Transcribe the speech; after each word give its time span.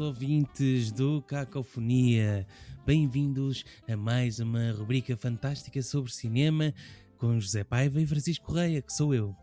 ouvintes 0.00 0.90
do 0.90 1.20
Cacofonia. 1.22 2.46
Bem-vindos 2.86 3.64
a 3.86 3.96
mais 3.96 4.40
uma 4.40 4.72
rubrica 4.72 5.16
fantástica 5.16 5.82
sobre 5.82 6.10
cinema 6.10 6.72
com 7.18 7.38
José 7.38 7.62
Paiva 7.62 8.00
e 8.00 8.06
Francisco 8.06 8.46
Correia, 8.46 8.80
que 8.80 8.92
sou 8.92 9.14
eu. 9.14 9.36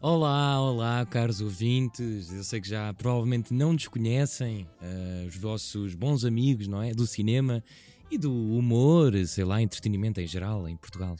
Olá, 0.00 0.60
olá, 0.60 1.04
caros 1.04 1.40
ouvintes. 1.40 2.32
Eu 2.32 2.44
sei 2.44 2.60
que 2.60 2.68
já 2.68 2.94
provavelmente 2.94 3.52
não 3.52 3.74
desconhecem 3.74 4.68
uh, 4.80 5.26
os 5.26 5.36
vossos 5.36 5.94
bons 5.94 6.24
amigos, 6.24 6.68
não 6.68 6.80
é? 6.80 6.92
Do 6.92 7.06
cinema 7.06 7.62
e 8.10 8.16
do 8.16 8.32
humor, 8.32 9.12
sei 9.26 9.44
lá, 9.44 9.60
entretenimento 9.60 10.20
em 10.20 10.26
geral 10.26 10.68
em 10.68 10.76
Portugal. 10.76 11.16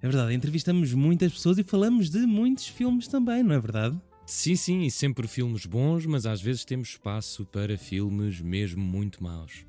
É 0.00 0.08
verdade, 0.08 0.34
entrevistamos 0.34 0.94
muitas 0.94 1.32
pessoas 1.32 1.58
e 1.58 1.62
falamos 1.62 2.08
de 2.08 2.20
muitos 2.20 2.66
filmes 2.66 3.06
também, 3.06 3.42
não 3.42 3.54
é 3.54 3.60
verdade? 3.60 4.00
Sim, 4.24 4.56
sim, 4.56 4.82
e 4.82 4.90
sempre 4.90 5.26
filmes 5.26 5.66
bons, 5.66 6.06
mas 6.06 6.26
às 6.26 6.40
vezes 6.40 6.64
temos 6.64 6.90
espaço 6.90 7.44
para 7.46 7.76
filmes 7.76 8.40
mesmo 8.40 8.82
muito 8.82 9.22
maus. 9.22 9.64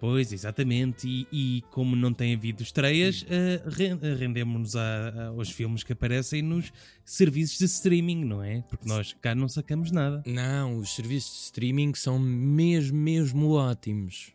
Pois, 0.00 0.32
exatamente, 0.32 1.08
e, 1.08 1.26
e 1.32 1.62
como 1.72 1.96
não 1.96 2.12
tem 2.12 2.34
havido 2.34 2.62
estreias, 2.62 3.22
uh, 3.22 4.16
rendemos-nos 4.16 4.76
aos 4.76 5.50
filmes 5.50 5.82
que 5.82 5.92
aparecem 5.92 6.40
nos 6.40 6.72
serviços 7.04 7.58
de 7.58 7.64
streaming, 7.64 8.24
não 8.24 8.42
é? 8.42 8.62
Porque 8.68 8.88
nós 8.88 9.12
cá 9.20 9.34
não 9.34 9.48
sacamos 9.48 9.90
nada. 9.90 10.22
Não, 10.24 10.78
os 10.78 10.94
serviços 10.94 11.32
de 11.32 11.44
streaming 11.46 11.94
são 11.94 12.18
mesmo, 12.18 12.96
mesmo 12.96 13.50
ótimos. 13.52 14.32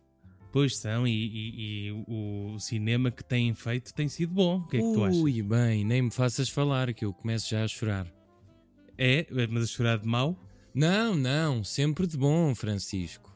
Pois 0.52 0.78
são, 0.78 1.08
e, 1.08 1.12
e, 1.12 1.88
e, 1.88 1.91
o 2.08 2.60
cinema 2.60 3.10
que 3.10 3.24
têm 3.24 3.54
feito 3.54 3.94
tem 3.94 4.08
sido 4.08 4.34
bom. 4.34 4.60
O 4.60 4.68
que 4.68 4.78
é 4.78 4.82
que 4.82 4.94
tu 4.94 5.04
achas? 5.04 5.18
Ui, 5.18 5.41
bem, 5.41 5.86
nem 5.86 6.02
me 6.04 6.12
faças 6.12 6.50
falar 6.50 6.94
que 6.94 7.05
eu 7.05 7.14
começo 7.14 7.50
já 7.50 7.64
a 7.64 7.68
chorar. 7.68 8.23
É, 8.98 9.26
mas 9.49 9.63
a 9.63 9.68
chorar 9.68 9.98
de 9.98 10.08
mau? 10.08 10.38
Não, 10.74 11.16
não, 11.16 11.63
sempre 11.63 12.08
de 12.08 12.18
bom, 12.18 12.54
Francisco. 12.55 13.32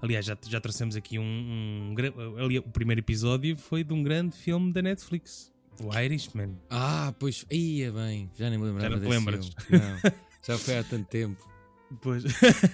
Aliás, 0.00 0.26
já, 0.26 0.36
já 0.48 0.60
trouxemos 0.60 0.96
aqui 0.96 1.18
um, 1.18 1.22
um, 1.22 1.94
ali, 2.38 2.58
O 2.58 2.62
primeiro 2.62 3.00
episódio 3.00 3.56
foi 3.56 3.84
de 3.84 3.92
um 3.92 4.02
grande 4.02 4.36
filme 4.36 4.72
da 4.72 4.82
Netflix, 4.82 5.52
o 5.80 5.96
Irishman. 5.96 6.58
Ah, 6.68 7.14
pois, 7.18 7.46
ia 7.50 7.92
bem, 7.92 8.30
já 8.34 8.50
nem 8.50 8.58
me 8.58 8.66
lembrava 8.66 8.96
já 8.96 9.00
não 9.00 9.08
lembras. 9.08 9.50
Não, 9.70 10.12
já 10.44 10.58
foi 10.58 10.78
há 10.78 10.84
tanto 10.84 11.08
tempo. 11.08 11.52
Pois. 12.00 12.24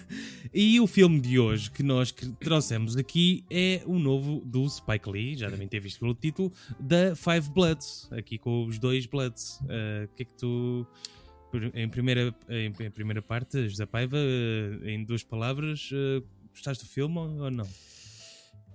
e 0.54 0.80
o 0.80 0.86
filme 0.86 1.20
de 1.20 1.38
hoje 1.38 1.70
que 1.70 1.82
nós 1.82 2.12
trouxemos 2.40 2.96
aqui 2.96 3.44
é 3.50 3.82
o 3.84 3.98
novo 3.98 4.40
do 4.44 4.68
Spike 4.68 5.10
Lee, 5.10 5.36
já 5.36 5.48
devem 5.48 5.66
ter 5.66 5.80
visto 5.80 5.98
pelo 5.98 6.14
título, 6.14 6.52
da 6.78 7.16
Five 7.16 7.50
Bloods, 7.50 8.08
aqui 8.12 8.38
com 8.38 8.64
os 8.64 8.78
dois 8.78 9.06
Bloods. 9.06 9.60
Ah, 9.64 10.02
o 10.02 10.04
uh, 10.04 10.08
que 10.14 10.22
é 10.22 10.24
que 10.24 10.34
tu 10.34 10.86
em 11.74 11.88
primeira, 11.88 12.34
em, 12.48 12.72
primeira 12.90 13.22
parte, 13.22 13.68
José 13.68 13.86
Paiva, 13.86 14.18
eh, 14.18 14.90
em 14.90 15.04
duas 15.04 15.22
palavras, 15.22 15.90
uh, 15.92 16.24
gostaste 16.50 16.84
do 16.84 16.90
filme 16.90 17.18
ou 17.18 17.50
não? 17.50 17.68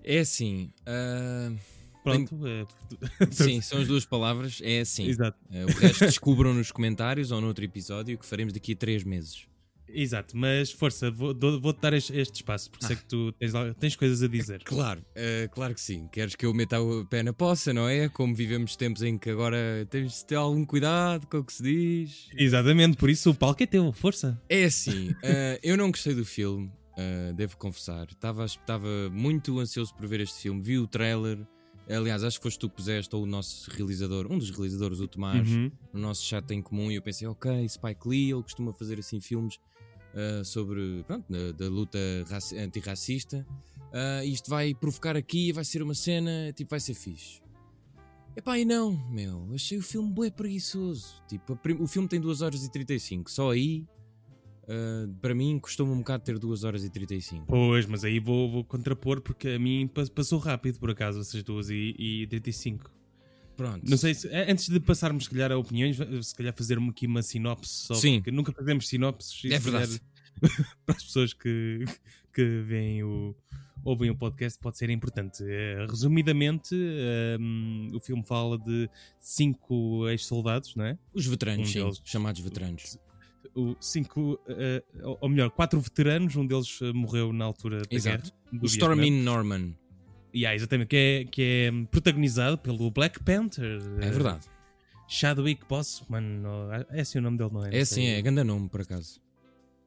É 0.04 0.20
assim. 0.20 0.72
Uh, 0.82 1.58
Pronto. 2.04 2.38
Tem... 2.38 3.32
Sim, 3.32 3.62
são 3.62 3.80
as 3.80 3.88
duas 3.88 4.06
palavras. 4.06 4.60
É 4.62 4.82
assim. 4.82 5.08
Exato. 5.08 5.38
Uh, 5.50 5.66
o 5.66 5.80
resto 5.80 6.06
descubram 6.06 6.54
nos 6.54 6.72
comentários 6.72 7.32
ou 7.32 7.40
no 7.40 7.48
outro 7.48 7.64
episódio 7.64 8.18
que 8.18 8.26
faremos 8.26 8.54
daqui 8.54 8.74
a 8.74 8.76
três 8.76 9.04
meses. 9.04 9.48
Exato, 9.94 10.36
mas 10.36 10.72
força, 10.72 11.12
vou-te 11.12 11.40
vou 11.60 11.72
dar 11.74 11.94
este, 11.94 12.18
este, 12.18 12.36
espaço 12.38 12.72
porque 12.72 12.86
ah. 12.86 12.88
sei 12.88 12.98
que 12.98 13.06
tu 13.06 13.32
tens, 13.34 13.52
tens 13.80 13.96
coisas 13.96 14.24
a 14.24 14.28
dizer. 14.28 14.64
Claro, 14.74 15.02
uh, 15.02 15.50
claro 15.52 15.76
que 15.76 15.82
sim. 15.82 16.08
Queres 16.08 16.36
que 16.36 16.46
eu 16.46 16.54
meta 16.54 16.82
o 16.82 17.06
pé 17.06 17.22
na 17.22 17.32
poça, 17.32 17.72
não 17.72 17.88
é? 17.88 18.10
Como 18.10 18.34
vivemos 18.34 18.76
tempos 18.76 19.04
em 19.04 19.20
que 19.20 19.30
agora 19.30 19.88
tens 19.90 20.20
de 20.20 20.26
ter 20.26 20.36
algum 20.36 20.66
cuidado 20.66 21.28
com 21.28 21.38
o 21.38 21.44
que 21.44 21.54
se 21.54 21.62
diz. 21.62 22.28
Exatamente, 22.36 22.98
por 22.98 23.10
isso 23.10 23.30
o 23.30 23.36
palco 23.36 23.62
é 23.62 23.68
teu, 23.68 23.92
força. 23.94 24.42
É 24.50 24.64
assim, 24.64 25.12
uh, 25.12 25.16
eu 25.62 25.78
não 25.78 25.92
gostei 25.92 26.16
do 26.16 26.26
filme, 26.26 26.72
uh, 26.98 27.34
devo 27.36 27.56
confessar. 27.58 28.08
Estava, 28.10 28.46
estava 28.46 29.10
muito 29.12 29.60
ansioso 29.60 29.94
por 29.94 30.08
ver 30.08 30.22
este 30.22 30.42
filme, 30.42 30.62
vi 30.62 30.80
o 30.80 30.88
trailer. 30.88 31.38
Aliás, 31.88 32.24
acho 32.24 32.38
que 32.40 32.44
foste 32.44 32.60
tu 32.60 32.70
que 32.70 32.78
puseste, 32.78 33.14
ou 33.16 33.24
o 33.24 33.26
nosso 33.26 33.70
realizador, 33.70 34.32
um 34.32 34.38
dos 34.38 34.50
realizadores, 34.50 35.00
o 35.00 35.08
Tomás, 35.08 35.48
uhum. 35.48 35.72
no 35.92 36.00
nosso 36.00 36.24
chat 36.24 36.50
em 36.52 36.62
comum, 36.62 36.90
e 36.90 36.96
eu 36.96 37.02
pensei, 37.02 37.28
ok, 37.28 37.68
Spike 37.68 38.08
Lee, 38.08 38.32
ele 38.32 38.42
costuma 38.42 38.74
fazer 38.74 39.00
assim 39.00 39.20
filmes 39.20 39.60
uh, 40.14 40.46
sobre 40.46 41.04
pronto, 41.06 41.26
da, 41.32 41.52
da 41.52 41.70
luta 41.70 42.00
antirracista. 42.58 43.46
Uh, 43.94 44.26
isto 44.26 44.50
vai 44.50 44.74
provocar 44.74 45.16
aqui, 45.16 45.52
vai 45.52 45.64
ser 45.64 45.82
uma 45.84 45.94
cena, 45.94 46.52
tipo, 46.54 46.72
vai 46.72 46.80
ser 46.80 46.94
fixe. 46.94 47.42
Epá, 48.36 48.58
e 48.58 48.66
não, 48.66 48.94
meu, 49.12 49.48
achei 49.54 49.78
o 49.78 49.82
filme 49.84 50.12
bem 50.12 50.32
preguiçoso. 50.32 51.22
Tipo, 51.28 51.60
o 51.80 51.88
filme 51.88 52.08
tem 52.08 52.20
2 52.20 52.42
horas 52.42 52.66
e 52.66 52.72
35, 52.72 53.30
só 53.30 53.52
aí, 53.52 53.86
uh, 54.64 55.14
para 55.22 55.36
mim, 55.36 55.60
custou-me 55.60 55.94
um 55.94 56.00
bocado 56.00 56.24
ter 56.24 56.40
2 56.40 56.64
horas 56.64 56.84
e 56.84 56.90
35. 56.90 57.46
Pois, 57.46 57.86
mas 57.86 58.04
aí 58.04 58.20
vou, 58.20 58.50
vou 58.50 58.64
contrapor 58.64 59.22
porque 59.22 59.50
a 59.50 59.60
mim 59.60 59.88
passou 60.16 60.40
rápido, 60.40 60.80
por 60.80 60.90
acaso, 60.90 61.20
essas 61.20 61.44
2 61.44 61.70
e, 61.70 61.96
e 62.00 62.28
35. 62.28 62.92
Pronto. 63.56 63.88
Não 63.88 63.98
sei 63.98 64.14
se 64.14 64.28
eh, 64.30 64.52
antes 64.52 64.70
de 64.70 64.80
passarmos, 64.80 65.26
se 65.26 65.30
calhar, 65.30 65.52
a 65.52 65.58
opiniões, 65.58 65.98
se 66.22 66.36
calhar 66.36 66.54
fazer-me 66.54 66.90
aqui 66.90 67.06
uma 67.06 67.22
sinopse 67.22 67.86
só 67.88 67.94
Sim. 67.94 68.16
porque 68.18 68.32
nunca 68.32 68.52
fazemos 68.52 68.88
sinopses. 68.88 69.52
É 69.52 69.60
verdade. 69.60 70.02
para 70.86 70.96
as 70.96 71.04
pessoas 71.04 71.34
que, 71.34 71.86
que 72.34 72.62
veem 72.62 73.04
o, 73.04 73.36
ouvem 73.84 74.10
o 74.10 74.16
podcast 74.16 74.60
pode 74.60 74.78
ser 74.78 74.90
importante. 74.90 75.44
Uh, 75.44 75.90
resumidamente, 75.90 76.76
um, 77.40 77.90
o 77.94 78.00
filme 78.00 78.24
fala 78.26 78.58
de 78.58 78.90
cinco 79.20 80.08
ex-soldados, 80.10 80.76
não 80.76 80.86
é? 80.86 80.98
Os 81.14 81.26
veteranos, 81.26 81.70
um 81.70 81.72
sim, 81.72 81.80
deles, 81.80 82.02
chamados 82.04 82.42
veteranos. 82.42 82.98
O, 83.56 83.76
cinco, 83.80 84.40
uh, 84.48 85.18
ou 85.22 85.30
melhor, 85.30 85.52
quatro 85.52 85.80
veteranos, 85.80 86.36
um 86.36 86.46
deles 86.46 86.80
morreu 86.94 87.32
na 87.32 87.46
altura 87.46 87.82
da 87.82 87.96
Exato. 87.96 88.32
guerra. 88.52 88.64
O 88.64 88.66
Stormin 88.66 89.12
Norman. 89.22 89.76
Yeah, 90.36 90.56
exatamente, 90.56 90.88
que 90.88 90.96
é, 90.96 91.26
que 91.26 91.42
é 91.42 91.72
protagonizado 91.92 92.58
pelo 92.58 92.90
Black 92.90 93.24
Panther. 93.24 93.80
É 94.02 94.10
verdade. 94.10 94.46
Chadwick 95.08 95.64
Boseman, 95.68 96.42
é 96.90 97.02
assim 97.02 97.20
o 97.20 97.22
nome 97.22 97.38
dele, 97.38 97.52
não 97.54 97.66
é? 97.66 97.78
É 97.78 97.86
sim, 97.86 98.06
é 98.06 98.22
grande 98.22 98.44
nome 98.44 98.68
por 98.68 98.82
acaso. 98.82 99.22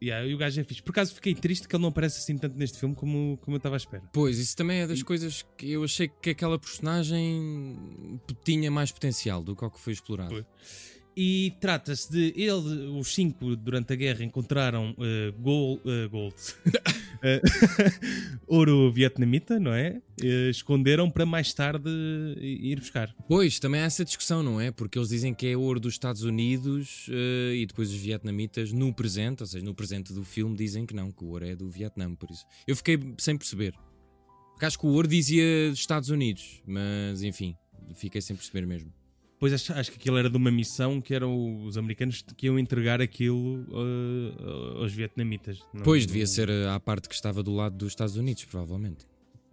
Yeah, 0.03 0.27
e 0.27 0.35
o 0.35 0.39
gajo 0.39 0.61
é 0.61 0.65
fixe. 0.65 0.83
Por 0.83 0.93
acaso 0.93 1.15
fiquei 1.15 1.35
triste 1.35 1.67
que 1.67 1.75
ele 1.75 1.83
não 1.83 1.89
aparece 1.89 2.19
assim 2.19 2.37
tanto 2.37 2.57
neste 2.57 2.79
filme 2.79 2.95
como, 2.95 3.39
como 3.39 3.55
eu 3.55 3.59
estava 3.59 3.77
à 3.77 3.79
espera. 3.79 4.03
Pois, 4.13 4.39
isso 4.39 4.55
também 4.55 4.81
é 4.81 4.87
das 4.87 5.01
e... 5.01 5.05
coisas 5.05 5.45
que 5.57 5.73
eu 5.73 5.83
achei 5.83 6.09
que 6.09 6.31
aquela 6.31 6.59
personagem 6.59 8.21
tinha 8.45 8.71
mais 8.71 8.93
potencial 8.93 9.43
do 9.43 9.57
que 9.57 9.65
o 9.65 9.71
que 9.71 9.81
foi 9.81 9.95
explorado. 9.95 10.31
Foi. 10.31 10.45
E 11.17 11.55
trata-se 11.61 12.13
de 12.13 12.35
ele, 12.37 12.91
os 12.91 13.15
cinco 13.15 13.57
durante 13.57 13.95
a 13.95 13.97
guerra 13.97 14.23
encontraram 14.23 14.91
uh, 14.91 15.33
gold, 15.41 15.81
uh, 15.89 16.09
gold. 16.11 16.35
ouro 18.47 18.91
vietnamita, 18.93 19.59
não 19.59 19.73
é? 19.73 20.01
Uh, 20.21 20.51
esconderam 20.51 21.11
para 21.11 21.27
mais 21.27 21.53
tarde 21.53 21.91
ir 22.41 22.79
buscar. 22.81 23.15
Pois, 23.29 23.59
também 23.59 23.81
há 23.81 23.85
essa 23.85 24.05
discussão, 24.05 24.43
não 24.43 24.61
é? 24.61 24.71
Porque 24.71 24.99
eles 24.99 25.09
dizem 25.09 25.35
que 25.35 25.47
é 25.47 25.57
ouro 25.57 25.81
dos 25.81 25.95
Estados 25.95 26.23
Unidos 26.23 27.07
e 27.09 27.65
depois 27.67 27.91
os 27.91 27.97
vietnamitas 27.97 28.73
no 28.73 28.93
presente, 28.95 29.43
ou 29.43 29.47
seja, 29.47 29.65
no 29.65 29.75
presente 29.75 30.13
do 30.13 30.25
filme, 30.25 30.57
dizem 30.57 30.87
que 30.87 30.95
não, 30.95 31.11
que 31.11 31.25
o 31.25 31.29
ouro 31.29 31.45
é 31.45 31.55
do 31.55 31.69
Vietnã, 31.69 32.15
por 32.15 32.31
isso. 32.31 32.45
Eu 32.67 32.77
fiquei 32.77 32.99
sem 33.19 33.37
perceber. 33.37 33.75
Porque 34.53 34.65
acho 34.65 34.79
que 34.79 34.87
o 34.87 34.91
ouro 34.91 35.07
dizia 35.07 35.69
dos 35.69 35.79
Estados 35.79 36.09
Unidos, 36.09 36.63
mas 36.67 37.23
enfim, 37.23 37.55
fiquei 37.95 38.23
sem 38.23 38.35
perceber 38.35 38.67
mesmo. 38.67 38.91
Pois 39.39 39.53
acho, 39.53 39.73
acho, 39.73 39.91
que 39.91 39.99
aquilo 39.99 40.17
era 40.17 40.31
de 40.31 40.37
uma 40.37 40.51
missão 40.51 41.01
que 41.01 41.15
eram 41.15 41.65
os 41.65 41.77
americanos 41.77 42.25
que 42.37 42.47
iam 42.47 42.59
entregar 42.59 43.03
aquilo 43.03 43.67
uh, 43.69 44.79
aos 44.79 44.93
vietnamitas. 44.93 45.61
Não, 45.75 45.83
pois, 45.83 46.07
devia 46.07 46.25
não... 46.25 46.27
ser 46.27 46.51
à 46.51 46.81
parte 46.81 47.09
que 47.09 47.15
estava 47.15 47.43
do 47.43 47.53
lado 47.55 47.77
dos 47.77 47.89
Estados 47.89 48.17
Unidos, 48.17 48.45
provavelmente. 48.45 49.07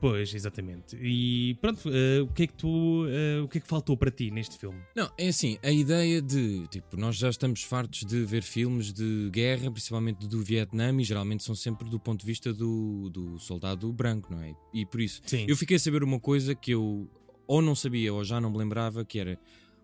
Pois, 0.04 0.34
exatamente. 0.34 0.98
E 0.98 1.56
pronto, 1.62 1.88
uh, 1.88 2.24
o 2.24 2.28
que 2.28 2.44
é 2.44 2.48
que 2.48 2.54
tu. 2.54 3.06
Uh, 3.06 3.44
o 3.46 3.48
que 3.48 3.58
é 3.58 3.62
que 3.62 3.68
faltou 3.68 3.96
para 3.96 4.12
ti 4.12 4.32
neste 4.32 4.58
filme? 4.58 4.82
Não, 4.94 5.10
é 5.18 5.30
assim, 5.30 5.58
a 5.64 5.72
ideia 5.72 6.22
de. 6.22 6.68
Tipo, 6.68 6.98
nós 6.98 7.16
já 7.16 7.30
estamos 7.30 7.64
fartos 7.64 8.04
de 8.04 8.26
ver 8.26 8.44
filmes 8.44 8.92
de 8.92 9.30
guerra, 9.32 9.72
principalmente 9.72 10.28
do 10.28 10.44
Vietnã, 10.44 10.94
e 11.00 11.06
geralmente 11.06 11.44
são 11.44 11.56
sempre 11.56 11.90
do 11.90 11.98
ponto 11.98 12.20
de 12.20 12.26
vista 12.26 12.54
do, 12.54 13.10
do 13.12 13.40
soldado 13.40 13.92
branco, 13.94 14.30
não 14.30 14.42
é? 14.42 14.54
E 14.74 14.86
por 14.86 15.00
isso, 15.00 15.22
Sim. 15.26 15.46
eu 15.48 15.56
fiquei 15.56 15.78
a 15.78 15.80
saber 15.80 16.04
uma 16.04 16.20
coisa 16.20 16.54
que 16.54 16.72
eu 16.72 17.10
ou 17.48 17.62
não 17.62 17.74
sabia 17.74 18.14
ou 18.14 18.26
já 18.26 18.42
não 18.42 18.52
me 18.52 18.58
lembrava, 18.58 19.06
que 19.06 19.20
era 19.20 19.40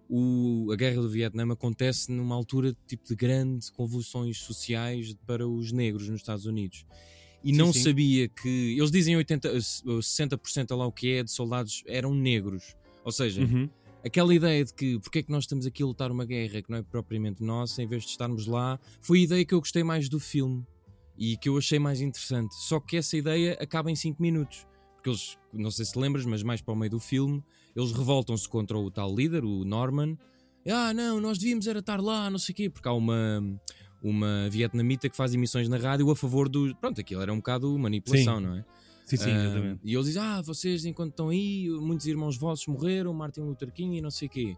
o, 0.10 0.72
a 0.72 0.76
guerra 0.76 1.02
do 1.04 1.10
Vietnã 1.10 1.54
acontece 1.54 2.12
numa 2.12 2.34
altura 2.34 2.76
tipo 2.88 3.08
de 3.08 3.16
grandes 3.16 3.70
convulsões 3.70 4.40
sociais 4.40 5.16
para 5.28 5.48
os 5.48 5.72
negros 5.72 6.10
nos 6.10 6.22
Estados 6.22 6.48
Unidos. 6.48 6.84
E 7.44 7.52
sim, 7.52 7.58
não 7.58 7.72
sim. 7.72 7.84
sabia 7.84 8.28
que. 8.28 8.76
Eles 8.78 8.90
dizem 8.90 9.16
80, 9.16 9.54
60% 9.54 10.76
lá 10.76 10.88
o 10.88 10.92
que 10.92 11.12
é 11.14 11.24
de 11.24 11.32
soldados 11.32 11.84
eram 11.86 12.14
negros. 12.14 12.76
Ou 13.06 13.12
seja, 13.12 13.44
uhum. 13.44 13.70
aquela 14.04 14.34
ideia 14.34 14.66
de 14.66 14.74
que 14.74 15.00
porque 15.00 15.20
é 15.20 15.24
que 15.24 15.32
nós 15.32 15.44
estamos 15.44 15.66
aqui 15.66 15.84
a 15.84 15.86
lutar 15.86 16.12
uma 16.12 16.26
guerra 16.26 16.62
que 16.62 16.70
não 16.72 16.80
é 16.80 16.82
propriamente 16.82 17.44
nossa, 17.44 17.82
em 17.82 17.88
vez 17.88 18.04
de 18.04 18.10
estarmos 18.10 18.48
lá, 18.48 18.80
foi 19.00 19.20
a 19.20 19.22
ideia 19.22 19.46
que 19.46 19.54
eu 19.54 19.60
gostei 19.60 19.84
mais 19.84 20.10
do 20.10 20.20
filme 20.20 20.66
e 21.18 21.38
que 21.38 21.48
eu 21.48 21.58
achei 21.58 21.78
mais 21.78 22.02
interessante. 22.02 22.56
Só 22.56 22.80
que 22.80 22.98
essa 22.98 23.16
ideia 23.16 23.58
acaba 23.62 23.92
em 23.92 23.96
5 23.96 24.22
minutos. 24.22 24.66
Porque 24.96 25.10
eles, 25.10 25.38
não 25.54 25.72
sei 25.72 25.86
se 25.86 25.98
lembras, 25.98 26.26
mas 26.26 26.44
mais 26.44 26.62
para 26.62 26.74
o 26.74 26.78
meio 26.78 26.92
do 26.92 27.00
filme, 27.00 27.42
eles 27.80 27.92
revoltam-se 27.92 28.48
contra 28.48 28.78
o 28.78 28.90
tal 28.92 29.14
líder, 29.16 29.44
o 29.44 29.64
Norman. 29.64 30.18
Ah, 30.68 30.94
não, 30.94 31.20
nós 31.20 31.38
devíamos 31.38 31.68
era 31.68 31.80
estar 31.80 32.02
lá, 32.02 32.30
não 32.30 32.38
sei 32.38 32.54
o 32.54 32.56
quê, 32.56 32.70
porque 32.70 32.88
há 32.88 32.94
uma, 32.94 33.42
uma 34.02 34.50
vietnamita 34.50 35.10
que 35.10 35.16
faz 35.18 35.34
emissões 35.34 35.68
na 35.70 35.78
rádio 35.78 36.10
a 36.12 36.16
favor 36.16 36.48
do. 36.50 36.76
Pronto, 36.76 37.00
aquilo 37.02 37.22
era 37.22 37.31
um 37.34 37.38
bocado 37.38 37.78
manipulação, 37.80 38.38
Sim. 38.38 38.44
não 38.44 38.56
é? 38.56 38.66
Sim, 39.06 39.18
sim, 39.18 39.31
Ah, 39.31 39.44
exatamente. 39.46 39.80
e 39.84 39.94
eles 39.94 40.06
dizem: 40.06 40.22
Ah, 40.22 40.42
vocês 40.42 40.86
enquanto 40.86 41.12
estão 41.12 41.30
aí, 41.30 41.68
muitos 41.70 42.06
irmãos 42.06 42.38
vossos 42.38 42.68
morreram, 42.68 43.14
Martin 43.14 43.42
Luther 43.42 43.72
King 43.72 43.98
e 43.98 44.02
não 44.02 44.12
sei 44.12 44.28
o 44.28 44.32
quê. 44.32 44.56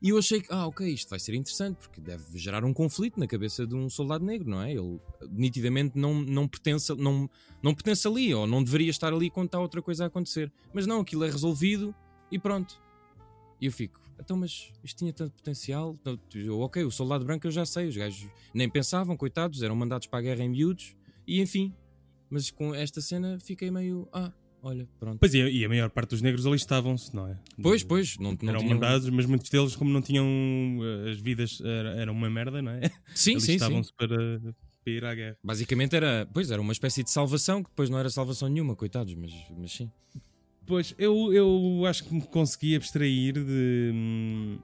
E 0.00 0.10
eu 0.10 0.18
achei 0.18 0.40
que, 0.40 0.52
ah, 0.52 0.64
ok, 0.66 0.86
isto 0.88 1.08
vai 1.10 1.18
ser 1.18 1.34
interessante, 1.34 1.76
porque 1.78 2.00
deve 2.00 2.38
gerar 2.38 2.64
um 2.64 2.72
conflito 2.72 3.18
na 3.18 3.26
cabeça 3.26 3.66
de 3.66 3.74
um 3.74 3.88
soldado 3.90 4.24
negro, 4.24 4.48
não 4.48 4.62
é? 4.62 4.72
Ele 4.72 5.00
nitidamente 5.30 5.98
não, 5.98 6.20
não, 6.20 6.46
pertence, 6.46 6.94
não, 6.94 7.28
não 7.60 7.74
pertence 7.74 8.06
ali, 8.06 8.32
ou 8.32 8.46
não 8.46 8.62
deveria 8.62 8.90
estar 8.90 9.12
ali 9.12 9.28
quando 9.28 9.46
está 9.46 9.58
outra 9.58 9.82
coisa 9.82 10.04
a 10.04 10.06
acontecer. 10.06 10.52
Mas 10.72 10.86
não, 10.86 11.00
aquilo 11.00 11.24
é 11.24 11.30
resolvido 11.30 11.92
e 12.30 12.38
pronto. 12.38 12.80
E 13.60 13.66
eu 13.66 13.72
fico, 13.72 14.00
então, 14.20 14.36
mas 14.36 14.72
isto 14.82 14.98
tinha 14.98 15.12
tanto 15.12 15.32
potencial. 15.32 15.96
Então, 16.00 16.18
eu, 16.34 16.60
ok, 16.60 16.84
o 16.84 16.90
soldado 16.90 17.24
branco 17.24 17.46
eu 17.46 17.50
já 17.50 17.64
sei, 17.64 17.88
os 17.88 17.96
gajos 17.96 18.28
nem 18.52 18.68
pensavam, 18.68 19.16
coitados, 19.16 19.62
eram 19.62 19.76
mandados 19.76 20.06
para 20.06 20.18
a 20.18 20.22
guerra 20.22 20.44
em 20.44 20.48
miúdos, 20.48 20.96
e 21.26 21.40
enfim. 21.40 21.72
Mas 22.30 22.50
com 22.50 22.74
esta 22.74 23.00
cena 23.00 23.38
fiquei 23.40 23.70
meio, 23.70 24.06
ah, 24.12 24.30
olha, 24.62 24.86
pronto. 24.98 25.18
Pois 25.18 25.32
e 25.32 25.40
a, 25.40 25.48
e 25.48 25.64
a 25.64 25.68
maior 25.68 25.88
parte 25.88 26.10
dos 26.10 26.20
negros 26.20 26.46
ali 26.46 26.56
estavam-se, 26.56 27.14
não 27.14 27.26
é? 27.26 27.38
Pois, 27.62 27.82
pois, 27.82 28.18
não, 28.18 28.36
não 28.42 28.48
eram 28.50 28.60
tinham... 28.60 28.74
mandados, 28.74 29.08
mas 29.08 29.24
muitos 29.24 29.48
deles, 29.48 29.74
como 29.74 29.90
não 29.90 30.02
tinham 30.02 30.26
eh, 30.26 31.10
as 31.10 31.18
vidas, 31.18 31.60
era, 31.62 31.90
eram 31.96 32.12
uma 32.12 32.28
merda, 32.28 32.60
não 32.60 32.72
é? 32.72 32.82
Sim, 33.14 33.38
sim, 33.38 33.40
sim. 33.40 33.52
estavam-se 33.54 33.92
para, 33.94 34.40
para 34.84 34.92
ir 34.92 35.04
à 35.04 35.14
guerra. 35.14 35.38
Basicamente 35.42 35.96
era, 35.96 36.28
pois, 36.34 36.50
era 36.50 36.60
uma 36.60 36.72
espécie 36.72 37.02
de 37.02 37.10
salvação 37.10 37.62
que 37.62 37.70
depois 37.70 37.88
não 37.88 37.98
era 37.98 38.10
salvação 38.10 38.48
nenhuma, 38.48 38.76
coitados, 38.76 39.14
mas, 39.14 39.32
mas 39.56 39.72
sim. 39.72 39.90
Pois, 40.68 40.94
eu, 40.98 41.32
eu 41.32 41.84
acho 41.86 42.04
que 42.04 42.14
me 42.14 42.20
consegui 42.22 42.76
abstrair 42.76 43.32
de, 43.32 43.90
hum, 43.92 44.58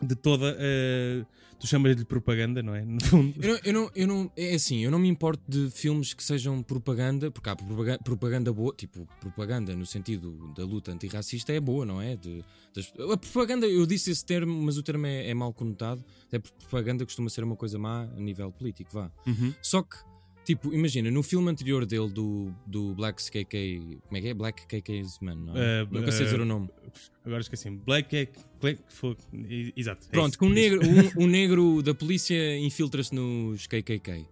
de 0.00 0.14
toda 0.14 0.52
a. 0.52 1.42
Tu 1.58 1.66
chamas-lhe 1.68 2.04
propaganda, 2.04 2.60
não 2.62 2.74
é? 2.74 2.84
No 2.84 3.00
fundo. 3.04 3.34
Eu 3.40 3.52
não, 3.52 3.60
eu 3.64 3.72
não, 3.72 3.90
eu 3.94 4.06
não- 4.08 4.32
é 4.36 4.54
assim, 4.54 4.80
eu 4.84 4.90
não 4.90 4.98
me 4.98 5.08
importo 5.08 5.42
de 5.48 5.70
filmes 5.70 6.12
que 6.12 6.22
sejam 6.22 6.60
propaganda, 6.62 7.30
porque 7.30 7.48
há 7.50 7.54
propaganda, 7.56 7.98
propaganda 8.02 8.52
boa, 8.52 8.74
tipo, 8.76 9.06
propaganda 9.20 9.74
no 9.76 9.86
sentido 9.86 10.52
da 10.56 10.64
luta 10.64 10.90
antirracista 10.92 11.52
é 11.52 11.60
boa, 11.60 11.84
não 11.86 12.00
é? 12.02 12.16
De, 12.16 12.44
das- 12.74 12.92
a 13.12 13.16
propaganda, 13.16 13.66
eu 13.68 13.84
disse 13.86 14.10
esse 14.10 14.24
termo, 14.24 14.60
mas 14.62 14.76
o 14.76 14.82
termo 14.82 15.06
é, 15.06 15.28
é 15.28 15.34
mal 15.34 15.52
conotado, 15.52 16.04
até 16.26 16.38
porque 16.40 16.56
propaganda 16.58 17.04
costuma 17.04 17.28
ser 17.30 17.44
uma 17.44 17.54
coisa 17.56 17.78
má 17.78 18.02
a 18.02 18.20
nível 18.20 18.50
político, 18.50 18.90
vá. 18.92 19.08
Uhum. 19.24 19.54
Só 19.62 19.82
que, 19.82 19.96
tipo, 20.44 20.72
imagina, 20.72 21.10
no 21.10 21.22
filme 21.22 21.50
anterior 21.50 21.84
dele, 21.86 22.08
do, 22.10 22.52
do 22.66 22.94
Black 22.94 23.22
KK, 23.30 24.00
como 24.06 24.16
é 24.16 24.20
que 24.20 24.28
é? 24.28 24.34
Black 24.34 24.66
KK's 24.66 25.18
Man, 25.20 25.34
não 25.36 25.56
é? 25.56 25.82
Eh, 25.82 25.86
Nunca 25.90 26.12
sei 26.12 26.22
eh, 26.22 26.24
dizer 26.24 26.40
o 26.40 26.44
nome. 26.44 26.68
Agora 27.24 27.40
esqueci. 27.40 27.70
Black 27.70 28.16
é. 28.16 28.28
E- 29.32 29.72
Exato. 29.76 30.06
é 30.08 30.10
Pronto, 30.10 30.30
isso. 30.30 30.38
que 30.38 30.44
um 30.44 30.50
negro, 30.50 30.80
um, 30.84 31.24
um 31.24 31.26
negro 31.26 31.82
da 31.82 31.94
polícia 31.94 32.58
infiltra-se 32.58 33.14
nos 33.14 33.66
KKK. 33.66 34.26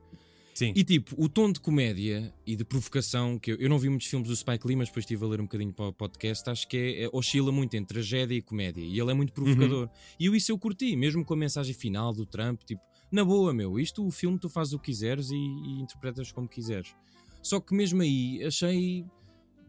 Sim. 0.52 0.72
E 0.76 0.84
tipo, 0.84 1.14
o 1.16 1.26
tom 1.26 1.50
de 1.50 1.58
comédia 1.58 2.34
e 2.46 2.54
de 2.54 2.64
provocação, 2.64 3.38
que 3.38 3.52
eu, 3.52 3.56
eu 3.56 3.68
não 3.70 3.78
vi 3.78 3.88
muitos 3.88 4.06
filmes 4.08 4.28
do 4.28 4.36
Spike 4.36 4.66
Lee, 4.66 4.76
mas 4.76 4.88
depois 4.88 5.04
estive 5.04 5.24
a 5.24 5.28
ler 5.28 5.40
um 5.40 5.44
bocadinho 5.44 5.72
para 5.72 5.86
o 5.86 5.92
podcast, 5.92 6.50
acho 6.50 6.68
que 6.68 6.76
é, 6.76 7.04
é- 7.04 7.10
oscila 7.14 7.50
muito 7.50 7.74
entre 7.76 7.94
tragédia 7.94 8.34
e 8.34 8.42
comédia. 8.42 8.82
E 8.82 9.00
ele 9.00 9.10
é 9.10 9.14
muito 9.14 9.32
provocador. 9.32 9.88
E 10.18 10.26
eu, 10.26 10.34
isso 10.36 10.52
eu 10.52 10.58
curti, 10.58 10.94
mesmo 10.96 11.24
com 11.24 11.32
a 11.32 11.36
mensagem 11.36 11.72
final 11.74 12.12
do 12.12 12.26
Trump, 12.26 12.60
tipo, 12.64 12.82
na 13.10 13.24
boa, 13.24 13.52
meu, 13.52 13.78
isto 13.78 14.06
o 14.06 14.10
filme 14.10 14.38
tu 14.38 14.48
fazes 14.48 14.72
o 14.72 14.78
que 14.78 14.86
quiseres 14.86 15.30
e, 15.30 15.36
e 15.36 15.80
interpretas 15.80 16.30
como 16.32 16.48
quiseres. 16.48 16.94
Só 17.42 17.58
que 17.60 17.74
mesmo 17.74 18.02
aí 18.02 18.42
achei 18.44 19.04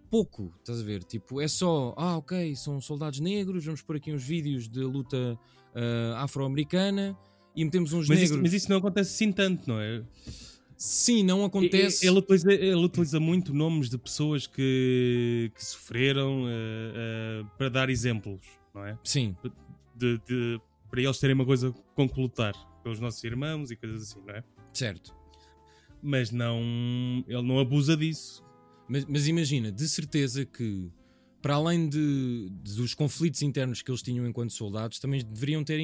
pouco, 0.09 0.53
estás 0.59 0.81
a 0.81 0.83
ver? 0.83 1.03
Tipo, 1.03 1.39
é 1.39 1.47
só, 1.47 1.93
ah, 1.97 2.17
ok, 2.17 2.55
são 2.55 2.81
soldados 2.81 3.19
negros, 3.19 3.63
vamos 3.65 3.81
pôr 3.81 3.95
aqui 3.95 4.11
uns 4.13 4.23
vídeos 4.23 4.67
de 4.67 4.81
luta 4.81 5.39
ah, 5.73 6.23
afro-americana 6.23 7.17
e 7.55 7.63
metemos 7.63 7.93
uns 7.93 8.07
Mas 8.09 8.19
negros. 8.19 8.31
isso, 8.31 8.41
mas 8.41 8.53
isso 8.53 8.69
não 8.69 8.77
acontece 8.77 9.11
assim 9.13 9.31
tanto, 9.31 9.67
não 9.67 9.79
é? 9.79 10.03
Sim, 10.75 11.23
não 11.23 11.45
acontece. 11.45 12.07
Ele 12.07 12.17
utiliza, 12.17 12.51
ele 12.51 12.73
utiliza 12.83 13.19
muito 13.19 13.53
nomes 13.53 13.87
de 13.89 13.97
pessoas 13.99 14.47
que, 14.47 15.51
que 15.53 15.63
sofreram 15.63 16.45
eh, 16.47 16.93
eh, 16.95 17.45
para 17.57 17.69
dar 17.69 17.89
exemplos, 17.89 18.41
não 18.73 18.83
é? 18.83 18.97
Sim, 19.03 19.35
De, 19.95 20.17
de- 20.27 20.59
para 20.91 21.01
eles 21.01 21.17
terem 21.17 21.33
uma 21.33 21.45
coisa 21.45 21.71
com 21.95 22.07
que 22.07 22.19
lutar 22.21 22.53
pelos 22.83 22.99
nossos 22.99 23.23
irmãos 23.23 23.71
e 23.71 23.75
coisas 23.75 24.03
assim, 24.03 24.21
não 24.21 24.35
é? 24.35 24.43
certo. 24.73 25.15
Mas 26.03 26.31
não. 26.31 26.59
Ele 27.27 27.41
não 27.43 27.59
abusa 27.59 27.95
disso. 27.95 28.43
Mas, 28.89 29.05
mas 29.05 29.27
imagina, 29.27 29.71
de 29.71 29.87
certeza 29.87 30.45
que, 30.45 30.91
para 31.41 31.55
além 31.55 31.87
de, 31.87 32.49
dos 32.63 32.93
conflitos 32.93 33.41
internos 33.41 33.81
que 33.81 33.89
eles 33.89 34.01
tinham 34.01 34.27
enquanto 34.27 34.51
soldados, 34.51 34.99
também 34.99 35.23
deveriam 35.23 35.63
ter 35.63 35.79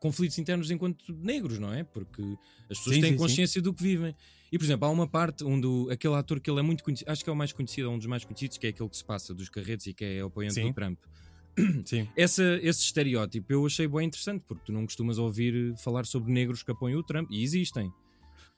conflitos 0.00 0.38
internos 0.38 0.70
enquanto 0.70 1.12
negros, 1.12 1.58
não 1.58 1.72
é? 1.72 1.84
Porque 1.84 2.22
as 2.70 2.78
pessoas 2.78 2.96
Sim, 2.96 3.00
têm 3.02 3.12
sim, 3.12 3.18
consciência 3.18 3.60
do 3.62 3.74
que 3.74 3.82
vivem. 3.82 4.14
E, 4.50 4.56
por 4.58 4.64
exemplo, 4.64 4.88
há 4.88 4.90
uma 4.90 5.06
parte 5.06 5.44
onde 5.44 5.66
o- 5.66 5.90
aquele 5.90 6.14
ator 6.14 6.40
que 6.40 6.50
ele 6.50 6.60
é 6.60 6.62
muito 6.62 6.82
conhecido, 6.82 7.10
acho 7.10 7.22
que 7.22 7.28
é 7.28 7.32
o 7.32 7.36
mais 7.36 7.52
conhecido, 7.52 7.88
é 7.88 7.90
um 7.90 7.98
dos 7.98 8.06
mais 8.06 8.24
conhecidos, 8.24 8.56
que 8.56 8.66
é 8.66 8.70
aquele 8.70 8.88
que 8.88 8.96
se 8.96 9.04
passa 9.04 9.34
dos 9.34 9.48
carretes 9.50 9.86
e 9.86 9.92
que 9.94 10.04
é 10.04 10.20
apoiante 10.20 10.54
Sim. 10.54 10.68
do 10.68 10.72
Trump. 10.74 10.98
Sim. 11.84 12.08
Essa, 12.16 12.58
esse 12.62 12.80
estereótipo 12.82 13.52
eu 13.52 13.66
achei 13.66 13.86
bem 13.86 14.06
interessante, 14.06 14.44
porque 14.46 14.64
tu 14.66 14.72
não 14.72 14.84
costumas 14.84 15.18
ouvir 15.18 15.74
falar 15.78 16.06
sobre 16.06 16.32
negros 16.32 16.62
que 16.62 16.70
apoiam 16.70 16.98
o 16.98 17.02
Trump, 17.02 17.28
e 17.30 17.42
existem. 17.42 17.92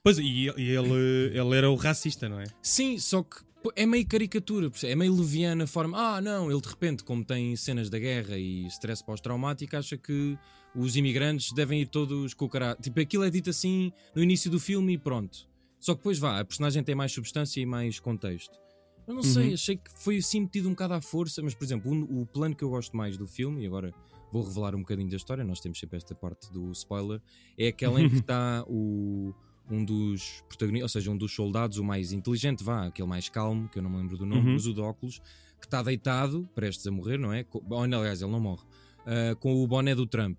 Pois, 0.03 0.17
e, 0.17 0.47
ele, 0.47 1.31
ele 1.33 1.57
era 1.57 1.69
o 1.69 1.75
racista, 1.75 2.27
não 2.27 2.39
é? 2.39 2.45
Sim, 2.61 2.97
só 2.97 3.21
que 3.21 3.37
é 3.75 3.85
meio 3.85 4.07
caricatura, 4.07 4.71
é 4.83 4.95
meio 4.95 5.15
leviana 5.15 5.65
a 5.65 5.67
forma. 5.67 5.97
Ah, 5.97 6.21
não, 6.21 6.49
ele 6.49 6.61
de 6.61 6.67
repente, 6.67 7.03
como 7.03 7.23
tem 7.23 7.55
cenas 7.55 7.89
da 7.89 7.99
guerra 7.99 8.37
e 8.37 8.65
stress 8.67 9.03
pós-traumático, 9.03 9.75
acha 9.75 9.97
que 9.97 10.37
os 10.75 10.95
imigrantes 10.95 11.51
devem 11.53 11.81
ir 11.81 11.87
todos 11.87 12.33
com 12.33 12.45
o 12.45 12.49
cara. 12.49 12.75
Tipo, 12.81 12.99
aquilo 12.99 13.23
é 13.23 13.29
dito 13.29 13.49
assim 13.49 13.91
no 14.15 14.23
início 14.23 14.49
do 14.49 14.59
filme 14.59 14.93
e 14.93 14.97
pronto. 14.97 15.47
Só 15.79 15.93
que 15.93 15.99
depois 15.99 16.17
vá, 16.17 16.39
a 16.39 16.45
personagem 16.45 16.83
tem 16.83 16.95
mais 16.95 17.11
substância 17.11 17.61
e 17.61 17.65
mais 17.65 17.99
contexto. 17.99 18.59
Eu 19.07 19.13
não 19.15 19.23
sei, 19.23 19.47
Uhum. 19.49 19.53
achei 19.53 19.77
que 19.77 19.91
foi 19.95 20.17
assim 20.17 20.41
metido 20.41 20.67
um 20.67 20.71
bocado 20.71 20.93
à 20.93 21.01
força, 21.01 21.41
mas 21.41 21.53
por 21.55 21.63
exemplo, 21.63 21.91
o, 21.91 22.21
o 22.21 22.25
plano 22.25 22.55
que 22.55 22.63
eu 22.63 22.69
gosto 22.69 22.95
mais 22.95 23.17
do 23.17 23.27
filme, 23.27 23.63
e 23.63 23.65
agora 23.67 23.93
vou 24.31 24.43
revelar 24.43 24.73
um 24.75 24.79
bocadinho 24.79 25.09
da 25.09 25.17
história, 25.17 25.43
nós 25.43 25.59
temos 25.59 25.79
sempre 25.79 25.97
esta 25.97 26.15
parte 26.15 26.51
do 26.51 26.71
spoiler, 26.71 27.21
é 27.57 27.67
aquela 27.67 28.01
em 28.01 28.07
que 28.09 28.15
está 28.19 28.63
o, 28.67 29.33
um 29.69 29.83
dos 29.83 30.43
protagonistas, 30.47 30.83
ou 30.95 31.01
seja, 31.01 31.11
um 31.11 31.17
dos 31.17 31.33
soldados, 31.33 31.77
o 31.77 31.83
mais 31.83 32.11
inteligente, 32.13 32.63
vá, 32.63 32.85
aquele 32.87 33.07
mais 33.07 33.27
calmo, 33.27 33.67
que 33.69 33.79
eu 33.79 33.83
não 33.83 33.89
me 33.89 33.97
lembro 33.97 34.17
do 34.17 34.25
nome, 34.25 34.47
Uhum. 34.47 34.53
mas 34.53 34.65
o 34.65 34.73
de 34.73 34.79
óculos, 34.81 35.19
que 35.59 35.65
está 35.67 35.83
deitado, 35.83 36.47
prestes 36.55 36.87
a 36.87 36.91
morrer, 36.91 37.17
não 37.19 37.31
é? 37.33 37.45
Ou, 37.51 37.81
aliás, 37.83 38.21
ele 38.21 38.31
não 38.31 38.39
morre, 38.39 38.63
ah, 39.05 39.35
com 39.35 39.61
o 39.61 39.67
boné 39.67 39.93
do 39.93 40.05
Trump. 40.07 40.37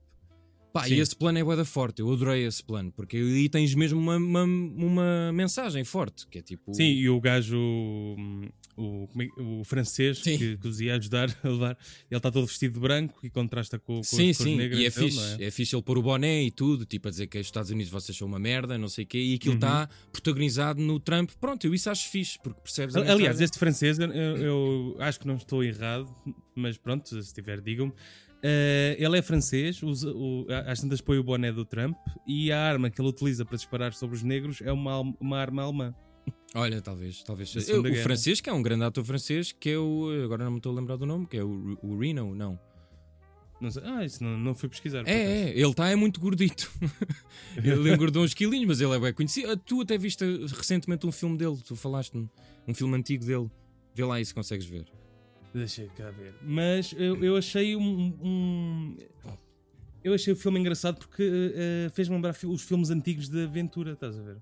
Pá, 0.72 0.84
Sim. 0.84 0.94
e 0.94 1.00
esse 1.00 1.14
plano 1.14 1.38
é 1.38 1.44
bué 1.44 1.54
da 1.54 1.64
forte, 1.66 2.00
eu 2.00 2.10
adorei 2.10 2.46
esse 2.46 2.64
plano, 2.64 2.90
porque 2.92 3.16
aí 3.18 3.48
tens 3.48 3.74
mesmo 3.74 4.00
uma, 4.00 4.16
uma, 4.16 4.44
uma 4.44 5.32
mensagem 5.32 5.84
forte, 5.84 6.26
que 6.28 6.38
é 6.38 6.42
tipo... 6.42 6.72
Sim, 6.72 6.84
e 6.84 7.10
o 7.10 7.20
gajo, 7.20 7.58
hum, 7.58 8.48
o, 8.74 9.06
é 9.20 9.42
o 9.42 9.64
francês 9.64 10.18
Sim. 10.20 10.38
que, 10.38 10.56
que 10.56 10.66
os 10.68 10.80
ia 10.80 10.94
ajudar 10.96 11.28
a 11.44 11.48
levar, 11.48 11.76
ele 12.10 12.16
está 12.16 12.30
todo 12.30 12.46
vestido 12.46 12.74
de 12.74 12.80
branco 12.80 13.18
e 13.22 13.28
contrasta 13.28 13.78
com, 13.78 13.96
com 13.96 14.02
Sim, 14.02 14.30
as 14.30 14.36
sim, 14.38 14.56
negras 14.56 14.80
e 14.80 14.86
é 14.86 14.90
dele, 14.90 15.10
fixe, 15.10 15.36
não 15.38 15.46
é? 15.46 15.50
fixe 15.50 15.76
ele 15.76 15.82
pôr 15.82 15.98
o 15.98 16.02
boné 16.02 16.42
e 16.44 16.50
tudo, 16.50 16.86
tipo 16.86 17.06
a 17.08 17.10
dizer 17.10 17.26
que 17.26 17.38
os 17.38 17.46
Estados 17.46 17.70
Unidos 17.70 17.92
vocês 17.92 18.16
são 18.16 18.26
uma 18.26 18.38
merda, 18.38 18.78
não 18.78 18.88
sei 18.88 19.04
o 19.04 19.06
quê, 19.06 19.18
e 19.18 19.34
aquilo 19.34 19.52
Uhum. 19.52 19.58
está 19.58 19.88
protagonizado 20.10 20.80
no 20.80 20.98
Trump. 20.98 21.30
Pronto, 21.38 21.66
eu 21.66 21.74
isso 21.74 21.90
acho 21.90 22.08
fixe, 22.08 22.38
porque 22.42 22.60
percebes 22.62 22.96
a 22.96 23.00
Aliás, 23.00 23.18
mensagem. 23.18 23.44
este 23.44 23.58
francês, 23.58 23.98
eu, 23.98 24.08
eu 24.10 24.96
acho 25.00 25.20
que 25.20 25.26
não 25.26 25.36
estou 25.36 25.62
errado, 25.62 26.08
mas 26.54 26.78
pronto, 26.78 27.06
se 27.08 27.18
estiver, 27.18 27.60
digam-me. 27.60 27.92
Eh, 28.44 28.96
ele 28.98 29.18
é 29.18 29.22
francês, 29.22 29.80
usa, 29.82 30.10
o, 30.12 30.46
às 30.66 30.80
tantas 30.80 31.00
põe 31.00 31.16
o 31.16 31.22
boné 31.22 31.52
do 31.52 31.64
Trump 31.64 31.96
e 32.26 32.50
a 32.50 32.60
arma 32.60 32.90
que 32.90 33.00
ele 33.00 33.08
utiliza 33.08 33.44
para 33.44 33.56
disparar 33.56 33.92
sobre 33.92 34.16
os 34.16 34.22
negros 34.24 34.60
é 34.62 34.72
uma, 34.72 35.00
uma 35.20 35.38
arma 35.38 35.62
alemã. 35.62 35.94
Olha, 36.54 36.82
talvez, 36.82 37.22
talvez. 37.22 37.54
Eu- 37.68 37.80
o 37.80 37.82
Guerra. 37.82 38.02
francês, 38.02 38.40
que 38.40 38.50
é 38.50 38.52
um 38.52 38.62
grande 38.62 38.84
ator 38.84 39.04
francês, 39.04 39.52
que 39.52 39.70
é 39.70 39.78
o. 39.78 40.08
Agora 40.24 40.44
não 40.44 40.52
me 40.52 40.56
estou 40.58 40.72
a 40.72 40.74
lembrar 40.74 40.96
do 40.96 41.06
nome, 41.06 41.26
que 41.26 41.36
é 41.36 41.44
o, 41.44 41.78
o 41.82 41.98
Reno, 41.98 42.34
não. 42.34 42.58
Não 43.60 43.70
sei, 43.70 43.82
ah, 43.86 44.04
isso 44.04 44.22
não, 44.24 44.36
não 44.36 44.54
fui 44.56 44.68
pesquisar. 44.68 45.04
É, 45.06 45.12
é, 45.12 45.50
ele 45.50 45.70
está 45.70 45.88
é 45.88 45.94
muito 45.94 46.18
gordito. 46.20 46.68
ele 47.56 47.92
engordou 47.92 48.24
uns 48.24 48.34
quilinhos, 48.34 48.66
mas 48.66 48.80
ele 48.80 48.92
é 48.92 48.98
bem 48.98 49.14
conhecido. 49.14 49.52
Ah, 49.52 49.56
Tu 49.56 49.80
até 49.80 49.96
viste 49.96 50.24
recentemente 50.48 51.06
um 51.06 51.12
filme 51.12 51.38
dele, 51.38 51.56
tu 51.64 51.76
falaste-me, 51.76 52.28
um 52.66 52.74
filme 52.74 52.96
antigo 52.96 53.24
dele. 53.24 53.48
Vê 53.94 54.04
lá 54.04 54.16
aí 54.16 54.24
se 54.24 54.34
consegues 54.34 54.66
ver. 54.66 54.86
Deixa 55.54 55.86
cá 55.96 56.10
ver. 56.10 56.34
Mas 56.42 56.92
eu, 56.96 57.22
eu 57.22 57.36
achei 57.36 57.76
um, 57.76 57.82
um- 58.22 58.96
Eu 60.02 60.14
achei 60.14 60.32
o 60.32 60.36
filme 60.36 60.58
engraçado 60.58 60.98
porque 60.98 61.22
eh, 61.54 61.90
fez-me 61.94 62.14
lembrar 62.16 62.34
os 62.44 62.62
filmes 62.62 62.90
antigos 62.90 63.28
de 63.28 63.44
aventura, 63.44 63.92
estás 63.92 64.18
a 64.18 64.22
ver? 64.22 64.36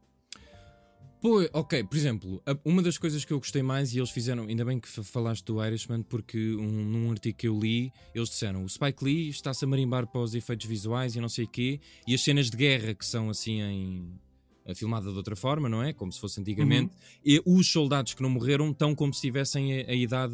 Pô, 1.21 1.47
ok, 1.53 1.85
por 1.85 1.97
exemplo, 1.99 2.43
uma 2.65 2.81
das 2.83 2.97
coisas 2.97 3.27
que 3.27 3.33
eu 3.33 3.39
gostei 3.39 3.63
mais, 3.63 3.93
e 3.93 3.99
eles 3.99 4.09
fizeram, 4.09 4.45
ainda 4.45 4.65
bem 4.65 4.81
que 4.81 4.89
fa- 4.89 5.03
falaste 5.03 5.45
do 5.45 5.63
Irishman, 5.63 6.03
porque 6.03 6.55
um- 6.55 6.63
num 6.87 7.11
artigo 7.11 7.37
que 7.37 7.47
eu 7.47 7.59
li, 7.61 7.93
eles 8.15 8.31
disseram: 8.31 8.65
o 8.65 8.69
Spike 8.71 9.05
Lee 9.05 9.29
está-se 9.29 9.63
a 9.63 9.69
marimbar 9.69 10.07
para 10.07 10.23
os 10.23 10.35
efeitos 10.35 10.65
visuais 10.67 11.15
e 11.17 11.21
não 11.21 11.29
sei 11.29 11.45
o 11.45 11.49
quê, 11.49 11.79
e 12.07 12.15
as 12.15 12.23
cenas 12.23 12.49
de 12.49 12.57
guerra 12.57 12.95
que 12.95 13.05
são 13.05 13.29
assim 13.29 13.61
em. 13.61 14.15
a 14.67 14.75
filmada 14.75 15.11
de 15.11 15.17
outra 15.17 15.37
forma, 15.37 15.69
não 15.69 15.83
é? 15.83 15.93
Como 15.93 16.11
se 16.11 16.19
fosse 16.19 16.41
antigamente, 16.41 16.95
e 17.23 17.39
os 17.45 17.71
soldados 17.71 18.15
que 18.15 18.23
não 18.23 18.31
morreram 18.31 18.71
estão 18.71 18.95
como 18.95 19.13
se 19.13 19.21
tivessem 19.21 19.83
a, 19.83 19.91
a 19.91 19.95
idade 19.95 20.33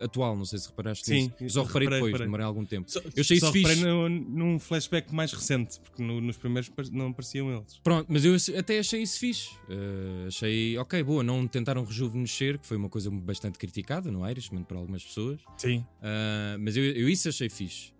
atual, 0.00 0.36
não 0.36 0.44
sei 0.44 0.58
se 0.58 0.68
reparaste 0.68 1.04
Sim, 1.06 1.32
nisso. 1.40 1.54
Só 1.54 1.62
reparei, 1.62 1.86
reparei, 1.86 1.88
depois, 1.88 2.12
reparei. 2.12 2.26
demorei 2.26 2.46
algum 2.46 2.64
tempo. 2.64 2.90
Só, 2.90 3.00
Eu 3.00 3.20
achei 3.20 3.36
isso 3.36 3.52
fixe. 3.52 3.74
reparei 3.74 3.92
no- 3.92 4.08
num 4.08 4.58
flashback 4.58 5.14
mais 5.14 5.32
recente, 5.32 5.80
porque 5.80 6.02
no- 6.02 6.20
nos 6.20 6.36
primeiros 6.36 6.70
não 6.90 7.08
apareciam 7.08 7.50
eles. 7.54 7.78
Pronto, 7.82 8.06
mas 8.08 8.24
eu 8.24 8.34
até 8.58 8.78
achei 8.78 9.02
isso 9.02 9.18
fixe. 9.18 9.50
Eh, 9.68 10.24
achei, 10.28 10.78
ok, 10.78 11.02
boa, 11.02 11.22
não 11.22 11.46
tentaram 11.46 11.84
rejuvenescer, 11.84 12.58
que 12.58 12.66
foi 12.66 12.76
uma 12.76 12.88
coisa 12.88 13.10
bastante 13.10 13.58
criticada 13.58 14.10
no 14.10 14.28
Irishman 14.28 14.62
por 14.62 14.76
algumas 14.76 15.04
pessoas. 15.04 15.40
Sim. 15.56 15.84
Ah, 16.02 16.56
mas 16.58 16.76
eu, 16.76 16.84
eu 16.84 17.08
isso 17.08 17.28
achei 17.28 17.48
fixe. 17.48 17.92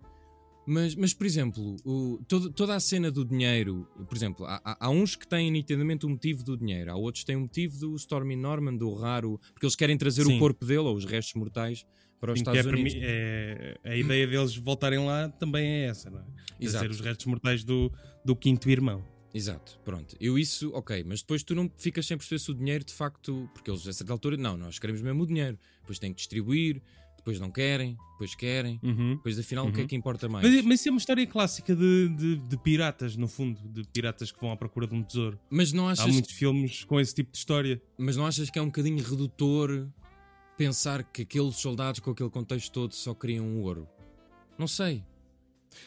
Mas, 0.69 0.93
mas 0.93 1.13
por 1.15 1.25
exemplo, 1.25 1.75
o- 1.83 2.19
todo- 2.27 2.51
toda 2.51 2.75
a 2.75 2.79
cena 2.79 3.09
do 3.09 3.25
dinheiro, 3.25 3.87
por 4.07 4.15
exemplo, 4.15 4.45
há, 4.45 4.61
há- 4.79 4.89
uns 4.91 5.15
que 5.15 5.27
têm 5.27 5.49
nitidamente 5.49 6.05
o 6.05 6.09
motivo 6.09 6.43
do 6.43 6.55
dinheiro, 6.55 6.91
há 6.91 6.95
outros 6.95 7.23
que 7.23 7.27
têm 7.27 7.35
o 7.35 7.41
motivo 7.41 7.79
do 7.79 7.95
Stormy 7.95 8.35
Norman, 8.35 8.75
do 8.77 8.93
raro, 8.93 9.39
porque 9.53 9.65
eles 9.65 9.75
querem 9.75 9.97
trazer 9.97 10.25
Sim. 10.25 10.35
o 10.35 10.39
corpo 10.39 10.63
dele 10.65 10.79
ou 10.81 10.95
os 10.95 11.05
restos 11.05 11.33
mortais 11.33 11.85
para 12.19 12.33
os 12.33 12.37
Sim, 12.39 12.43
Estados 12.43 12.65
é 12.65 12.69
Unidos. 12.69 12.93
é- 13.01 13.77
a 13.83 13.95
ideia 13.95 14.27
deles 14.27 14.55
voltarem 14.57 14.99
lá 14.99 15.27
também 15.29 15.65
é 15.65 15.85
essa, 15.87 16.09
não 16.11 16.19
é? 16.19 16.23
Exato. 16.59 16.85
Trazer 16.85 16.91
os 16.91 16.99
restos 16.99 17.25
mortais 17.25 17.63
do, 17.63 17.91
do 18.23 18.35
quinto 18.35 18.69
irmão. 18.69 19.03
Exato, 19.33 19.79
pronto. 19.85 20.15
Eu 20.19 20.37
isso, 20.39 20.71
ok, 20.73 21.03
mas 21.03 21.21
depois 21.21 21.43
tu 21.43 21.53
não 21.53 21.71
ficas 21.77 22.05
sem 22.07 22.17
perceber 22.17 22.39
se 22.39 22.49
o 22.49 22.53
dinheiro 22.55 22.83
de 22.83 22.93
facto. 22.93 23.47
Porque 23.53 23.69
eles 23.69 23.87
a 23.87 23.93
certa 23.93 24.11
altura, 24.11 24.35
não, 24.35 24.57
nós 24.57 24.79
queremos 24.79 25.01
mesmo 25.03 25.21
o 25.23 25.27
dinheiro. 25.27 25.57
Depois 25.81 25.99
têm 25.99 26.11
que 26.11 26.17
distribuir, 26.17 26.81
depois 27.19 27.39
não 27.39 27.49
querem, 27.51 27.95
depois 28.13 28.33
querem. 28.35 28.79
Uhum. 28.83 29.15
Depois 29.15 29.37
afinal, 29.39 29.67
o 29.67 29.71
que 29.71 29.79
é 29.79 29.81
Uhum. 29.83 29.87
que 29.87 29.95
importa 29.95 30.27
mais? 30.27 30.45
Mas, 30.49 30.63
mas 30.65 30.79
isso 30.79 30.89
é 30.89 30.91
uma 30.91 30.97
história 30.97 31.25
clássica 31.27 31.75
de, 31.75 32.09
de, 32.09 32.35
de 32.37 32.57
piratas, 32.57 33.15
no 33.15 33.27
fundo, 33.27 33.59
de 33.69 33.83
piratas 33.89 34.31
que 34.31 34.39
vão 34.41 34.51
à 34.51 34.57
procura 34.57 34.87
de 34.87 34.95
um 34.95 35.03
tesouro. 35.03 35.39
Mas 35.49 35.71
não 35.71 35.87
Há 35.87 35.91
achas, 35.93 36.11
muitos 36.11 36.31
filmes 36.31 36.83
com 36.83 36.99
esse 36.99 37.13
tipo 37.13 37.31
de 37.31 37.37
história. 37.37 37.81
mas 37.97 38.17
não 38.17 38.25
achas 38.25 38.49
que 38.49 38.57
é 38.57 38.61
um 38.61 38.65
bocadinho 38.67 39.03
redutor 39.03 39.87
pensar 40.57 41.03
que 41.03 41.21
aqueles 41.21 41.55
soldados 41.55 41.99
com 42.01 42.11
aquele 42.11 42.29
contexto 42.29 42.71
todo 42.71 42.93
só 42.93 43.13
queriam 43.13 43.45
o 43.45 43.61
ouro? 43.61 43.87
Não 44.57 44.67
sei. 44.67 45.03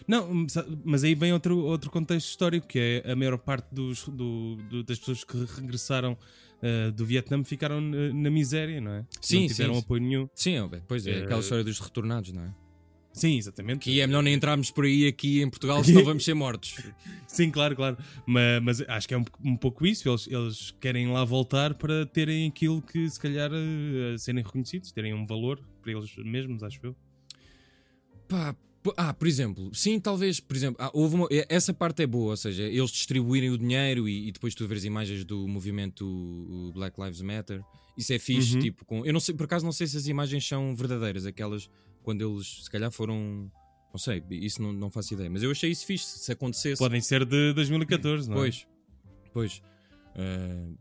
Não, 0.06 0.48
sa- 0.48 0.66
mas 0.84 1.04
aí 1.04 1.14
vem 1.14 1.32
outro, 1.32 1.58
outro 1.58 1.90
contexto 1.90 2.28
histórico, 2.28 2.66
que 2.66 3.02
é 3.04 3.12
a 3.12 3.16
maior 3.16 3.36
parte 3.38 3.74
dos, 3.74 4.08
do- 4.08 4.56
do- 4.70 4.84
das 4.84 4.98
pessoas 4.98 5.24
que 5.24 5.36
regressaram 5.56 6.16
eh, 6.62 6.90
do 6.92 7.04
Vietnã 7.04 7.42
ficaram 7.44 7.80
na, 7.80 8.12
na 8.14 8.30
miséria, 8.30 8.80
não 8.80 8.92
é? 8.92 9.06
Sim, 9.20 9.40
não 9.40 9.46
tiveram 9.48 9.74
sim. 9.74 9.80
apoio 9.80 10.00
nenhum. 10.02 10.28
Sim, 10.34 10.58
ó, 10.60 10.68
pois 10.86 11.06
é, 11.06 11.22
aquela 11.22 11.38
Eh, 11.38 11.42
história 11.42 11.64
dos 11.64 11.78
retornados, 11.80 12.32
não 12.32 12.42
é? 12.44 12.54
Sim, 13.12 13.36
exatamente. 13.36 13.80
Que 13.80 14.00
é 14.00 14.06
melhor 14.06 14.22
nem 14.22 14.32
entrarmos 14.32 14.70
por 14.70 14.84
aí 14.86 15.06
aqui 15.06 15.42
em 15.42 15.50
Portugal, 15.50 15.82
senão 15.84 16.02
vamos 16.04 16.24
ser 16.24 16.32
mortos. 16.34 16.76
Sim, 17.26 17.50
claro, 17.50 17.76
claro. 17.76 17.98
Mas, 18.24 18.62
mas 18.62 18.80
acho 18.88 19.06
que 19.08 19.12
é 19.12 19.18
um, 19.18 19.24
um 19.44 19.54
pouco 19.56 19.84
isso. 19.84 20.08
Eles, 20.08 20.26
eles 20.28 20.70
querem 20.80 21.08
lá 21.12 21.22
voltar 21.24 21.74
para 21.74 22.06
terem 22.06 22.48
aquilo 22.48 22.80
que, 22.80 23.10
se 23.10 23.20
calhar, 23.20 23.50
eh, 23.52 24.16
serem 24.16 24.42
reconhecidos, 24.42 24.92
terem 24.92 25.12
um 25.12 25.26
valor 25.26 25.60
para 25.82 25.92
eles 25.92 26.14
mesmos, 26.24 26.62
acho 26.62 26.78
eu. 26.82 26.96
Pá, 28.28 28.56
ah, 28.96 29.14
por 29.14 29.28
exemplo, 29.28 29.70
sim, 29.74 30.00
talvez, 30.00 30.40
por 30.40 30.56
exemplo, 30.56 30.76
ah, 30.84 30.90
houve 30.92 31.14
uma- 31.14 31.28
essa 31.48 31.72
parte 31.72 32.02
é 32.02 32.06
boa, 32.06 32.30
ou 32.30 32.36
seja, 32.36 32.62
eles 32.64 32.90
distribuírem 32.90 33.50
o 33.50 33.58
dinheiro 33.58 34.08
e, 34.08 34.28
e 34.28 34.32
depois 34.32 34.54
tu 34.54 34.66
vês 34.66 34.84
imagens 34.84 35.24
do 35.24 35.46
movimento 35.46 36.70
Black 36.74 37.00
Lives 37.00 37.20
Matter. 37.22 37.62
Isso 37.96 38.12
é 38.12 38.18
fixe, 38.18 38.54
Uhum. 38.54 38.60
tipo, 38.60 38.84
com, 38.84 39.04
eu 39.06 39.12
não 39.12 39.20
sei, 39.20 39.34
por 39.34 39.44
acaso 39.44 39.64
não 39.64 39.72
sei 39.72 39.86
se 39.86 39.96
as 39.96 40.06
imagens 40.06 40.46
são 40.46 40.74
verdadeiras, 40.74 41.26
aquelas 41.26 41.70
quando 42.02 42.20
eles 42.28 42.64
se 42.64 42.70
calhar 42.70 42.90
foram, 42.90 43.50
não 43.92 43.98
sei, 43.98 44.22
isso 44.30 44.60
não, 44.62 44.72
não 44.72 44.90
faço 44.90 45.14
ideia, 45.14 45.28
mas 45.30 45.42
eu 45.42 45.50
achei 45.50 45.70
isso 45.70 45.84
fixe, 45.86 46.18
se 46.18 46.32
acontecesse. 46.32 46.78
Podem 46.78 47.00
ser 47.00 47.24
de 47.24 47.52
2014, 47.52 48.28
não 48.28 48.36
é? 48.36 48.40
Pois, 48.40 48.66
pois. 49.32 49.62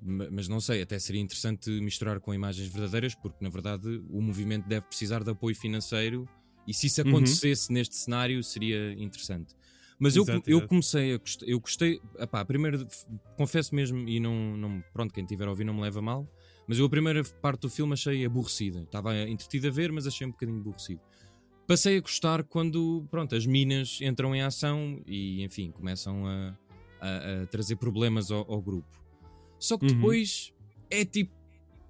Ma- 0.02 0.28
mas 0.32 0.48
não 0.48 0.60
sei, 0.60 0.82
até 0.82 0.98
seria 1.00 1.22
interessante 1.22 1.70
misturar 1.82 2.20
com 2.20 2.34
imagens 2.34 2.68
verdadeiras, 2.68 3.16
porque 3.16 3.44
na 3.44 3.50
verdade 3.50 4.02
o 4.10 4.22
movimento 4.22 4.68
deve 4.68 4.86
precisar 4.88 5.24
de 5.24 5.30
apoio 5.32 5.56
financeiro 5.56 6.28
e 6.68 6.74
se 6.74 6.88
isso 6.88 7.02
Uhum. 7.02 7.10
acontecesse 7.10 7.72
neste 7.72 7.96
cenário 7.96 8.44
seria 8.44 8.94
interessante. 8.94 9.54
Mas 10.00 10.16
eu, 10.16 10.24
Exato, 10.24 10.50
eu 10.50 10.68
comecei 10.68 11.14
a 11.14 11.18
gostar, 11.18 11.46
eu 11.48 11.60
gostei, 11.60 12.02
epá, 12.18 12.44
primeiro 12.44 12.88
confesso 13.38 13.76
mesmo, 13.76 14.08
e 14.10 14.20
não, 14.20 14.58
não, 14.58 14.84
pronto, 14.92 15.14
quem 15.14 15.24
tiver 15.26 15.46
a 15.48 15.52
ouvir 15.52 15.64
não 15.64 15.76
me 15.76 15.82
leva 15.82 16.00
a 16.00 16.02
mal, 16.02 16.28
mas 16.68 16.80
eu 16.80 16.86
a 16.86 16.90
primeira 16.90 17.24
parte 17.24 17.62
do 17.62 17.70
filme 17.70 17.94
achei 17.94 18.26
aborrecida. 18.26 18.82
Estava 18.82 19.16
entretido 19.30 19.68
a 19.68 19.72
ver, 19.72 19.92
mas 19.92 20.08
achei 20.08 20.26
um 20.26 20.32
bocadinho 20.32 20.60
aborrecido. 20.60 21.02
Passei 21.68 21.98
a 21.98 22.02
gostar 22.02 22.44
quando, 22.44 23.06
pronto, 23.12 23.36
as 23.36 23.46
minas 23.46 24.00
entram 24.02 24.36
em 24.36 24.42
ação 24.42 25.02
e, 25.06 25.44
enfim, 25.44 25.70
começam 25.72 26.26
a, 26.26 26.58
a- 27.00 27.44
a 27.44 27.48
trazer 27.48 27.76
problemas 27.76 28.32
ao, 28.32 28.52
ao 28.52 28.62
grupo. 28.62 28.90
Só 29.60 29.78
que 29.78 29.86
Uhum. 29.86 29.94
depois 29.94 30.52
é 30.90 31.06
tipo. 31.06 31.32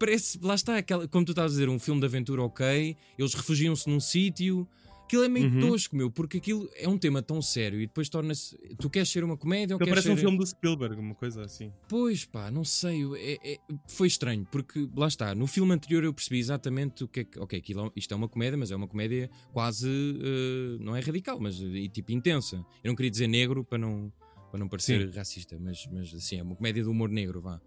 Parece, 0.02 0.40
lá 0.42 0.56
está, 0.56 0.78
aquela, 0.78 1.08
como 1.08 1.24
tu 1.24 1.32
estás 1.32 1.52
a 1.52 1.54
dizer, 1.54 1.70
um 1.70 1.78
filme 1.78 2.00
de 2.02 2.08
aventura, 2.08 2.42
ok. 2.42 2.98
Eles 3.20 3.34
refugiam-se 3.36 3.88
num 3.88 4.00
sítio. 4.00 4.68
Aquilo 5.06 5.24
é 5.26 5.28
meio 5.28 5.48
Uhum. 5.48 5.60
tosco, 5.60 5.96
meu, 5.96 6.10
porque 6.10 6.38
aquilo 6.38 6.68
é 6.74 6.88
um 6.90 6.98
tema 6.98 7.22
tão 7.22 7.40
sério 7.42 7.80
e 7.82 7.86
depois 7.86 8.10
torna-se. 8.10 8.58
Tu 8.80 8.90
queres 8.90 9.10
ser 9.10 9.24
uma 9.24 9.38
comédia 9.38 9.76
ou 9.76 9.78
queres 9.78 9.92
parece 9.92 10.10
um 10.10 10.16
ser. 10.16 10.22
filme 10.22 10.38
do 10.40 10.48
Spielberg, 10.48 10.98
uma 11.00 11.14
coisa 11.14 11.44
assim. 11.44 11.72
Pois 11.88 12.26
pá, 12.26 12.50
não 12.50 12.64
sei, 12.64 13.04
é- 13.18 13.54
é- 13.54 13.60
foi 13.90 14.08
estranho, 14.08 14.48
porque 14.50 14.88
lá 14.96 15.08
está, 15.08 15.36
no 15.36 15.46
filme 15.48 15.74
anterior 15.74 16.04
eu 16.06 16.14
percebi 16.14 16.40
exatamente 16.40 17.04
o 17.04 17.08
que 17.10 17.20
é 17.20 17.24
que. 17.26 17.38
Ok, 17.40 17.60
aquilo, 17.60 17.88
é- 17.88 17.92
isto 17.96 18.12
é 18.14 18.18
uma 18.18 18.28
comédia, 18.30 18.58
mas 18.58 18.72
é 18.72 18.76
uma 18.76 18.88
comédia 18.88 19.30
quase. 19.54 19.88
eh, 19.90 20.78
não 20.80 20.96
é 20.96 21.02
radical, 21.02 21.40
mas 21.42 21.62
eh, 21.62 21.88
tipo 21.90 22.12
intensa. 22.14 22.56
Eu 22.84 22.90
não 22.90 22.96
queria 22.96 23.12
dizer 23.12 23.28
negro 23.28 23.64
para 23.66 23.78
não, 23.78 24.12
para 24.50 24.60
não 24.60 24.68
parecer 24.70 25.10
racista, 25.14 25.58
mas, 25.60 25.86
mas 25.92 26.14
assim, 26.14 26.38
é 26.38 26.44
uma 26.44 26.56
comédia 26.56 26.82
de 26.82 26.90
humor 26.90 27.10
negro, 27.10 27.42
vá. 27.42 27.60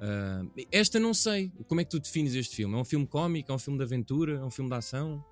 Ah, 0.00 0.44
esta 0.70 0.98
não 1.00 1.14
sei. 1.14 1.50
Como 1.68 1.80
é 1.80 1.84
que 1.84 1.90
tu 1.90 1.98
defines 2.00 2.34
este 2.34 2.56
filme? 2.56 2.74
É 2.74 2.78
um 2.78 2.84
filme 2.84 3.06
cómico? 3.06 3.50
É 3.50 3.54
um 3.54 3.58
filme 3.58 3.78
de 3.78 3.84
aventura? 3.84 4.34
É 4.34 4.44
um 4.44 4.50
filme 4.50 4.70
de 4.70 4.76
ação? 4.76 5.24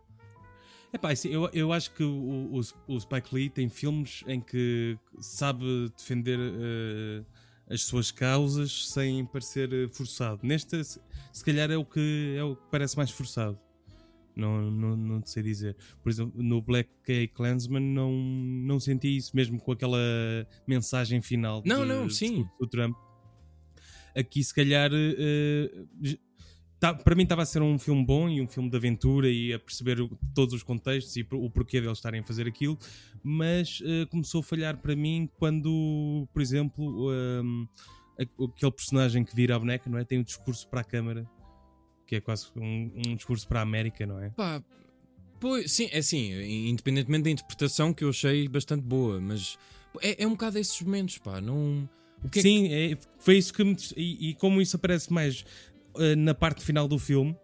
Epá, 0.93 1.11
assim, 1.13 1.29
eu, 1.29 1.51
eu 1.53 1.73
acho 1.73 1.93
que 1.93 2.05
o, 2.05 2.51
o, 2.53 2.61
o 2.95 3.01
Spike 3.01 3.35
Lee 3.35 3.51
tem 3.51 3.69
filmes 3.69 4.23
em 4.29 4.41
que 4.41 4.97
sabe 5.19 5.91
defender 5.97 6.39
eh, 6.41 7.25
as 7.69 7.83
suas 7.83 8.13
causas 8.13 8.89
sem 8.91 9.25
parecer 9.27 9.89
forçado. 9.91 10.41
Neste, 10.45 10.85
se, 10.85 11.01
se 11.33 11.45
calhar, 11.45 11.69
é 11.71 11.77
o, 11.77 11.85
que, 11.85 12.37
é 12.39 12.45
o 12.45 12.55
que 12.55 12.63
parece 12.71 12.97
mais 12.97 13.11
forçado. 13.11 13.59
Não, 14.37 14.71
não, 14.71 14.97
não 14.97 15.21
te 15.21 15.31
sei 15.31 15.43
dizer. 15.43 15.77
Por 16.01 16.11
exemplo, 16.11 16.41
no 16.41 16.63
Black 16.63 16.89
Gay 17.07 17.27
Clansman 17.27 17.81
não, 17.83 18.13
não 18.13 18.79
senti 18.79 19.17
isso, 19.17 19.35
mesmo 19.35 19.61
com 19.61 19.73
aquela 19.73 19.99
mensagem 20.67 21.21
final 21.21 21.61
Não, 21.67 21.83
de- 21.83 21.89
não, 21.89 22.09
sim. 22.09 22.45
do 22.61 22.67
Trump. 22.69 22.97
Aqui, 24.15 24.43
se 24.45 24.55
calhar, 24.55 24.91
j- 26.01 26.19
tá- 26.79 26.95
para 26.95 27.15
mim 27.15 27.23
estava 27.25 27.43
a 27.43 27.47
ser 27.47 27.63
um 27.63 27.79
filme 27.79 28.05
bom 28.05 28.29
e 28.29 28.41
um 28.41 28.47
filme 28.49 28.71
de 28.71 28.77
aventura 28.77 29.29
e 29.29 29.53
a 29.53 29.59
perceber 29.59 30.01
o- 30.01 30.09
todos 30.35 30.55
os 30.55 30.63
contextos 30.63 31.17
e 31.17 31.27
o 31.33 31.51
porquê 31.51 31.81
deles 31.81 31.99
estarem 31.99 32.21
a 32.21 32.25
fazer 32.25 32.47
aquilo, 32.47 32.79
mas 33.23 33.81
eh, 33.85 34.07
começou 34.07 34.41
a 34.41 34.45
falhar 34.45 34.77
para 34.79 34.95
mim 34.95 35.29
quando, 35.39 36.29
por 36.33 36.41
exemplo, 36.43 37.09
a- 37.11 38.23
aquele 38.45 38.73
personagem 38.73 39.25
que 39.25 39.35
vira 39.35 39.57
a 39.57 39.59
boneca, 39.59 39.89
não 39.91 39.99
é? 39.99 40.05
Tem 40.05 40.19
um 40.19 40.23
discurso 40.23 40.69
para 40.69 40.81
a 40.83 40.85
câmara, 40.85 41.29
que 42.07 42.17
é 42.17 42.21
quase 42.21 42.47
um, 42.57 42.93
um 43.09 43.17
discurso 43.17 43.49
para 43.49 43.61
a 43.61 43.63
América, 43.63 44.07
não 44.07 44.21
é? 44.21 44.31
Pá, 44.31 44.63
pois, 45.41 45.73
sim, 45.73 45.89
é 45.91 45.99
assim, 45.99 46.33
independentemente 46.69 47.25
da 47.25 47.31
interpretação 47.31 47.93
que 47.93 48.05
eu 48.05 48.11
achei 48.11 48.47
bastante 48.47 48.83
boa, 48.83 49.21
mas 49.21 49.59
é, 50.01 50.23
é 50.23 50.27
um 50.27 50.31
bocado 50.33 50.59
esses 50.59 50.81
momentos, 50.83 51.19
pá, 51.19 51.41
não. 51.41 51.89
O 52.25 52.29
que 52.29 52.39
é 52.39 52.43
que- 52.43 52.49
Sim, 52.49 52.69
é- 52.73 52.99
foi 53.21 53.37
isso 53.39 53.53
que 53.53 53.63
me. 53.63 53.77
E, 53.97 54.31
e 54.31 54.35
como 54.35 54.61
isso 54.61 54.77
aparece 54.77 55.13
mais 55.13 55.45
eh, 55.99 56.17
na 56.17 56.35
parte 56.35 56.65
final 56.65 56.89
do 56.89 56.99
filme, 56.99 57.37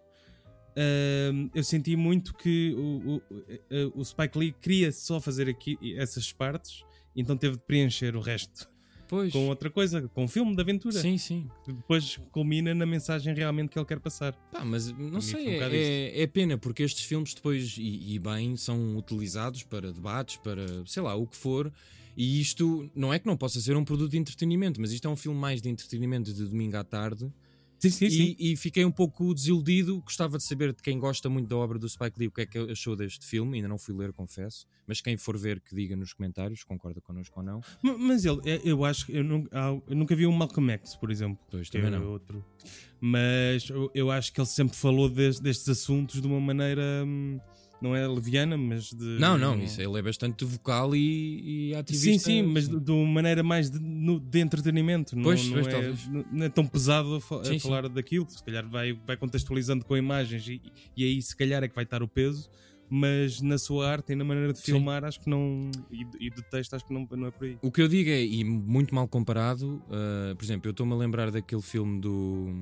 eh, 0.75 1.31
eu 1.53 1.63
senti 1.63 1.95
muito 1.95 2.33
que 2.33 2.73
o, 2.75 3.15
o, 3.15 3.21
eh, 3.69 3.89
o 3.93 4.03
Spike 4.03 4.37
Lee 4.37 4.55
queria 4.59 4.91
só 4.91 5.19
fazer 5.19 5.47
aqui 5.49 5.77
essas 5.97 6.31
partes, 6.33 6.83
então 7.15 7.37
teve 7.37 7.57
de 7.57 7.63
preencher 7.63 8.15
o 8.15 8.21
resto 8.21 8.69
Pois. 9.07 9.31
com 9.33 9.47
outra 9.49 9.69
coisa, 9.69 10.07
com 10.09 10.23
um 10.23 10.27
filme 10.27 10.55
de 10.55 10.61
aventura. 10.61 10.99
Sim, 10.99 11.17
sim. 11.17 11.49
Que 11.65 11.73
depois 11.73 12.17
culmina 12.31 12.73
na 12.73 12.85
mensagem 12.85 13.33
realmente 13.33 13.69
que 13.69 13.77
ele 13.77 13.85
quer 13.85 13.99
passar. 13.99 14.33
Pá, 14.51 14.63
mas 14.63 14.91
não 14.91 15.19
sei, 15.21 15.59
um 15.59 15.61
é, 15.61 15.75
é, 15.75 16.21
é 16.23 16.27
pena 16.27 16.57
porque 16.57 16.83
estes 16.83 17.03
filmes 17.05 17.33
depois, 17.33 17.75
e, 17.77 18.13
e 18.15 18.19
bem, 18.19 18.55
são 18.55 18.97
utilizados 18.97 19.63
para 19.63 19.91
debates, 19.91 20.37
para 20.37 20.65
sei 20.85 21.03
lá, 21.03 21.13
o 21.15 21.27
que 21.27 21.35
for. 21.35 21.71
E 22.17 22.39
isto 22.41 22.89
não 22.95 23.13
é 23.13 23.19
que 23.19 23.25
não 23.25 23.37
possa 23.37 23.59
ser 23.61 23.75
um 23.77 23.83
produto 23.85 24.11
de 24.11 24.17
entretenimento, 24.17 24.79
mas 24.81 24.91
isto 24.91 25.07
é 25.07 25.11
um 25.11 25.15
filme 25.15 25.39
mais 25.39 25.61
de 25.61 25.69
entretenimento 25.69 26.33
de 26.33 26.43
domingo 26.45 26.77
à 26.77 26.83
tarde. 26.83 27.31
Sim, 27.79 27.89
sim, 27.89 28.09
sim. 28.11 28.35
E, 28.37 28.51
e 28.51 28.55
fiquei 28.55 28.85
um 28.85 28.91
pouco 28.91 29.33
desiludido. 29.33 29.99
Gostava 30.01 30.37
de 30.37 30.43
saber 30.43 30.71
de 30.71 30.83
quem 30.83 30.99
gosta 30.99 31.27
muito 31.29 31.47
da 31.47 31.57
obra 31.57 31.79
do 31.79 31.89
Spike 31.89 32.19
Lee 32.19 32.27
o 32.27 32.31
que 32.31 32.41
é 32.41 32.45
que 32.45 32.57
achou 32.59 32.95
deste 32.95 33.25
filme. 33.25 33.55
Ainda 33.57 33.67
não 33.67 33.79
fui 33.79 33.95
ler, 33.95 34.13
confesso. 34.13 34.67
Mas 34.85 35.01
quem 35.01 35.17
for 35.17 35.35
ver, 35.35 35.59
que 35.59 35.73
diga 35.73 35.95
nos 35.95 36.13
comentários, 36.13 36.63
concorda 36.63 37.01
connosco 37.01 37.39
ou 37.39 37.43
não. 37.43 37.59
Ma- 37.81 37.97
Mas 37.97 38.23
ele, 38.23 38.39
é- 38.45 38.61
eu 38.63 38.85
acho 38.85 39.07
que 39.07 39.13
eu, 39.13 39.23
nu- 39.23 39.47
há- 39.51 39.75
eu 39.87 39.95
nunca 39.95 40.15
vi 40.15 40.27
um 40.27 40.31
Malcolm 40.31 40.71
X, 40.73 40.95
por 40.95 41.09
exemplo. 41.09 41.39
Pois, 41.49 41.69
que 41.71 41.77
é 41.79 41.81
também 41.81 41.99
não. 41.99 42.07
outro. 42.07 42.45
Mas 42.99 43.67
eu, 43.67 43.89
eu 43.95 44.11
acho 44.11 44.31
que 44.31 44.39
ele 44.39 44.47
sempre 44.47 44.75
falou 44.77 45.09
des- 45.09 45.39
destes 45.39 45.67
assuntos 45.67 46.21
de 46.21 46.27
uma 46.27 46.39
maneira 46.39 47.03
hum, 47.03 47.39
não 47.81 47.95
é 47.95 48.07
leviana, 48.07 48.55
mas 48.57 48.93
de. 48.93 49.03
Não, 49.19 49.37
não, 49.37 49.57
isso 49.61 49.81
ele 49.81 49.97
é 49.97 50.01
bastante 50.01 50.45
vocal 50.45 50.95
e, 50.95 51.69
e 51.71 51.75
ativista. 51.75 52.11
Sim, 52.11 52.19
sim, 52.19 52.41
mas 52.43 52.67
de, 52.69 52.79
de 52.79 52.91
uma 52.91 53.05
maneira 53.11 53.41
mais 53.43 53.69
de, 53.69 53.79
no- 53.79 54.19
de 54.19 54.39
entretenimento. 54.39 55.15
Não, 55.15 55.23
Pois, 55.23 55.45
não, 55.47 55.61
pois, 55.61 55.67
é, 55.73 55.93
não- 56.09 56.25
não 56.31 56.45
é 56.45 56.49
tão 56.49 56.65
pesado 56.67 57.15
a, 57.15 57.21
fa- 57.21 57.41
a 57.41 57.45
Sim, 57.45 57.53
sim. 57.53 57.59
falar 57.59 57.89
daquilo. 57.89 58.27
Se 58.29 58.43
calhar 58.43 58.67
vai, 58.69 58.93
vai 58.93 59.17
contextualizando 59.17 59.83
com 59.85 59.97
imagens 59.97 60.47
e, 60.47 60.61
e 60.95 61.03
aí 61.03 61.21
se 61.21 61.35
calhar 61.35 61.63
é 61.63 61.67
que 61.67 61.75
vai 61.75 61.83
estar 61.83 62.03
o 62.03 62.07
peso. 62.07 62.49
Mas 62.93 63.41
na 63.41 63.57
sua 63.57 63.89
arte 63.89 64.11
e 64.11 64.15
na 64.17 64.25
maneira 64.25 64.51
de 64.51 64.59
Sim. 64.59 64.73
filmar, 64.73 65.05
acho 65.05 65.17
que 65.21 65.29
não. 65.29 65.71
E, 66.19 66.29
do 66.29 66.41
texto, 66.51 66.73
acho 66.73 66.85
que 66.85 66.93
não, 66.93 67.07
não 67.09 67.27
é 67.27 67.31
por 67.31 67.45
aí. 67.47 67.57
O 67.61 67.71
que 67.71 67.81
eu 67.81 67.87
digo 67.87 68.09
é, 68.09 68.21
e 68.21 68.43
muito 68.43 68.93
mal 68.93 69.07
comparado, 69.07 69.81
uh, 69.87 70.35
por 70.35 70.43
exemplo, 70.43 70.67
eu 70.67 70.71
estou-me 70.71 70.91
a 70.91 70.97
lembrar 70.97 71.31
daquele 71.31 71.61
filme 71.61 72.01
do 72.01 72.53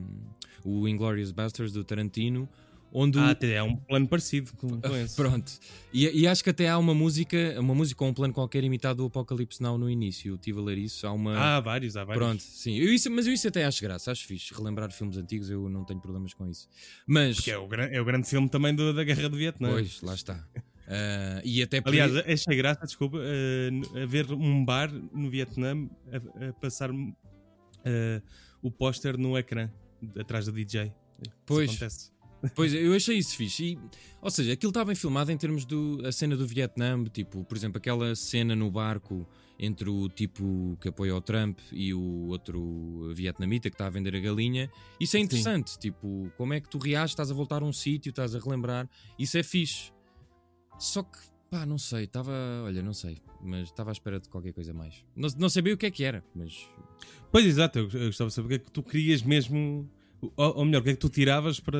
o 0.63 0.87
Inglourious 0.87 1.31
Basterds 1.31 1.73
do 1.73 1.83
Tarantino, 1.83 2.47
onde 2.91 3.17
Ah, 3.19 3.29
até 3.31 3.53
é 3.53 3.63
um 3.63 3.75
plano 3.75 4.07
parecido 4.07 4.51
com, 4.53 4.81
com 4.81 4.95
esse. 4.95 5.15
Pronto. 5.15 5.51
E, 5.93 6.21
e 6.21 6.27
acho 6.27 6.43
que 6.43 6.49
até 6.49 6.67
há 6.69 6.77
uma 6.77 6.93
música, 6.93 7.55
uma 7.59 7.73
música 7.75 8.03
ou 8.03 8.09
um 8.09 8.13
plano 8.13 8.33
qualquer 8.33 8.63
imitado 8.63 8.97
do 8.97 9.05
Apocalipse 9.05 9.61
Now 9.61 9.77
no 9.77 9.89
início. 9.89 10.29
Eu 10.31 10.35
estive 10.35 10.59
a 10.59 10.61
ler 10.63 10.77
isso. 10.77 11.05
Há 11.07 11.11
uma. 11.11 11.35
Ah, 11.37 11.57
há 11.57 11.59
vários, 11.59 11.95
há 11.97 12.03
vários. 12.03 12.23
Pronto, 12.25 12.41
sim. 12.41 12.75
Eu 12.77 12.93
isso, 12.93 13.09
mas 13.11 13.27
eu 13.27 13.33
isso 13.33 13.47
até 13.47 13.65
acho 13.65 13.81
graça, 13.81 14.11
acho 14.11 14.25
fixe. 14.27 14.53
Relembrar 14.53 14.91
filmes 14.91 15.17
antigos, 15.17 15.49
eu 15.49 15.69
não 15.69 15.83
tenho 15.83 15.99
problemas 15.99 16.33
com 16.33 16.47
isso. 16.47 16.67
Mas. 17.07 17.35
Porque 17.37 17.51
é 17.51 17.57
o, 17.57 17.67
gran- 17.67 17.89
é 17.91 17.99
o 18.01 18.05
grande 18.05 18.27
filme 18.27 18.47
também 18.49 18.73
do- 18.75 18.93
da 18.93 19.03
Guerra 19.03 19.29
do 19.29 19.37
Vietnã. 19.37 19.69
Pois, 19.69 20.01
lá 20.01 20.13
está. 20.13 20.45
Ah, 20.91 21.41
e 21.43 21.61
até 21.61 21.79
por 21.81 21.89
Aliás, 21.89 22.15
achei 22.15 22.55
graça, 22.57 22.83
desculpa, 22.85 23.19
eh, 23.21 24.01
haver 24.03 24.31
um 24.31 24.65
bar 24.65 24.91
no 24.91 25.29
Vietnã 25.29 25.87
a, 26.11 26.47
a 26.49 26.53
passar 26.53 26.89
eh, 27.85 28.21
o 28.61 28.71
póster 28.71 29.17
no 29.17 29.37
ecrã, 29.37 29.69
atrás 30.19 30.45
do 30.45 30.51
DJ. 30.51 30.85
Isso 31.21 31.31
Pois. 31.45 31.69
acontece. 31.69 32.11
Pois, 32.55 32.73
eu 32.73 32.93
achei 32.93 33.17
isso 33.17 33.35
fixe. 33.35 33.73
E, 33.73 33.79
ou 34.21 34.29
seja, 34.29 34.53
aquilo 34.53 34.69
está 34.69 34.83
bem 34.85 34.95
filmado 34.95 35.31
em 35.31 35.37
termos 35.37 35.65
do 35.65 36.01
a 36.05 36.11
cena 36.11 36.35
do 36.35 36.47
Vietnã, 36.47 37.03
tipo, 37.05 37.43
por 37.43 37.57
exemplo, 37.57 37.77
aquela 37.77 38.15
cena 38.15 38.55
no 38.55 38.71
barco 38.71 39.27
entre 39.59 39.89
o 39.89 40.07
tipo 40.07 40.77
que 40.79 40.87
apoia 40.87 41.13
o 41.13 41.19
Trump 41.19 41.59
e 41.71 41.93
o 41.93 42.27
outro 42.27 43.11
vietnamita 43.13 43.69
que 43.69 43.75
está 43.75 43.87
a 43.87 43.89
vender 43.89 44.15
a 44.15 44.19
galinha. 44.19 44.71
Isso 44.99 45.17
é 45.17 45.19
Sim. 45.19 45.25
interessante, 45.25 45.77
tipo, 45.77 46.31
como 46.37 46.53
é 46.53 46.61
que 46.61 46.69
tu 46.69 46.77
reages, 46.77 47.11
estás 47.11 47.29
a 47.29 47.33
voltar 47.33 47.61
a 47.61 47.65
um 47.65 47.73
sítio, 47.73 48.09
estás 48.09 48.33
a 48.33 48.39
relembrar. 48.39 48.89
Isso 49.17 49.37
é 49.37 49.43
fixe. 49.43 49.91
Só 50.77 51.03
que, 51.03 51.17
pá, 51.51 51.65
não 51.65 51.77
sei, 51.77 52.05
estava, 52.05 52.31
olha, 52.63 52.81
não 52.81 52.93
sei, 52.93 53.17
mas 53.41 53.63
estava 53.63 53.91
à 53.91 53.93
espera 53.93 54.17
de 54.17 54.29
qualquer 54.29 54.53
coisa 54.53 54.73
mais. 54.73 55.03
Não, 55.13 55.27
não 55.37 55.49
sabia 55.49 55.73
o 55.73 55.77
que 55.77 55.85
é 55.85 55.91
que 55.91 56.05
era, 56.05 56.23
mas 56.33 56.69
Pois, 57.31 57.45
exato, 57.45 57.79
eu, 57.79 57.89
eu 57.93 58.05
gostava 58.07 58.29
de 58.29 58.33
saber 58.33 58.45
o 58.45 58.49
que 58.49 58.55
é 58.55 58.59
que 58.59 58.71
tu 58.71 58.81
querias 58.81 59.21
mesmo, 59.21 59.89
ou, 60.21 60.57
ou 60.57 60.65
melhor, 60.65 60.79
o 60.81 60.83
que 60.83 60.89
é 60.89 60.93
que 60.93 60.99
tu 60.99 61.09
tiravas 61.09 61.59
para, 61.59 61.79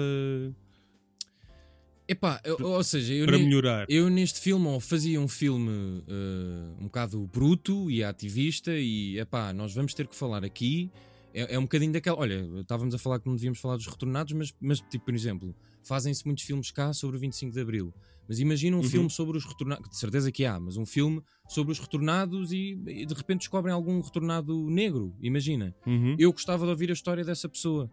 Epá, 2.08 2.41
eu- 2.43 2.58
ou 2.60 2.84
seja, 2.84 3.13
eu 3.13 3.27
para 3.27 3.38
ne- 3.38 3.43
melhorar. 3.46 3.86
Eu 3.88 4.10
neste 4.10 4.39
filme 4.39 4.65
ou 4.67 4.79
fazia 4.79 5.22
um 5.22 5.27
filme 5.27 6.03
eh, 6.08 6.74
um 6.79 6.86
bocado 6.86 7.29
bruto 7.31 7.89
e 7.91 8.03
ativista 8.03 8.72
e 8.75 9.19
epá, 9.19 9.53
nós 9.53 9.75
vamos 9.75 9.93
ter 9.93 10.08
que 10.08 10.15
falar 10.15 10.43
aqui. 10.43 10.89
É, 11.31 11.53
é 11.53 11.60
um 11.60 11.63
bocadinho 11.63 11.93
daquela. 11.93 12.17
Olha, 12.17 12.50
estávamos 12.62 12.96
a 12.96 12.98
falar 12.98 13.19
que 13.19 13.27
não 13.27 13.36
devíamos 13.36 13.60
falar 13.60 13.75
dos 13.77 13.86
retornados, 13.86 14.34
mas, 14.34 14.51
mas 14.60 14.79
tipo, 14.89 15.05
por 15.05 15.13
exemplo, 15.13 15.55
fazem-se 15.84 16.25
muitos 16.25 16.43
filmes 16.43 16.72
cá 16.72 16.91
sobre 16.93 17.17
o 17.17 17.19
25 17.19 17.53
de 17.53 17.62
Abril. 17.62 17.93
Mas 18.27 18.39
imagina 18.39 18.75
um 18.75 18.79
Uhum. 18.81 18.89
filme 18.89 19.10
sobre 19.12 19.38
os 19.38 19.46
retornados, 19.46 19.88
de 19.91 19.98
certeza 19.98 20.31
que 20.31 20.46
há, 20.46 20.60
mas 20.60 20.77
um 20.77 20.86
filme 20.88 21.22
sobre 21.48 21.72
os 21.72 21.79
retornados 21.79 22.51
e, 22.51 22.79
e 22.88 23.05
de 23.05 23.13
repente 23.13 23.39
descobrem 23.41 23.72
algum 23.74 24.01
retornado 24.01 24.67
negro. 24.67 25.15
Imagina. 25.22 25.75
Uhum. 25.86 26.15
Eu 26.17 26.31
gostava 26.31 26.65
de 26.65 26.72
ouvir 26.72 26.89
a 26.89 26.93
história 26.93 27.24
dessa 27.24 27.48
pessoa. 27.48 27.88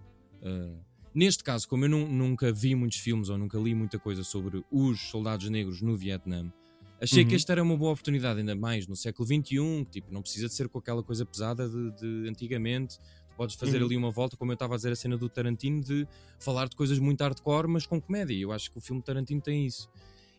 Uh, 0.46 0.78
neste 1.14 1.42
caso, 1.42 1.68
como 1.68 1.84
eu 1.84 1.88
nu- 1.88 2.08
nunca 2.08 2.52
vi 2.52 2.74
muitos 2.74 2.98
filmes 2.98 3.28
ou 3.28 3.36
nunca 3.38 3.58
li 3.58 3.74
muita 3.74 3.98
coisa 3.98 4.22
sobre 4.22 4.62
os 4.70 5.00
soldados 5.10 5.48
negros 5.50 5.80
no 5.82 5.96
Vietnã, 5.96 6.52
achei 7.00 7.22
Uhum. 7.22 7.28
que 7.28 7.34
esta 7.34 7.52
era 7.52 7.62
uma 7.62 7.76
boa 7.76 7.92
oportunidade, 7.92 8.38
ainda 8.40 8.54
mais 8.54 8.86
no 8.86 8.94
século 8.94 9.26
XXI, 9.26 9.84
que 9.84 9.90
tipo, 10.00 10.12
não 10.12 10.22
precisa 10.22 10.46
de 10.48 10.54
ser 10.54 10.68
com 10.68 10.78
aquela 10.78 11.02
coisa 11.02 11.24
pesada 11.26 11.68
de, 11.68 11.90
de 11.92 12.28
antigamente. 12.28 12.98
Tu 13.30 13.36
podes 13.36 13.56
fazer 13.56 13.78
Uhum. 13.80 13.86
ali 13.86 13.96
uma 13.96 14.10
volta, 14.10 14.36
como 14.36 14.52
eu 14.52 14.54
estava 14.54 14.74
a 14.74 14.76
dizer 14.76 14.92
a 14.92 14.96
cena 14.96 15.16
do 15.16 15.28
Tarantino, 15.28 15.82
de 15.82 16.06
falar 16.38 16.68
de 16.68 16.76
coisas 16.76 16.98
muito 16.98 17.20
hardcore, 17.22 17.66
mas 17.68 17.84
com 17.86 18.00
comédia. 18.00 18.34
Eu 18.34 18.52
acho 18.52 18.70
que 18.70 18.78
o 18.78 18.80
filme 18.80 19.02
Tarantino 19.02 19.40
tem 19.42 19.66
isso. 19.66 19.88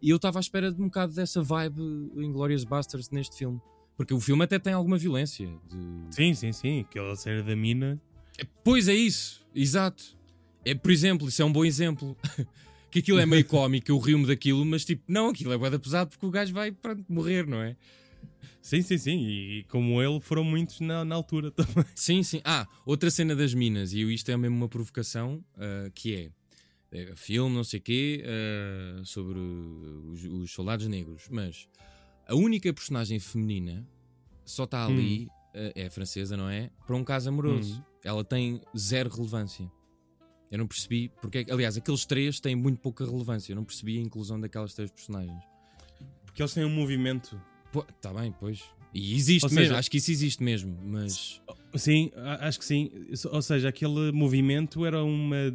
E 0.02 0.10
eu 0.10 0.16
estava 0.18 0.40
à 0.40 0.42
espera 0.42 0.72
de 0.72 0.80
um 0.82 0.86
bocado 0.86 1.14
dessa 1.14 1.42
vibe 1.42 1.82
Inglourious 2.16 2.64
Basterds 2.64 3.10
neste 3.10 3.36
filme. 3.36 3.60
Porque 3.96 4.14
o 4.14 4.20
filme 4.20 4.44
até 4.44 4.60
tem 4.60 4.74
alguma 4.74 4.96
violência. 4.98 5.48
De... 5.68 6.16
Sim, 6.16 6.34
sim, 6.36 6.52
sim, 6.52 6.80
aquela 6.82 7.16
cena 7.16 7.42
da 7.42 7.56
mina. 7.56 8.00
Pois 8.64 8.88
é 8.88 8.94
isso, 8.94 9.46
exato. 9.54 10.18
É, 10.66 10.76
por 10.76 10.92
exemplo, 10.92 11.28
isso 11.28 11.42
é 11.42 11.46
um 11.46 11.52
bom 11.52 11.64
exemplo. 11.66 12.18
que 12.92 13.00
aquilo 13.00 13.20
é 13.20 13.26
meio 13.26 13.46
cómico, 13.46 13.92
eu 13.92 13.98
rio-me 14.00 14.26
daquilo, 14.26 14.66
mas 14.66 14.86
tipo, 14.86 15.04
não, 15.08 15.30
aquilo 15.30 15.52
é 15.54 15.58
bué 15.58 15.78
pesado 15.78 16.10
porque 16.10 16.26
o 16.26 16.32
gajo 16.32 16.54
vai 16.54 16.72
pronto, 16.72 17.04
morrer, 17.08 17.46
não 17.46 17.62
é? 17.62 17.76
Sim, 18.62 18.82
sim, 18.82 18.98
sim, 18.98 19.28
e 19.28 19.64
como 19.70 20.02
ele 20.02 20.20
foram 20.20 20.44
muitos 20.44 20.80
na, 20.80 21.06
na 21.06 21.16
altura 21.16 21.52
também. 21.52 21.86
Sim, 21.96 22.22
sim. 22.22 22.42
Ah, 22.44 22.68
outra 22.86 23.10
cena 23.10 23.34
das 23.34 23.54
minas, 23.54 23.94
e 23.94 24.02
isto 24.14 24.30
é 24.30 24.36
mesmo 24.36 24.58
uma 24.58 24.68
provocação, 24.68 25.42
ah, 25.56 25.90
que 25.94 26.14
é, 26.14 26.32
é 26.92 27.16
filme, 27.16 27.56
não 27.56 27.64
sei 27.64 27.80
o 27.80 27.84
quê, 27.84 28.24
ah, 28.26 29.02
sobre 29.06 29.40
os, 29.40 30.24
os 30.26 30.52
soldados 30.52 30.86
negros, 30.88 31.30
mas 31.32 31.66
a 32.28 32.36
única 32.36 32.74
personagem 32.74 33.20
feminina 33.20 33.88
só 34.44 34.66
está 34.66 34.86
ali, 34.86 35.30
ah, 35.30 35.37
é 35.76 35.90
francesa, 35.90 36.36
não 36.38 36.50
é? 36.50 36.70
Para 36.86 36.96
um 36.96 37.04
caso 37.04 37.30
amoroso. 37.30 37.80
Hum. 37.80 37.84
Ela 38.04 38.24
tem 38.24 38.62
zero 38.78 39.10
relevância. 39.10 39.70
Eu 40.52 40.58
não 40.60 40.68
percebi 40.68 41.12
porque. 41.22 41.46
Aliás, 41.50 41.76
aqueles 41.78 42.06
três 42.06 42.40
têm 42.40 42.56
muito 42.56 42.80
pouca 42.80 43.04
relevância. 43.06 43.52
Eu 43.52 43.56
não 43.58 43.64
percebi 43.66 43.98
a 43.98 44.02
inclusão 44.02 44.40
daquelas 44.40 44.74
três 44.74 44.90
personagens. 44.92 45.44
Porque 46.26 46.42
eles 46.42 46.54
têm 46.54 46.64
um 46.64 46.70
movimento. 46.70 47.40
Pô, 47.72 47.84
tá 48.02 48.14
bem, 48.14 48.34
pois. 48.40 48.64
E 48.94 49.14
existe 49.16 49.44
Ou 49.44 49.50
mesmo, 49.52 49.66
seja- 49.66 49.78
acho 49.78 49.92
que 49.92 49.98
isso 49.98 50.10
existe 50.12 50.42
mesmo, 50.42 50.78
mas. 50.82 51.42
Sim, 51.76 52.10
acho 52.40 52.58
que 52.60 52.66
sim. 52.66 52.90
Ou 53.30 53.42
seja, 53.42 53.68
aquele 53.70 54.12
movimento 54.14 54.86
era 54.86 55.04
uma 55.04 55.54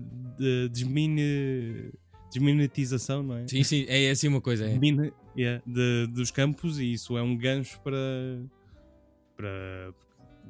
desminetização, 2.30 3.22
não 3.22 3.36
é? 3.38 3.48
Sim, 3.48 3.62
sim, 3.62 3.84
é 3.88 4.10
assim 4.10 4.28
uma 4.28 4.40
coisa. 4.40 4.66
É. 4.66 4.78
Mina- 4.78 5.12
yeah, 5.36 5.62
de- 5.66 6.06
dos 6.08 6.30
campos 6.30 6.78
e 6.78 6.92
isso 6.92 7.16
é 7.16 7.22
um 7.22 7.36
gancho 7.36 7.80
para, 7.80 7.96
para 9.36 9.92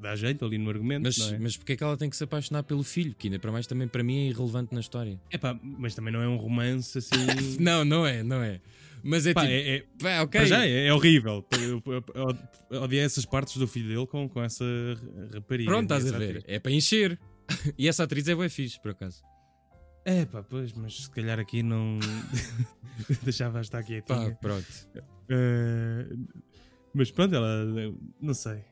dar 0.01 0.16
jeito 0.16 0.45
ali 0.45 0.59
no 0.59 0.68
argumento. 0.68 1.05
Mas, 1.05 1.33
é? 1.33 1.38
mas 1.38 1.57
porque 1.57 1.73
é 1.73 1.77
que 1.77 1.85
ela 1.85 1.97
tem 1.97 2.11
que 2.11 2.16
se 2.16 2.25
apaixonar 2.25 2.62
pelo 2.64 2.83
filho? 2.83 3.14
Que 3.16 3.29
ainda 3.29 3.38
para 3.38 3.53
mais 3.53 3.66
também 3.66 3.87
para 3.88 4.03
mim 4.03 4.27
é 4.27 4.31
irrelevante 4.31 4.75
na 4.75 4.81
história. 4.81 5.21
Epá, 5.31 5.59
mas 5.62 5.95
também 5.95 6.12
não 6.12 6.21
é 6.21 6.29
um 6.29 6.37
romance 6.37 6.99
assim. 6.99 7.14
Não, 7.61 7.85
não 7.85 8.07
é, 8.07 8.23
não 8.23 8.42
é. 8.42 8.61
Mas 9.05 9.27
é 9.27 9.35
Pá, 9.35 9.42
tipo. 9.42 9.53
é, 9.53 9.77
é- 9.77 9.85
pá, 10.01 10.23
ok. 10.23 10.40
para 10.40 10.47
já 10.47 10.64
é, 10.66 10.87
é 10.87 10.95
horrível. 10.95 11.45
Eu, 11.53 11.83
eu, 11.87 12.05
eu, 12.71 12.83
odiei 12.83 13.05
essas 13.05 13.25
partes 13.25 13.57
do 13.57 13.66
filho 13.66 13.88
dele 13.88 14.07
com, 14.07 14.29
com 14.29 14.42
essa 14.42 14.64
rapariga. 15.35 15.71
Pronto, 15.71 15.83
estás 15.83 16.12
a 16.12 16.18
ver. 16.18 16.38
atriz. 16.38 16.45
É 16.47 16.59
para 16.61 16.71
encher. 16.73 17.18
e 17.77 17.88
essa 17.88 18.05
atriz 18.05 18.29
é 18.29 18.35
bem 18.35 18.49
fixe, 18.49 18.81
por 18.81 18.92
acaso. 18.92 19.23
É 20.05 20.25
pá, 20.25 20.42
pois, 20.42 20.73
mas 20.73 21.03
se 21.03 21.11
calhar 21.11 21.38
aqui 21.38 21.62
não. 21.62 21.99
Deixava 23.23 23.61
estar 23.61 23.79
aqui. 23.79 24.03
Pá, 24.03 24.31
pronto. 24.40 24.66
mas 26.95 27.11
pronto, 27.11 27.35
ela. 27.35 27.64
Não 28.21 28.35
sei. 28.35 28.62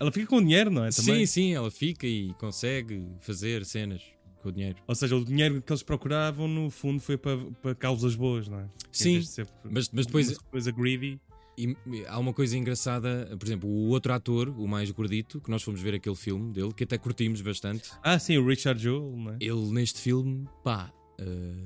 Ela 0.00 0.10
fica 0.10 0.26
com 0.26 0.40
dinheiro, 0.42 0.70
não 0.70 0.84
é? 0.84 0.90
Sim, 0.90 1.04
Também? 1.06 1.26
sim, 1.26 1.52
ela 1.54 1.70
fica 1.70 2.06
e 2.06 2.32
consegue 2.34 3.06
fazer 3.20 3.64
cenas 3.64 4.02
com 4.42 4.48
o 4.48 4.52
dinheiro. 4.52 4.76
Ou 4.86 4.94
seja, 4.94 5.14
o 5.16 5.24
dinheiro 5.24 5.60
que 5.60 5.70
eles 5.72 5.82
procuravam, 5.82 6.48
no 6.48 6.70
fundo, 6.70 7.00
foi 7.00 7.18
para, 7.18 7.36
para 7.62 7.74
causas 7.74 8.14
boas, 8.16 8.48
não 8.48 8.60
é? 8.60 8.68
Sim, 8.90 9.22
mas, 9.70 9.90
mas 9.92 10.06
depois 10.06 10.38
coisa 10.38 10.70
greedy. 10.72 11.20
E 11.58 11.76
há 12.08 12.18
uma 12.18 12.32
coisa 12.32 12.56
engraçada, 12.56 13.36
por 13.38 13.46
exemplo, 13.46 13.68
o 13.68 13.88
outro 13.88 14.12
ator, 14.14 14.48
o 14.48 14.66
mais 14.66 14.90
gordito, 14.90 15.40
que 15.42 15.50
nós 15.50 15.62
fomos 15.62 15.80
ver 15.82 15.94
aquele 15.94 16.16
filme 16.16 16.50
dele, 16.54 16.72
que 16.72 16.84
até 16.84 16.96
curtimos 16.96 17.42
bastante, 17.42 17.90
Ah, 18.02 18.18
sim, 18.18 18.38
o 18.38 18.46
Richard 18.46 18.80
Jewell, 18.82 19.14
não 19.14 19.32
é? 19.32 19.36
ele 19.40 19.70
neste 19.70 20.00
filme, 20.00 20.48
pá. 20.64 20.90
eh, 21.18 21.24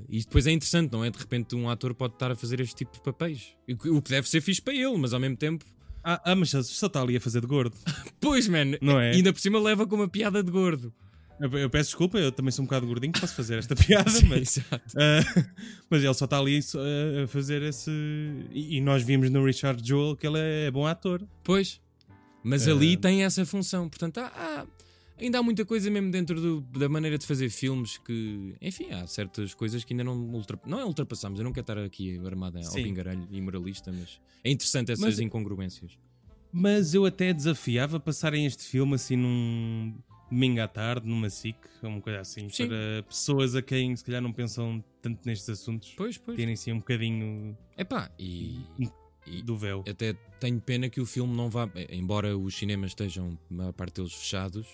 e 0.08 0.18
depois 0.18 0.48
é 0.48 0.50
interessante, 0.50 0.90
não 0.90 1.04
é? 1.04 1.10
De 1.10 1.18
repente 1.18 1.54
um 1.54 1.70
ator 1.70 1.94
pode 1.94 2.14
estar 2.14 2.32
a 2.32 2.34
fazer 2.34 2.58
este 2.58 2.74
tipo 2.74 2.92
de 2.92 3.02
papéis. 3.02 3.54
O 3.70 3.76
que 3.76 3.88
o 3.88 4.02
que 4.02 4.10
deve 4.10 4.28
ser 4.28 4.40
fixe 4.40 4.60
para 4.60 4.74
ele, 4.74 4.96
mas 4.98 5.12
ao 5.14 5.20
mesmo 5.20 5.36
tempo. 5.36 5.64
Ah, 6.04 6.20
ah, 6.24 6.36
mas 6.36 6.50
só- 6.50 6.60
está 6.60 7.00
ali 7.00 7.16
a 7.16 7.20
fazer 7.20 7.40
de 7.40 7.46
gordo, 7.46 7.74
Pois, 8.20 8.46
man, 8.46 8.76
não 8.82 9.00
é? 9.00 9.12
e 9.12 9.16
ainda 9.16 9.32
por 9.32 9.40
cima 9.40 9.58
leva 9.58 9.86
com 9.86 9.96
uma 9.96 10.08
piada 10.08 10.42
de 10.42 10.50
gordo. 10.50 10.92
Eu, 11.40 11.50
eu 11.58 11.68
peço 11.68 11.88
desculpa, 11.90 12.16
eu 12.18 12.30
também 12.30 12.52
sou 12.52 12.62
um 12.62 12.66
bocado 12.66 12.86
gordinho, 12.86 13.12
posso 13.12 13.34
fazer 13.34 13.58
esta 13.58 13.74
piada, 13.76 14.08
Sim, 14.08 14.26
mas, 14.26 14.56
exato. 14.58 14.84
ah, 14.96 15.44
mas 15.90 16.04
ele 16.04 16.14
só 16.14 16.26
está 16.26 16.38
ali 16.38 16.62
só 16.62 16.78
a- 16.78 17.26
fazer 17.26 17.62
esse. 17.62 17.90
E, 18.52 18.76
e 18.76 18.80
nós 18.80 19.02
vimos 19.02 19.28
no 19.30 19.44
Richard 19.44 19.82
Jewell 19.84 20.14
que 20.16 20.26
ele 20.26 20.38
é 20.38 20.70
bom 20.70 20.86
ator. 20.86 21.26
Pois. 21.42 21.80
Mas 22.44 22.68
Eh, 22.68 22.70
ali 22.72 22.96
tem 22.96 23.24
essa 23.24 23.44
função. 23.46 23.88
Portanto, 23.88 24.18
há, 24.18 24.26
há- 24.26 24.66
ainda 25.24 25.38
há 25.38 25.42
muita 25.42 25.64
coisa 25.64 25.90
mesmo 25.90 26.10
dentro 26.10 26.40
do- 26.40 26.60
da 26.78 26.88
maneira 26.88 27.18
de 27.18 27.26
fazer 27.26 27.50
filmes 27.50 27.98
que, 27.98 28.54
enfim, 28.60 28.90
há 28.92 29.06
certas 29.06 29.54
coisas 29.54 29.82
que 29.84 29.92
ainda 29.92 30.04
não 30.04 30.16
ultra, 30.30 30.58
não 30.66 30.78
é 30.78 30.84
ultrapassamos. 30.84 31.38
Eu 31.38 31.44
não 31.44 31.52
quero 31.52 31.62
estar 31.64 31.78
aqui 31.78 32.18
armada 32.24 32.58
ao 32.58 32.64
Sim. 32.64 32.84
pingarelho 32.84 33.26
e 33.30 33.40
moralista, 33.40 33.90
mas 33.92 34.20
é 34.42 34.50
interessante 34.50 34.92
essas 34.92 35.04
Mas- 35.04 35.18
incongruências. 35.20 35.98
Mas 36.52 36.94
eu 36.94 37.04
até 37.04 37.32
desafiava 37.32 37.98
passarem 37.98 38.46
este 38.46 38.62
filme 38.62 38.94
assim 38.94 39.16
num, 39.16 39.94
domingo 40.30 40.60
à 40.60 40.68
tarde, 40.68 41.06
numa 41.08 41.28
SIC, 41.28 41.56
uma 41.82 42.00
coisa 42.00 42.20
assim, 42.20 42.48
Sim. 42.48 42.68
para 42.68 43.02
pessoas 43.08 43.54
a 43.56 43.62
quem 43.62 43.94
se 43.96 44.04
calhar 44.04 44.22
não 44.22 44.32
pensam 44.32 44.82
tanto 45.02 45.20
nestes 45.26 45.48
assuntos 45.48 45.92
Pois, 45.96 46.16
pois. 46.16 46.36
terem 46.36 46.54
assim 46.54 46.72
um 46.72 46.78
bocadinho 46.78 47.56
Epá, 47.76 48.10
e, 48.18 48.60
e 49.26 49.42
do 49.42 49.56
véu. 49.56 49.84
até 49.88 50.14
tenho 50.40 50.60
pena 50.60 50.88
que 50.88 51.00
o 51.00 51.06
filme 51.06 51.36
não 51.36 51.50
vá, 51.50 51.68
embora 51.90 52.36
os 52.36 52.54
cinemas 52.56 52.90
estejam, 52.92 53.38
a 53.50 53.54
maior 53.54 53.72
parte 53.72 53.96
deles, 53.96 54.12
fechados, 54.12 54.66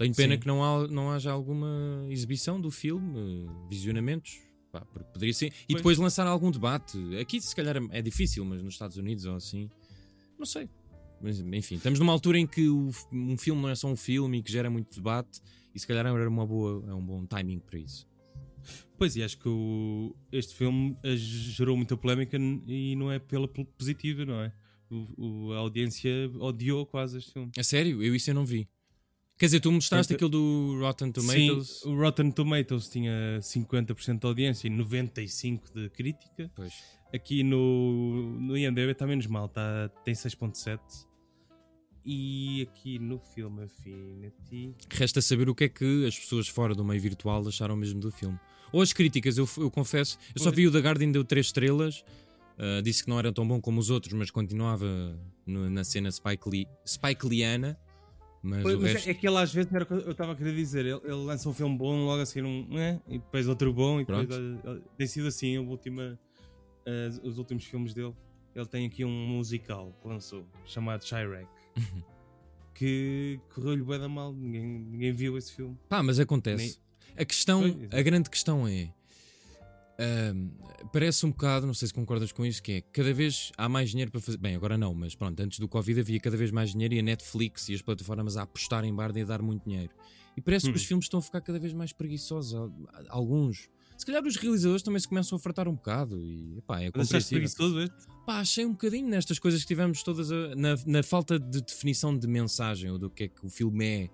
tenho 0.00 0.14
pena 0.14 0.34
Sim. 0.34 0.40
que 0.40 0.46
não, 0.46 0.64
há, 0.64 0.88
não 0.88 1.10
haja 1.10 1.30
alguma 1.30 2.06
exibição 2.08 2.60
do 2.60 2.70
filme, 2.70 3.18
eh, 3.46 3.66
visionamentos. 3.68 4.38
Pá, 4.72 4.80
porque 4.82 5.10
poderia 5.12 5.34
ser. 5.34 5.46
E 5.46 5.50
Pois. 5.68 5.76
depois 5.78 5.98
lançar 5.98 6.26
algum 6.26 6.50
debate. 6.50 6.96
Aqui, 7.20 7.40
se 7.40 7.54
calhar, 7.54 7.76
é 7.90 8.00
difícil, 8.00 8.44
mas 8.44 8.62
nos 8.62 8.74
Estados 8.74 8.96
Unidos 8.96 9.24
ou 9.24 9.34
assim, 9.34 9.68
não 10.38 10.46
sei. 10.46 10.68
Mas, 11.20 11.40
enfim, 11.40 11.74
estamos 11.74 11.98
numa 11.98 12.12
altura 12.12 12.38
em 12.38 12.46
que 12.46 12.68
o- 12.68 12.90
um 13.12 13.36
filme 13.36 13.60
não 13.60 13.68
é 13.68 13.74
só 13.74 13.88
um 13.88 13.96
filme 13.96 14.38
e 14.38 14.42
que 14.42 14.50
gera 14.50 14.70
muito 14.70 14.94
debate, 14.94 15.40
e 15.74 15.78
se 15.78 15.86
calhar 15.86 16.06
era 16.06 16.28
uma 16.28 16.46
boa, 16.46 16.82
é 16.88 16.94
um 16.94 17.04
bom 17.04 17.26
timing 17.26 17.58
para 17.58 17.78
isso. 17.78 18.08
Pois, 18.96 19.16
e 19.16 19.22
acho 19.22 19.38
que 19.38 19.48
o- 19.48 20.14
este 20.30 20.54
filme 20.54 20.96
eh, 21.02 21.16
gerou 21.16 21.76
muita 21.76 21.96
polémica 21.96 22.38
e 22.66 22.94
não 22.96 23.10
é 23.10 23.18
pela 23.18 23.48
positiva, 23.48 24.24
não 24.24 24.40
é? 24.40 24.52
O- 24.90 25.48
o- 25.48 25.52
a 25.52 25.58
audiência 25.58 26.10
odiou 26.38 26.86
quase 26.86 27.18
este 27.18 27.32
filme. 27.32 27.50
A 27.58 27.62
sério? 27.62 28.02
Eu 28.02 28.14
isso 28.14 28.30
eu 28.30 28.34
não 28.34 28.44
vi. 28.46 28.68
Quer 29.40 29.46
dizer, 29.46 29.60
tu 29.60 29.72
mostraste 29.72 30.12
aquilo 30.12 30.28
do 30.28 30.78
Rotten 30.80 31.10
Tomatoes. 31.10 31.80
Sim, 31.80 31.88
o 31.88 31.96
Rotten 31.96 32.30
Tomatoes 32.30 32.90
tinha 32.90 33.38
50% 33.40 34.18
de 34.20 34.26
audiência 34.26 34.68
e 34.68 34.70
95% 34.70 35.60
de 35.74 35.88
crítica. 35.88 36.50
Pois. 36.54 36.74
Aqui 37.10 37.42
no, 37.42 38.38
no 38.38 38.54
IMDb 38.54 38.92
está 38.92 39.06
menos 39.06 39.26
mal, 39.26 39.48
tá, 39.48 39.88
tem 40.04 40.12
6.7. 40.12 40.78
E 42.04 42.68
aqui 42.70 42.98
no 42.98 43.18
filme 43.18 43.64
Affinity... 43.64 44.74
Resta 44.90 45.22
saber 45.22 45.48
o 45.48 45.54
que 45.54 45.64
é 45.64 45.68
que 45.70 46.06
as 46.06 46.18
pessoas 46.18 46.46
fora 46.46 46.74
do 46.74 46.84
meio 46.84 47.00
virtual 47.00 47.48
acharam 47.48 47.76
mesmo 47.76 47.98
do 47.98 48.10
filme. 48.10 48.38
Ou 48.70 48.82
as 48.82 48.92
críticas, 48.92 49.38
eu, 49.38 49.48
eu 49.56 49.70
confesso, 49.70 50.18
eu 50.36 50.42
só 50.42 50.50
vi 50.50 50.66
o 50.66 50.70
da 50.70 50.80
Guardian 50.80 51.10
deu 51.10 51.24
3 51.24 51.46
estrelas, 51.46 52.04
ah, 52.58 52.82
disse 52.82 53.02
que 53.04 53.08
não 53.08 53.18
era 53.18 53.32
tão 53.32 53.48
bom 53.48 53.58
como 53.58 53.80
os 53.80 53.88
outros, 53.88 54.12
mas 54.12 54.30
continuava 54.30 54.86
no- 55.46 55.70
na 55.70 55.82
cena 55.82 56.10
Spike, 56.10 56.46
Lee, 56.46 56.66
Spike 56.86 57.26
Leeana. 57.26 57.78
Mas 58.42 58.62
Pois, 58.62 58.76
mas 58.80 58.92
resto. 58.94 59.08
é, 59.08 59.10
é 59.10 59.14
que 59.14 59.26
ele 59.28 59.36
às 59.36 59.52
vezes 59.52 59.72
era 59.72 59.84
o 59.84 59.86
que 59.86 59.92
eu 59.92 60.10
estava 60.12 60.32
a 60.32 60.36
querer 60.36 60.54
dizer. 60.54 60.86
Ele, 60.86 61.00
ele 61.04 61.12
lança 61.24 61.48
um 61.48 61.52
filme 61.52 61.76
bom, 61.76 62.04
logo 62.06 62.22
a 62.22 62.26
seguir 62.26 62.46
um. 62.46 62.66
né, 62.68 63.00
e 63.06 63.18
depois 63.18 63.46
outro 63.48 63.72
bom. 63.72 64.00
E 64.00 64.04
depois, 64.04 64.28
tem 64.96 65.06
sido 65.06 65.28
assim 65.28 65.56
a 65.56 65.60
última, 65.60 66.18
eh, 66.86 67.08
os 67.22 67.36
últimos 67.38 67.64
filmes 67.64 67.92
dele. 67.92 68.14
Ele 68.54 68.66
tem 68.66 68.86
aqui 68.86 69.04
um 69.04 69.26
musical 69.28 69.94
que 70.00 70.08
lançou 70.08 70.44
chamado 70.64 71.04
Chirac 71.04 71.46
que 72.74 73.38
correu-lhe 73.54 73.82
bem 73.82 73.98
da 73.98 74.08
mal. 74.08 74.32
Ninguém, 74.32 74.64
ninguém 74.90 75.12
viu 75.12 75.36
esse 75.36 75.52
filme. 75.54 75.76
Pá, 75.88 76.02
mas 76.02 76.18
acontece. 76.18 76.80
A 77.16 77.24
questão, 77.24 77.60
Pois, 77.60 77.92
a 77.92 78.02
grande 78.02 78.30
questão 78.30 78.66
é. 78.66 78.92
Parece 80.92 81.24
um 81.26 81.30
bocado, 81.30 81.66
não 81.66 81.74
sei 81.74 81.88
se 81.88 81.94
concordas 81.94 82.32
com 82.32 82.44
isso, 82.44 82.62
que 82.62 82.72
é 82.72 82.80
cada 82.80 83.12
vez 83.12 83.52
há 83.56 83.68
mais 83.68 83.90
dinheiro 83.90 84.10
para 84.10 84.20
fazer. 84.20 84.38
Bem, 84.38 84.54
agora 84.54 84.76
não, 84.78 84.94
mas 84.94 85.14
pronto, 85.14 85.38
antes 85.40 85.58
do 85.58 85.68
Covid 85.68 86.00
havia 86.00 86.20
cada 86.20 86.36
vez 86.36 86.50
mais 86.50 86.70
dinheiro 86.72 86.94
e 86.94 86.98
a 86.98 87.02
Netflix 87.02 87.68
e 87.68 87.74
as 87.74 87.82
plataformas 87.82 88.36
a 88.36 88.42
apostar 88.42 88.84
em 88.84 88.94
barda 88.94 89.18
e 89.18 89.22
a 89.22 89.26
dar 89.26 89.42
muito 89.42 89.64
dinheiro. 89.68 89.90
E 90.36 90.40
parece 90.40 90.66
que 90.66 90.72
Hum. 90.72 90.76
os 90.76 90.84
filmes 90.84 91.04
estão 91.06 91.18
a 91.18 91.22
ficar 91.22 91.40
cada 91.40 91.58
vez 91.58 91.72
mais 91.72 91.92
preguiçosos. 91.92 92.54
al- 92.54 92.72
Alguns. 93.08 93.68
Se 93.98 94.06
calhar 94.06 94.24
os 94.24 94.36
realizadores 94.36 94.82
também 94.82 94.98
se 95.00 95.06
começam 95.08 95.36
a 95.36 95.38
fartar 95.38 95.68
um 95.68 95.74
bocado. 95.74 96.18
E 96.24 96.56
epá, 96.58 96.80
é 96.80 96.86
compreensível. 96.90 97.28
preguiçoso 97.40 97.80
este? 97.80 97.96
Pá, 98.24 98.38
achei 98.40 98.64
um 98.64 98.70
bocadinho 98.72 99.08
nestas 99.08 99.38
coisas 99.38 99.60
que 99.60 99.66
tivemos 99.68 100.02
todas 100.02 100.30
a- 100.32 100.54
na, 100.54 100.76
na 100.86 101.02
falta 101.02 101.38
de 101.38 101.60
definição 101.60 102.16
de 102.16 102.26
mensagem 102.26 102.90
ou 102.90 102.98
do 102.98 103.10
que 103.10 103.24
é 103.24 103.28
que 103.28 103.44
o 103.44 103.50
filme 103.50 103.84
é. 103.84 104.10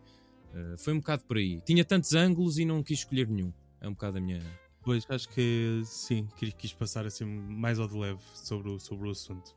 Uh, 0.52 0.78
foi 0.78 0.94
um 0.94 0.98
bocado 0.98 1.22
por 1.24 1.36
aí. 1.36 1.60
Tinha 1.66 1.84
tantos 1.84 2.14
ângulos 2.14 2.58
e 2.58 2.64
não 2.64 2.82
quis 2.82 3.00
escolher 3.00 3.28
nenhum. 3.28 3.52
É 3.80 3.86
um 3.86 3.92
bocado 3.92 4.16
a 4.16 4.20
minha. 4.20 4.40
Pois, 4.86 5.04
acho 5.08 5.28
que 5.30 5.82
sim, 5.84 6.28
quis, 6.36 6.54
quis 6.54 6.72
passar 6.72 7.04
assim 7.04 7.24
mais 7.24 7.80
ao 7.80 7.88
de 7.88 7.98
leve 7.98 8.20
sobre 8.34 8.70
o, 8.70 8.78
sobre 8.78 9.08
o 9.08 9.10
assunto. 9.10 9.52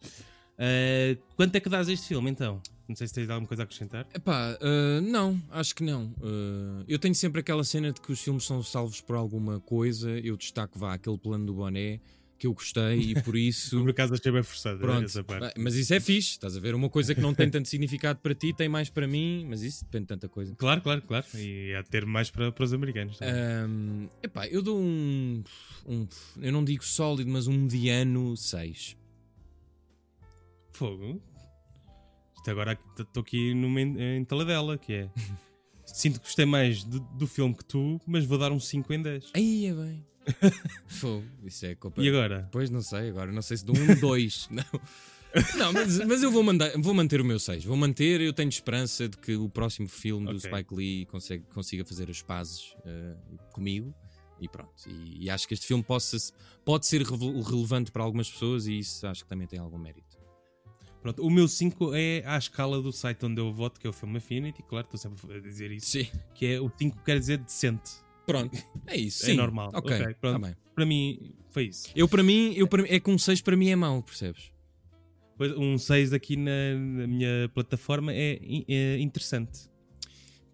Eh, 0.57 1.17
quanto 1.35 1.55
é 1.55 1.59
que 1.59 1.69
dás 1.69 1.87
a 1.87 1.93
este 1.93 2.07
filme 2.07 2.31
então? 2.31 2.59
Não 2.87 2.95
sei 2.95 3.07
se 3.07 3.13
tens 3.13 3.29
alguma 3.29 3.47
coisa 3.47 3.61
a 3.61 3.65
acrescentar. 3.65 4.07
Epá, 4.11 4.57
uh, 4.59 5.01
não, 5.01 5.39
acho 5.51 5.75
que 5.75 5.83
não. 5.83 6.05
Uh, 6.17 6.83
eu 6.87 6.97
tenho 6.97 7.13
sempre 7.13 7.41
aquela 7.41 7.63
cena 7.63 7.93
de 7.93 8.01
que 8.01 8.11
os 8.11 8.19
filmes 8.19 8.43
são 8.43 8.63
salvos 8.63 8.99
por 9.01 9.15
alguma 9.15 9.59
coisa. 9.59 10.09
Eu 10.09 10.35
destaco, 10.35 10.79
vá, 10.79 10.95
aquele 10.95 11.17
plano 11.19 11.45
do 11.45 11.53
boné 11.53 12.01
que 12.39 12.47
eu 12.47 12.53
gostei 12.53 12.97
e 12.99 13.21
por 13.21 13.35
isso. 13.35 13.77
Por 13.83 13.89
acaso 13.91 14.13
achei 14.13 14.31
bem 14.31 14.41
forçado 14.41 14.79
Pronto, 14.79 15.03
essa 15.05 15.23
parte. 15.23 15.59
Mas 15.59 15.75
isso 15.75 15.93
é 15.93 15.99
fixe, 15.99 16.29
estás 16.31 16.55
a 16.55 16.59
ver? 16.59 16.73
Uma 16.73 16.89
coisa 16.89 17.13
que 17.13 17.21
não 17.21 17.33
tem 17.33 17.49
tanto 17.49 17.67
significado 17.67 18.19
para 18.19 18.33
ti, 18.33 18.53
tem 18.53 18.67
mais 18.69 18.89
para 18.89 19.07
mim, 19.07 19.45
mas 19.49 19.61
isso 19.61 19.83
depende 19.83 20.03
de 20.05 20.07
tanta 20.07 20.29
coisa. 20.29 20.55
Claro, 20.55 20.81
claro, 20.81 21.01
claro. 21.01 21.25
E 21.35 21.75
há 21.75 21.81
de 21.81 21.89
ter 21.89 22.05
mais 22.05 22.31
para, 22.31 22.51
para 22.51 22.63
os 22.63 22.73
americanos. 22.73 23.17
também. 23.17 23.33
Ahm, 23.35 24.07
epá, 24.23 24.47
eu 24.47 24.61
dou 24.61 24.79
um, 24.79 25.43
um- 25.85 26.07
Eu 26.41 26.51
não 26.51 26.63
digo 26.63 26.83
sólido, 26.83 27.29
mas 27.29 27.45
um 27.47 27.53
mediano 27.53 28.35
6. 28.37 28.95
Fogo. 30.71 31.21
Isto 32.37 32.51
agora 32.51 32.79
estou 32.97 33.21
aqui 33.21 33.53
numa 33.53 33.81
en- 33.81 33.99
em 34.17 34.23
taladela, 34.25 34.77
que 34.77 34.93
é. 34.93 35.09
Sinto 35.85 36.19
que 36.19 36.25
gostei 36.25 36.45
mais 36.45 36.83
do, 36.83 36.99
do 36.99 37.27
filme 37.27 37.53
que 37.55 37.65
tu, 37.65 37.99
mas 38.07 38.23
vou 38.23 38.37
dar 38.37 38.51
um 38.51 38.59
5 38.59 38.93
em 38.93 39.01
10. 39.01 39.31
Aí 39.33 39.65
é 39.65 39.73
bem. 39.73 40.05
Fogo, 40.87 41.25
isso 41.43 41.65
é 41.65 41.75
culpa. 41.75 42.01
E 42.01 42.09
agora? 42.09 42.47
Pois 42.51 42.69
não 42.69 42.81
sei, 42.81 43.09
agora 43.09 43.31
não 43.31 43.41
sei 43.41 43.57
se 43.57 43.65
dou 43.65 43.75
um 43.77 43.95
2. 43.99 44.49
não, 44.51 44.63
não 45.57 45.73
mas, 45.73 45.97
mas 46.05 46.23
eu 46.23 46.31
vou, 46.31 46.43
mandar, 46.43 46.71
vou 46.77 46.93
manter 46.93 47.21
o 47.21 47.25
meu 47.25 47.39
6. 47.39 47.63
Vou 47.65 47.77
manter, 47.77 48.21
eu 48.21 48.33
tenho 48.33 48.49
esperança 48.49 49.07
de 49.07 49.17
que 49.17 49.35
o 49.35 49.49
próximo 49.49 49.87
filme 49.87 50.25
do 50.25 50.37
Ok. 50.37 50.49
Spike 50.51 50.75
Lee 50.75 51.05
consegue, 51.05 51.43
consiga 51.53 51.85
fazer 51.85 52.09
as 52.09 52.21
pazes 52.21 52.75
eh, 52.85 53.15
comigo. 53.53 53.93
E 54.41 54.47
pronto. 54.47 54.71
E, 54.87 55.25
e 55.25 55.29
acho 55.29 55.47
que 55.47 55.53
este 55.53 55.65
filme 55.67 55.83
possa, 55.83 56.17
pode 56.63 56.85
ser 56.87 57.01
relevante 57.03 57.91
para 57.91 58.03
algumas 58.03 58.29
pessoas 58.31 58.67
e 58.67 58.79
isso 58.79 59.05
acho 59.05 59.23
que 59.23 59.29
também 59.29 59.45
tem 59.47 59.59
algum 59.59 59.77
mérito. 59.77 60.17
Pronto, 61.01 61.25
o 61.25 61.29
meu 61.29 61.47
5 61.47 61.93
é 61.93 62.23
à 62.25 62.37
escala 62.37 62.81
do 62.81 62.91
site 62.91 63.25
onde 63.25 63.39
eu 63.39 63.53
voto, 63.53 63.79
que 63.79 63.87
é 63.87 63.89
o 63.89 63.93
filme 63.93 64.17
Affinity. 64.17 64.61
Claro, 64.63 64.85
estou 64.85 64.99
sempre 64.99 65.37
a 65.37 65.39
dizer 65.39 65.71
isso. 65.71 65.87
Sim. 65.87 66.07
Que 66.33 66.45
é 66.53 66.59
o 66.61 66.69
5 66.77 67.03
quer 67.03 67.19
dizer 67.19 67.37
decente. 67.37 67.91
Pronto, 68.31 68.63
é 68.85 68.95
isso. 68.95 69.23
É 69.25 69.29
sim. 69.29 69.33
normal. 69.35 69.71
Ok, 69.73 69.95
Ok, 69.95 70.15
pronto. 70.21 70.39
tá 70.41 70.47
bem. 70.47 70.55
Para 70.75 70.85
mim, 70.85 71.33
foi 71.51 71.65
isso. 71.65 71.89
Eu 71.95 72.07
para 72.07 72.21
mim, 72.21 72.53
eu 72.55 72.67
para 72.67 72.83
é 72.87 72.99
que 72.99 73.09
um 73.09 73.17
6 73.17 73.41
para 73.41 73.55
mim 73.55 73.69
é 73.69 73.75
mau, 73.75 74.03
percebes? 74.03 74.51
Pois, 75.37 75.51
Um 75.57 75.77
6 75.77 76.13
aqui 76.13 76.35
na, 76.35 76.75
na 76.75 77.07
minha 77.07 77.49
plataforma 77.53 78.13
é, 78.13 78.39
é 78.67 78.99
interessante. 78.99 79.69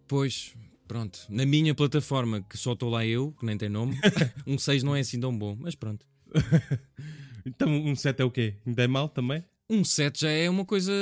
Pois, 0.08 0.56
pronto. 0.88 1.20
Na 1.30 1.46
minha 1.46 1.74
plataforma, 1.76 2.42
que 2.42 2.58
só 2.58 2.74
estou 2.74 2.90
lá 2.90 3.06
eu, 3.06 3.32
que 3.40 3.46
nem 3.46 3.58
tem 3.58 3.68
nome, 3.68 3.98
um 4.48 4.58
6 4.58 4.84
não 4.84 4.96
é 4.96 5.00
assim 5.02 5.20
tão 5.20 5.38
bom, 5.38 5.58
mas 5.60 5.76
pronto. 5.76 6.06
Então, 7.48 7.70
um 7.70 7.96
7 7.96 8.22
é 8.22 8.26
o 8.26 8.32
quê? 8.32 8.56
Ainda 8.66 8.84
é 8.84 8.88
mal 8.88 9.08
também? 9.08 9.44
Um 9.70 9.84
7 9.84 10.22
já 10.22 10.30
é 10.30 10.48
uma 10.48 10.64
coisa 10.64 10.94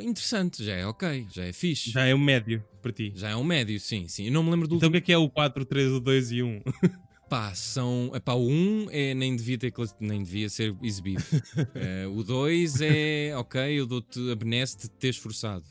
interessante, 0.00 0.64
já 0.64 0.74
é 0.74 0.86
ok, 0.86 1.26
já 1.30 1.44
é 1.44 1.52
fixe. 1.52 1.90
Já, 1.90 2.00
Já 2.00 2.06
é 2.06 2.14
um 2.14 2.18
médio 2.18 2.64
para 2.80 2.90
ti. 2.90 3.12
é 3.22 3.36
um 3.36 3.44
médio, 3.44 3.78
sim, 3.78 4.08
sim. 4.08 4.26
Eu 4.26 4.32
não 4.32 4.42
me 4.42 4.50
lembro 4.50 4.66
do 4.66 4.76
Então 4.76 4.88
o 4.88 4.92
que 4.92 4.98
é 4.98 5.00
que 5.02 5.12
é 5.12 5.18
o 5.18 5.28
4, 5.28 5.64
3, 5.66 5.92
o 5.92 6.00
2 6.00 6.32
e 6.32 6.42
1? 6.42 6.62
Pá, 7.28 7.52
são. 7.54 8.10
Epá, 8.14 8.32
o 8.34 8.48
1 8.48 8.86
é, 8.90 9.12
nem, 9.12 9.36
devia 9.36 9.58
ter, 9.58 9.72
nem 10.00 10.22
devia 10.22 10.48
ser 10.48 10.74
exibido. 10.82 11.22
Eh, 11.74 12.06
o 12.06 12.22
2 12.22 12.80
é 12.80 13.36
ok, 13.36 13.60
eu 13.80 13.86
dou-te 13.86 14.30
a 14.30 14.34
benesse 14.34 14.78
de 14.78 14.90
ter 14.90 15.08
esforçado. 15.08 15.64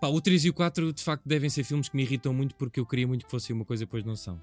Pá, 0.00 0.08
o 0.08 0.20
3 0.20 0.44
e 0.44 0.50
o 0.50 0.52
4 0.52 0.92
de 0.92 1.02
facto 1.02 1.22
devem 1.26 1.48
ser 1.48 1.64
filmes 1.64 1.88
que 1.88 1.96
me 1.96 2.02
irritam 2.02 2.34
muito 2.34 2.56
porque 2.56 2.80
eu 2.80 2.84
queria 2.84 3.06
muito 3.06 3.24
que 3.24 3.30
fosse 3.30 3.52
uma 3.52 3.64
coisa 3.64 3.84
e 3.84 3.86
depois 3.86 4.04
não 4.04 4.16
são. 4.16 4.42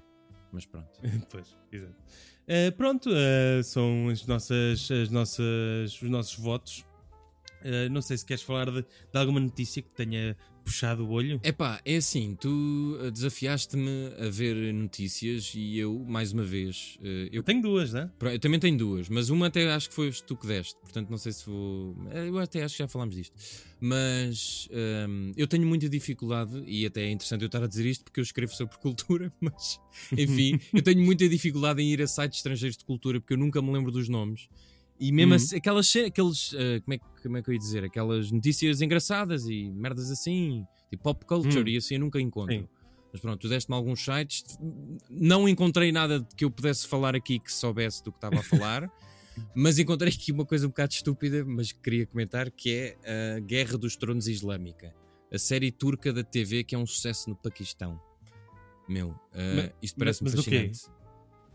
Mas 0.52 0.66
pronto. 0.66 0.88
pois, 1.30 1.56
exato. 1.70 1.94
Eh, 2.52 2.72
pronto, 2.72 3.08
eh, 3.14 3.62
são 3.62 4.08
as 4.08 4.26
nossas, 4.26 4.90
as 4.90 5.08
nossas, 5.08 6.02
os 6.02 6.10
nossos 6.10 6.34
votos. 6.34 6.84
Eh, 7.62 7.88
não 7.88 8.02
sei 8.02 8.16
se 8.16 8.24
queres 8.24 8.42
falar 8.42 8.70
de, 8.70 8.82
de 8.82 9.18
alguma 9.18 9.40
notícia 9.40 9.82
que 9.82 9.90
tenha 9.90 10.36
puxado 10.64 11.04
o 11.04 11.10
olho. 11.10 11.40
Epá, 11.42 11.80
é 11.84 11.96
assim, 11.96 12.36
tu 12.40 12.98
eh, 13.02 13.10
desafiaste-me 13.10 14.12
a 14.18 14.28
ver 14.30 14.72
notícias 14.72 15.52
e 15.54 15.78
eu, 15.78 16.04
mais 16.06 16.32
uma 16.32 16.44
vez, 16.44 16.98
eh, 17.02 17.28
eu, 17.32 17.42
tenho 17.42 17.60
duas, 17.60 17.92
né? 17.92 18.10
Eu 18.20 18.38
também 18.38 18.60
tenho 18.60 18.76
duas, 18.78 19.08
mas 19.08 19.30
uma 19.30 19.48
até 19.48 19.70
acho 19.72 19.88
que 19.88 19.94
foi 19.94 20.12
tu 20.12 20.36
que 20.36 20.46
deste, 20.46 20.76
portanto 20.80 21.10
não 21.10 21.18
sei 21.18 21.32
se 21.32 21.44
vou. 21.46 21.96
Eu 22.12 22.38
até 22.38 22.62
acho 22.62 22.76
que 22.76 22.82
já 22.82 22.88
falámos 22.88 23.16
disto. 23.16 23.34
Mas 23.80 24.68
ehm, 24.70 25.32
eu 25.36 25.46
tenho 25.46 25.66
muita 25.66 25.88
dificuldade, 25.88 26.62
e 26.66 26.84
até 26.84 27.02
é 27.02 27.10
interessante 27.10 27.42
eu 27.42 27.46
estar 27.46 27.62
a 27.62 27.66
dizer 27.66 27.86
isto 27.86 28.04
porque 28.04 28.20
eu 28.20 28.24
escrevo 28.24 28.54
sobre 28.54 28.76
cultura, 28.78 29.32
mas 29.40 29.80
enfim, 30.12 30.58
eu 30.72 30.82
tenho 30.82 31.02
muita 31.02 31.28
dificuldade 31.28 31.82
em 31.82 31.90
ir 31.90 32.02
a 32.02 32.06
sites 32.06 32.38
estrangeiros 32.38 32.76
de 32.76 32.84
cultura 32.84 33.20
porque 33.20 33.32
eu 33.34 33.38
nunca 33.38 33.60
me 33.62 33.72
lembro 33.72 33.90
dos 33.90 34.08
nomes. 34.08 34.48
E 35.00 35.10
mesmo 35.12 35.30
Uhum. 35.30 35.36
assim, 35.36 35.56
aquelas, 35.56 35.96
aqueles, 35.96 36.52
eh, 36.54 36.80
como, 36.80 36.94
é, 36.94 36.98
que- 36.98 37.22
como 37.22 37.36
é 37.38 37.42
que 37.42 37.48
eu 37.48 37.54
ia 37.54 37.58
dizer? 37.58 37.84
Aquelas 37.84 38.30
notícias 38.30 38.82
engraçadas 38.82 39.46
e 39.46 39.70
merdas 39.70 40.10
assim, 40.10 40.64
tipo 40.90 41.02
pop 41.02 41.24
culture, 41.24 41.62
Hum. 41.70 41.74
e 41.74 41.76
assim 41.78 41.94
eu 41.94 42.00
nunca 42.00 42.20
encontro. 42.20 42.54
Sim. 42.54 42.68
Mas 43.12 43.20
pronto, 43.20 43.40
tu 43.40 43.48
deste-me 43.48 43.74
alguns 43.74 44.04
sites, 44.04 44.44
não 45.08 45.48
encontrei 45.48 45.90
nada 45.90 46.24
que 46.36 46.44
eu 46.44 46.50
pudesse 46.50 46.86
falar 46.86 47.16
aqui 47.16 47.38
que 47.40 47.50
soubesse 47.52 48.04
do 48.04 48.12
que 48.12 48.18
estava 48.18 48.38
a 48.38 48.42
falar, 48.42 48.88
mas 49.56 49.78
encontrei 49.78 50.12
aqui 50.12 50.30
uma 50.32 50.44
coisa 50.44 50.66
um 50.66 50.68
bocado 50.70 50.92
estúpida, 50.92 51.44
mas 51.44 51.72
que 51.72 51.80
queria 51.80 52.06
comentar, 52.06 52.50
que 52.50 52.70
é 53.02 53.36
a 53.36 53.40
Guerra 53.40 53.78
dos 53.78 53.96
Tronos 53.96 54.28
Islâmica. 54.28 54.94
a 55.32 55.38
série 55.38 55.70
turca 55.72 56.12
da 56.12 56.22
TV 56.24 56.62
que 56.64 56.74
é 56.74 56.78
um 56.78 56.84
sucesso 56.86 57.30
no 57.30 57.36
Paquistão. 57.36 58.00
Meu, 58.88 59.10
uh, 59.10 59.56
Ma- 59.56 59.72
isto 59.80 59.96
parece-me 59.96 60.28
mas 60.30 60.34
fascinante. 60.44 60.80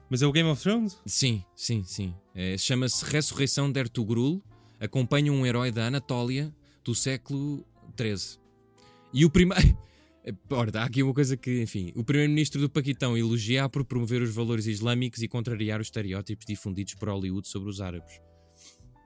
Mas 0.10 0.22
é 0.22 0.28
o 0.28 0.32
Game 0.32 0.48
of 0.50 0.62
Thrones? 0.62 0.98
Sim, 1.06 1.44
sim, 1.56 1.84
sim. 1.84 2.14
É, 2.34 2.58
Chama-se 2.58 3.04
Ressurreição 3.06 3.72
de 3.72 3.80
Ertugrul. 3.80 4.42
Acompanha 4.80 5.32
um 5.32 5.46
herói 5.46 5.72
da 5.72 5.88
Anatólia 5.88 6.54
do 6.84 6.94
século 6.94 7.66
XIII. 8.00 8.40
E 9.14 9.26
o 9.26 9.30
primeiro. 9.30 9.76
Ora, 10.50 10.82
há 10.82 10.86
aqui 10.86 11.04
uma 11.04 11.14
coisa 11.14 11.38
que, 11.38 11.62
enfim, 11.62 11.92
o 11.96 12.04
primeiro-ministro 12.04 12.60
do 12.60 12.70
Paquistão 12.70 13.16
elogia 13.18 13.70
por 13.70 13.84
promover 13.86 14.22
os 14.24 14.34
valores 14.34 14.66
islâmicos 14.66 15.22
e 15.22 15.28
contrariar 15.28 15.80
os 15.80 15.88
estereótipos 15.88 16.46
difundidos 16.48 16.96
por 16.96 17.10
Hollywood 17.10 17.48
sobre 17.48 17.70
os 17.70 17.80
árabes. 17.80 18.20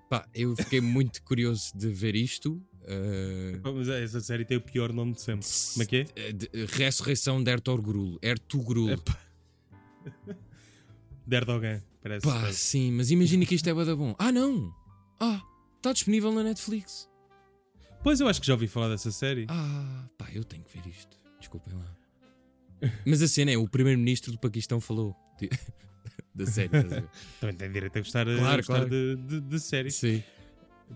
Pá, 0.09 0.25
eu 0.33 0.55
fiquei 0.55 0.79
muito 0.81 1.21
curioso 1.23 1.71
de 1.77 1.89
ver 1.89 2.15
isto. 2.15 2.53
uh, 2.83 3.73
Mas 3.73 3.87
é, 3.89 4.03
essa 4.03 4.21
série 4.21 4.43
tem 4.45 4.57
o 4.57 4.61
pior 4.61 4.91
nome 4.93 5.13
de 5.13 5.21
sempre. 5.21 5.45
Como 5.73 5.83
é 5.83 5.85
que 5.85 5.95
é? 5.97 6.07
eh, 6.15 6.31
de- 6.33 6.49
Ressurreição 6.67 7.43
de 7.43 7.51
Ertugrul. 7.51 8.17
Ertugrul. 8.21 8.89
Epá. 8.91 9.19
De 11.29 11.35
Erdogan, 11.35 11.81
parece. 12.01 12.25
Pá, 12.25 12.39
parece. 12.39 12.57
sim, 12.59 12.91
mas 12.91 13.11
imagina 13.11 13.45
que 13.45 13.53
isto 13.55 13.69
é 13.69 13.73
bué 13.73 13.85
da 13.85 13.95
bom. 13.95 14.15
Ah, 14.17 14.31
não! 14.31 14.73
Ah, 15.19 15.41
está 15.77 15.93
disponível 15.93 16.31
na 16.33 16.41
Netflix. 16.43 17.07
Pois 18.03 18.19
eu 18.19 18.27
acho 18.27 18.39
que 18.41 18.47
já 18.47 18.53
ouvi 18.53 18.67
falar 18.67 18.89
dessa 18.89 19.11
série. 19.11 19.45
Ah, 19.49 20.05
pá, 20.17 20.27
eu 20.33 20.43
tenho 20.43 20.63
que 20.63 20.77
ver 20.79 20.87
isto. 20.89 21.17
Desculpem 21.39 21.73
lá. 21.75 21.95
Mas 23.05 23.21
a 23.21 23.27
cena 23.27 23.51
é, 23.51 23.57
o 23.57 23.67
primeiro-ministro 23.67 24.31
do 24.31 24.39
Paquistão 24.39 24.79
falou 24.79 25.15
de- 25.39 25.49
da 26.33 26.45
série. 26.45 26.69
a? 26.77 27.03
Também 27.39 27.55
tem 27.55 27.71
direito 27.71 27.97
a 27.97 27.99
gostar, 27.99 28.27
a 28.27 28.35
Claro, 28.37 28.57
gostar 28.57 28.73
claro. 28.87 28.89
De, 28.89 29.15
de, 29.17 29.41
de 29.41 29.59
séries. 29.59 29.95
Sim. 29.95 30.23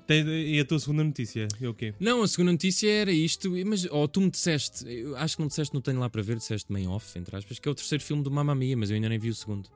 Tem- 0.07 0.25
e 0.27 0.59
a 0.59 0.65
tua 0.65 0.79
segunda 0.79 1.03
notícia? 1.03 1.47
É 1.61 1.67
o 1.67 1.73
quê? 1.75 1.93
Não, 1.99 2.23
a 2.23 2.27
segunda 2.27 2.51
notícia 2.53 2.89
era 2.89 3.11
isto, 3.11 3.51
mas 3.67 3.85
ou 3.85 4.07
tu 4.07 4.21
me 4.21 4.31
disseste, 4.31 4.87
eu 4.87 5.15
acho 5.17 5.35
que 5.35 5.41
não 5.43 5.47
disseste, 5.47 5.73
não 5.73 5.81
tenho 5.81 5.99
lá 5.99 6.09
para 6.09 6.21
ver, 6.23 6.37
disseste 6.37 6.71
meio 6.73 6.89
off, 6.89 7.19
entre 7.19 7.35
aspas, 7.35 7.59
que 7.59 7.67
é 7.67 7.71
o 7.71 7.75
terceiro 7.75 8.03
filme 8.03 8.23
do 8.23 8.31
Mamma 8.31 8.55
Mia, 8.55 8.75
mas 8.75 8.89
eu 8.89 8.95
ainda 8.95 9.07
nem 9.09 9.19
vi 9.19 9.29
o 9.29 9.35
segundo. 9.35 9.69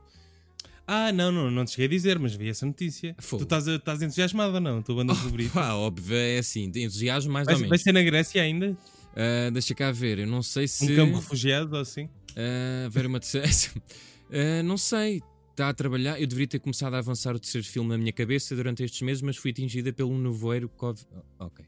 Ah, 0.88 1.12
não, 1.12 1.32
não, 1.34 1.52
não 1.52 1.66
te 1.66 1.72
cheguei 1.72 1.86
a 1.86 1.90
dizer, 1.90 2.18
mas 2.18 2.34
vi 2.34 2.48
essa 2.50 2.66
notícia. 2.66 3.14
Fogo. 3.20 3.42
Tu 3.42 3.44
estás, 3.44 3.68
estás 3.68 4.02
entusiasmado 4.02 4.54
ou 4.54 4.62
não? 4.62 4.78
A 4.80 4.82
tua 4.82 4.96
banda 4.96 5.14
favorita? 5.14 5.54
Pá, 5.54 5.74
óbvio, 5.74 6.16
é 6.16 6.38
assim, 6.38 6.72
entusiasmo 6.74 7.32
mais 7.34 7.46
Vai, 7.46 7.56
ou 7.56 7.60
vai 7.60 7.70
menos. 7.70 7.84
ser 7.84 7.92
na 7.92 8.02
Grécia 8.02 8.42
ainda? 8.42 8.78
Ah, 9.14 9.50
deixa 9.52 9.76
cá 9.76 9.92
ver, 9.92 10.20
eu 10.20 10.28
não 10.28 10.42
sei 10.42 10.68
se. 10.68 10.86
Um 10.86 10.96
campo 10.96 11.14
de 11.16 11.20
refugiados 11.20 11.74
ou 11.74 11.80
assim? 11.80 12.08
Ah, 12.38 12.88
ver 12.90 13.06
uma 13.06 13.20
terceira. 13.20 13.48
Ah, 14.30 14.62
não 14.62 14.78
sei. 14.78 15.22
Está 15.52 15.70
a 15.70 15.74
trabalhar. 15.74 16.20
Eu 16.20 16.28
deveria 16.28 16.48
ter 16.48 16.60
começado 16.60 16.94
a 16.94 16.98
avançar 17.00 17.34
o 17.34 17.40
terceiro 17.40 17.66
filme 17.66 17.90
na 17.90 17.98
minha 17.98 18.12
cabeça 18.12 18.54
durante 18.56 18.84
estes 18.84 19.02
meses, 19.02 19.22
mas 19.22 19.38
fui 19.38 19.52
atingida 19.52 19.92
pelo 19.94 20.16
nevoeiro 20.18 20.68
Covid. 20.68 21.08
Ok. 21.40 21.66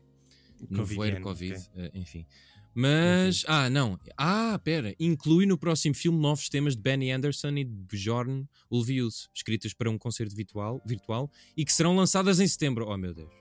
Nevoeiro 0.69 1.21
Covid. 1.21 1.53
ok. 1.53 1.67
ah, 1.85 1.89
enfim. 1.97 2.25
Mas. 2.73 3.43
Ah, 3.47 3.69
não. 3.69 3.99
Ah, 4.17 4.59
pera. 4.63 4.95
Inclui 4.99 5.45
no 5.45 5.57
próximo 5.57 5.95
filme 5.95 6.19
novos 6.19 6.49
temas 6.49 6.75
de 6.75 6.81
Benny 6.81 7.11
Anderson 7.11 7.49
e 7.57 7.63
de 7.63 7.71
Bjorn 7.71 8.47
Ulvaeus, 8.71 9.29
escritas 9.33 9.73
para 9.73 9.89
um 9.89 9.97
concerto 9.97 10.35
virtual, 10.35 10.81
virtual 10.85 11.29
e 11.57 11.65
que 11.65 11.73
serão 11.73 11.95
lançadas 11.95 12.39
em 12.39 12.47
setembro. 12.47 12.85
Oh, 12.87 12.97
meu 12.97 13.13
Deus. 13.13 13.31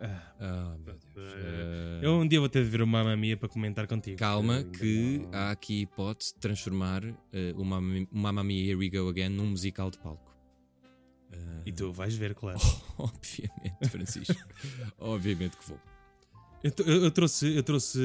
Ah, 0.00 0.34
Ah, 0.40 0.76
meu 0.84 0.94
Deus. 0.98 1.14
Ah, 1.16 2.00
eu 2.02 2.12
um 2.20 2.26
dia 2.28 2.38
vou 2.40 2.48
ter 2.48 2.62
de 2.64 2.70
ver 2.70 2.82
o 2.82 2.86
Mamma 2.86 3.16
Mia 3.16 3.36
para 3.36 3.48
comentar 3.48 3.86
contigo. 3.86 4.16
Calma, 4.18 4.58
ainda 4.58 4.70
que 4.78 5.18
não- 5.18 5.30
há 5.32 5.50
aqui 5.50 5.82
hipótese 5.82 6.34
de 6.34 6.40
transformar 6.40 7.02
eh, 7.32 7.54
o 7.56 7.64
Mamma 7.64 8.42
Mia 8.44 8.64
Here 8.64 8.76
We 8.76 8.88
Go 8.90 9.08
Again 9.08 9.30
num 9.30 9.46
musical 9.46 9.90
de 9.90 9.98
palco. 9.98 10.32
Eh, 11.32 11.62
E 11.66 11.72
tu 11.72 11.92
vais 11.92 12.14
ver, 12.14 12.34
claro. 12.34 12.58
Obviamente, 12.98 13.88
Francisco. 13.88 14.34
Obviamente 14.98 15.56
que 15.56 15.66
vou. 15.68 15.80
Eu, 16.64 16.70
t- 16.70 16.82
eu- 16.82 17.04
eu 17.04 17.10
trouxe, 17.10 17.54
eu 17.54 17.62
trouxe 17.62 18.00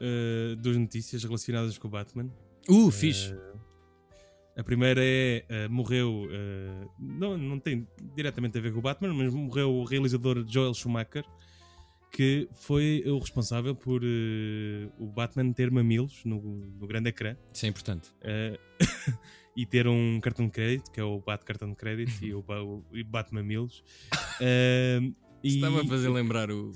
eh, 0.00 0.54
duas 0.58 0.76
notícias 0.76 1.24
relacionadas 1.24 1.76
com 1.76 1.88
o 1.88 1.90
Batman. 1.90 2.30
Uh, 2.68 2.90
fixe. 2.90 3.34
A 4.56 4.62
primeira 4.62 5.00
é, 5.02 5.44
eh, 5.48 5.68
morreu, 5.68 6.28
não, 6.98 7.36
não 7.38 7.58
tem 7.58 7.88
diretamente 8.14 8.56
a 8.58 8.60
ver 8.60 8.70
com 8.72 8.78
o 8.78 8.82
Batman, 8.82 9.12
mas 9.14 9.32
morreu 9.32 9.72
o 9.74 9.82
realizador 9.82 10.44
Joel 10.46 10.74
Schumacher, 10.74 11.24
que 12.12 12.46
foi 12.52 13.02
o 13.06 13.18
responsável 13.18 13.74
por 13.74 14.02
o 14.98 15.06
Batman 15.06 15.50
ter 15.54 15.70
mamilos 15.70 16.22
no, 16.26 16.38
no 16.78 16.86
grande 16.86 17.08
ecrã 17.08 17.34
Isso 17.52 17.64
é 17.64 17.68
importante. 17.70 18.10
e 19.56 19.64
ter 19.66 19.88
um 19.88 20.20
cartão 20.20 20.44
de 20.46 20.52
crédito, 20.52 20.90
que 20.92 21.00
é 21.00 21.04
o 21.04 21.18
Bat 21.20 21.44
Cartão 21.46 21.70
de 21.70 21.76
Crédito 21.76 22.22
e 22.22 22.34
o, 22.34 22.40
o 22.46 22.84
Bat 23.06 23.32
Mamilos. 23.34 23.82
Eh, 24.40 25.00
e- 25.42 25.56
Estava 25.56 25.80
a 25.82 25.86
fazer 25.86 26.08
lembrar 26.08 26.50
o. 26.50 26.72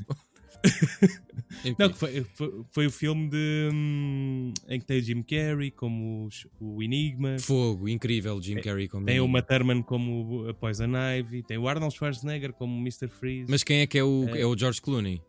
Não, 1.78 1.92
foi, 1.94 2.24
foi, 2.34 2.64
foi 2.70 2.86
o 2.86 2.90
filme 2.90 3.28
de, 3.30 3.68
hum, 3.72 4.52
em 4.68 4.78
que 4.78 4.86
tem 4.86 4.98
o 4.98 5.02
Jim 5.02 5.22
Carrey 5.22 5.70
como 5.70 6.26
os- 6.26 6.46
o 6.60 6.82
Enigma. 6.82 7.38
Fogo, 7.38 7.88
incrível, 7.88 8.40
Jim 8.42 8.60
Carrey 8.60 8.88
como. 8.88 9.06
Tem 9.06 9.20
o 9.20 9.28
Matt 9.28 9.46
Thurman 9.48 9.82
como 9.82 10.48
a 10.48 10.54
Poison 10.54 10.90
Ivy, 11.18 11.42
tem 11.42 11.56
o 11.58 11.66
Arnold 11.68 11.94
Schwarzenegger 11.94 12.52
como 12.52 12.76
o 12.76 12.80
Mr. 12.80 13.08
Freeze. 13.08 13.46
Mas 13.50 13.62
quem 13.64 13.80
é 13.80 13.86
que 13.86 13.98
é 13.98 14.04
o, 14.04 14.28
É. 14.34 14.40
é 14.42 14.46
o 14.46 14.56
George 14.56 14.80
Clooney? 14.80 15.22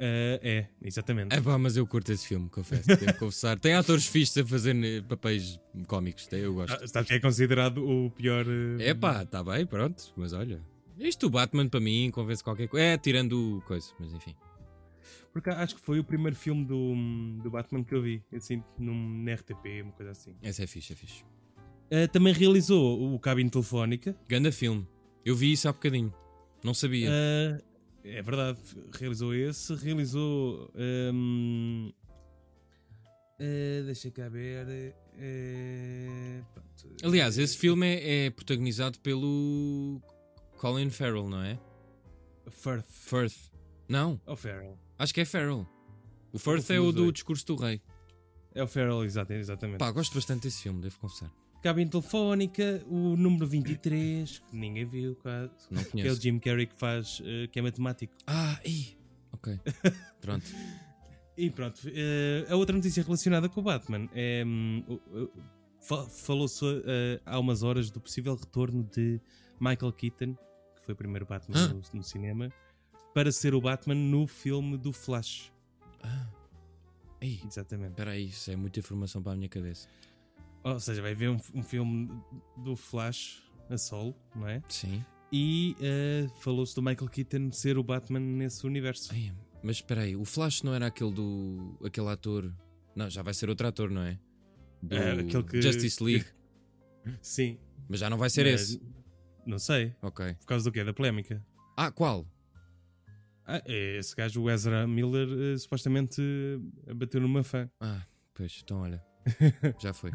Ah, 0.00 0.38
é, 0.42 0.66
exatamente. 0.82 1.34
É 1.34 1.40
pá, 1.40 1.58
mas 1.58 1.76
eu 1.76 1.86
curto 1.86 2.12
esse 2.12 2.26
filme, 2.26 2.48
confesso. 2.48 2.88
Confessar. 3.18 3.58
Tem 3.58 3.74
atores 3.74 4.06
fixos 4.06 4.38
a 4.38 4.46
fazer 4.46 4.76
eh, 4.84 5.02
papéis 5.02 5.58
cómicos, 5.88 6.28
eu 6.32 6.54
gosto. 6.54 6.72
Ah, 6.82 6.86
Sabes 6.86 7.08
que 7.08 7.14
é 7.14 7.20
considerado 7.20 7.78
o 7.84 8.10
pior. 8.10 8.44
eh, 8.78 8.90
É 8.90 8.94
pá, 8.94 9.24
tá 9.26 9.42
bem, 9.42 9.66
pronto. 9.66 10.02
Mas 10.16 10.32
olha, 10.32 10.60
isto 10.98 11.26
o 11.26 11.30
Batman 11.30 11.68
para 11.68 11.80
mim 11.80 12.10
convence 12.10 12.42
qualquer 12.42 12.68
coisa. 12.68 12.84
É, 12.84 12.98
tirando 12.98 13.62
coisa, 13.66 13.92
mas 13.98 14.12
enfim. 14.12 14.34
Porque 15.32 15.50
acho 15.50 15.76
que 15.76 15.80
foi 15.80 15.98
o 15.98 16.04
primeiro 16.04 16.34
filme 16.36 16.64
do, 16.64 16.94
do 17.42 17.50
Batman 17.50 17.84
que 17.84 17.94
eu 17.94 18.02
vi, 18.02 18.22
assim, 18.32 18.62
num, 18.78 19.22
na 19.22 19.34
RTP, 19.34 19.82
uma 19.82 19.92
coisa 19.92 20.12
assim. 20.12 20.34
Esse 20.42 20.62
é 20.62 20.66
fixe, 20.66 20.92
é 20.92 20.96
fixe. 20.96 21.24
Ah, 21.90 22.08
também 22.08 22.32
realizou 22.32 23.14
o 23.14 23.18
Cabine 23.18 23.50
Telefónica. 23.50 24.16
Ganda 24.28 24.52
filme. 24.52 24.86
Eu 25.24 25.34
vi 25.36 25.52
isso 25.52 25.68
há 25.68 25.72
bocadinho. 25.72 26.12
Não 26.62 26.74
sabia. 26.74 27.10
Ah, 27.10 27.60
é 28.04 28.22
verdade, 28.22 28.58
realizou 28.92 29.34
esse, 29.34 29.74
realizou. 29.74 30.70
hum, 31.12 31.92
ah, 33.40 33.82
deixa 33.84 34.10
cá 34.10 34.28
ver. 34.28 34.94
eh. 35.16 36.42
Aliás, 37.02 37.38
esse 37.38 37.56
filme 37.56 37.86
é, 37.86 38.26
é 38.26 38.30
protagonizado 38.30 38.98
pelo 39.00 40.00
Colin 40.58 40.90
Farrell, 40.90 41.28
não 41.28 41.42
é? 41.42 41.58
Firth. 42.50 42.86
Firth. 42.88 43.50
Não, 43.88 44.20
É 44.26 44.30
o 44.32 44.36
Farrell. 44.36 44.78
acho 44.98 45.14
que 45.14 45.20
é 45.20 45.24
Farrell. 45.24 45.66
O 46.32 46.38
Firth 46.38 46.70
é 46.70 46.78
o 46.80 46.92
do. 46.92 47.10
Discurso 47.12 47.46
do 47.46 47.56
Rei. 47.56 47.80
É 48.54 48.62
o 48.62 48.66
Farrell, 48.66 49.04
exatamente. 49.04 49.78
Pá, 49.78 49.90
gosto 49.90 50.14
bastante 50.14 50.42
desse 50.42 50.62
filme, 50.62 50.80
devo 50.80 50.98
confessar. 50.98 51.30
Cabine 51.62 51.90
Telefónica, 51.90 52.82
o 52.86 53.16
número 53.16 53.46
23, 53.46 54.38
que 54.38 54.56
ninguém 54.56 54.84
viu, 54.86 55.16
quase. 55.16 55.52
Não 55.70 55.82
Que 55.82 55.86
é 55.86 55.88
o 55.88 55.90
conheço. 56.04 56.22
Jim 56.22 56.38
Carrey 56.38 56.66
que 56.66 56.76
faz, 56.78 57.20
eh, 57.24 57.46
que 57.48 57.58
é 57.58 57.62
matemático. 57.62 58.14
Ah, 58.26 58.60
ih. 58.64 58.96
Ok. 59.32 59.58
Pronto. 60.20 60.46
E 61.36 61.50
pronto, 61.50 61.80
eh, 61.86 62.46
a 62.48 62.56
outra 62.56 62.74
notícia 62.74 63.00
relacionada 63.02 63.48
com 63.48 63.60
o 63.60 63.62
Batman 63.62 64.08
é. 64.12 64.42
hum, 64.44 64.82
Falou-se 66.10 66.64
eh, 66.84 67.20
há 67.24 67.38
umas 67.38 67.62
horas 67.62 67.90
do 67.90 68.00
possível 68.00 68.34
retorno 68.34 68.82
de 68.92 69.20
Michael 69.60 69.92
Keaton, 69.92 70.36
foi 70.88 70.94
o 70.94 70.96
primeiro 70.96 71.26
Batman 71.26 71.54
Ah. 71.58 71.68
no, 71.68 71.82
no 71.92 72.02
cinema, 72.02 72.50
para 73.14 73.30
ser 73.30 73.54
o 73.54 73.60
Batman 73.60 73.94
no 73.94 74.26
filme 74.26 74.78
do 74.78 74.90
Flash. 74.90 75.52
Ah. 76.02 76.26
Ih, 77.20 77.40
Exatamente. 77.46 77.90
espera 77.90 78.12
aí, 78.12 78.26
isso 78.28 78.50
é 78.50 78.56
muita 78.56 78.78
informação 78.80 79.22
para 79.22 79.32
a 79.32 79.36
minha 79.36 79.48
cabeça. 79.50 79.86
Ou 80.64 80.80
seja, 80.80 81.02
vai 81.02 81.14
ver 81.14 81.28
um, 81.28 81.38
um 81.54 81.62
filme 81.62 82.08
do 82.58 82.74
Flash 82.74 83.42
a 83.68 83.76
solo, 83.76 84.14
não 84.34 84.48
é? 84.48 84.62
Sim. 84.68 85.04
E 85.30 85.76
eh, 85.80 86.26
falou-se 86.40 86.74
do 86.74 86.80
Michael 86.82 87.10
Keaton 87.10 87.52
ser 87.52 87.76
o 87.76 87.82
Batman 87.82 88.20
nesse 88.20 88.66
universo. 88.66 89.10
Ai, 89.12 89.30
mas 89.62 89.76
espera 89.76 90.02
aí, 90.02 90.16
o 90.16 90.24
Flash 90.24 90.62
não 90.62 90.72
era 90.74 90.86
aquele 90.86 91.12
do. 91.12 91.76
aquele 91.84 92.08
ator. 92.08 92.50
Não, 92.96 93.10
já 93.10 93.20
vai 93.22 93.34
ser 93.34 93.50
outro 93.50 93.66
ator, 93.66 93.90
não 93.90 94.02
é? 94.02 94.18
Do 94.82 94.96
É, 94.96 95.12
aquele 95.20 95.42
que- 95.42 95.60
Justice 95.60 96.02
League. 96.02 96.24
Sim. 97.20 97.58
Mas 97.88 98.00
já 98.00 98.08
não 98.08 98.16
vai 98.16 98.30
ser 98.30 98.50
Mas- 98.50 98.70
esse. 98.70 98.82
Não 99.48 99.58
sei. 99.58 99.94
Ok. 100.02 100.34
Por 100.34 100.46
causa 100.46 100.64
do 100.64 100.72
quê? 100.72 100.84
Da 100.84 100.92
polémica. 100.92 101.42
Ah, 101.76 101.90
qual? 101.90 102.26
Ah, 103.46 103.62
é 103.64 103.96
esse 103.98 104.14
gajo, 104.14 104.42
o 104.42 104.50
Ezra 104.50 104.86
Miller, 104.86 105.26
eh, 105.54 105.56
supostamente 105.56 106.20
eh, 106.86 106.92
bateu 106.92 107.18
numa 107.20 107.42
fã. 107.42 107.68
Ah, 107.80 108.02
pois, 108.34 108.60
então 108.62 108.80
olha. 108.82 109.02
Já 109.80 109.94
foi. 109.94 110.12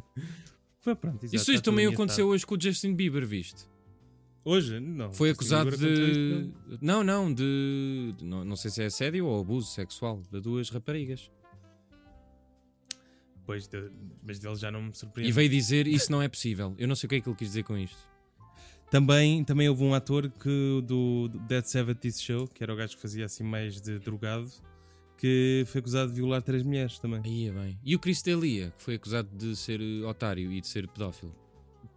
Foi 0.81 0.95
pronto. 0.95 1.23
exato, 1.23 1.35
Isso 1.51 1.61
também 1.63 1.87
aconteceu 1.87 2.27
hoje 2.27 2.45
com 2.45 2.53
o 2.55 2.61
Justin 2.61 2.93
Bieber, 2.93 3.25
viste? 3.25 3.67
Hoje? 4.45 4.79
Não. 4.79 5.11
Foi 5.11 5.29
Justin 5.29 5.39
acusado 5.55 5.77
de. 5.77 5.87
isto. 6.11 6.77
Não, 6.79 7.03
não, 7.03 7.33
de. 7.33 8.13
de- 8.17 8.23
Não, 8.25 8.45
não 8.45 8.55
sei 8.55 8.69
se 8.69 8.83
é 8.83 8.85
assédio 8.85 9.25
ou 9.25 9.41
abuso 9.41 9.71
sexual 9.71 10.21
de 10.31 10.39
duas 10.39 10.69
raparigas. 10.69 11.31
Pois, 13.45 13.67
de- 13.67 13.89
mas 14.21 14.37
dele 14.39 14.55
já 14.55 14.69
não 14.71 14.81
me 14.83 14.91
E 14.91 14.95
surpreende. 14.95 15.31
veio 15.31 15.49
dizer 15.49 15.87
isso 15.87 16.11
não 16.11 16.21
é 16.21 16.27
possível. 16.29 16.75
Eu 16.77 16.87
não 16.87 16.95
sei 16.95 17.07
o 17.07 17.09
que 17.09 17.15
é 17.15 17.21
que 17.21 17.27
ele 17.29 17.35
quis 17.35 17.47
dizer 17.47 17.63
com 17.63 17.77
isto. 17.77 17.97
Também, 18.93 19.43
também 19.43 19.67
houve 19.67 19.83
um 19.83 19.91
ator 19.95 20.29
que, 20.29 20.83
do, 20.85 21.27
Dead 21.47 21.65
70 21.65 22.11
Show, 22.11 22.47
que 22.47 22.61
era 22.61 22.71
o 22.71 22.75
gajo 22.75 22.95
que 22.95 23.01
fazia 23.01 23.25
assim 23.25 23.43
mais 23.43 23.81
de 23.81 23.97
drogado, 23.97 24.47
que 25.17 25.63
foi 25.65 25.79
acusado 25.79 26.11
de 26.11 26.17
violar 26.17 26.43
três 26.43 26.61
mulheres 26.61 26.99
também. 26.99 27.19
Aí 27.25 27.47
é 27.47 27.51
bem. 27.51 27.79
E 27.83 27.95
o 27.95 27.99
Chris 27.99 28.21
D'Elia, 28.21 28.71
que 28.77 28.83
foi 28.83 28.93
acusado 28.93 29.27
de 29.35 29.55
ser 29.55 29.81
otário 30.05 30.51
e 30.51 30.61
de 30.61 30.67
ser 30.67 30.87
pedófilo. 30.87 31.35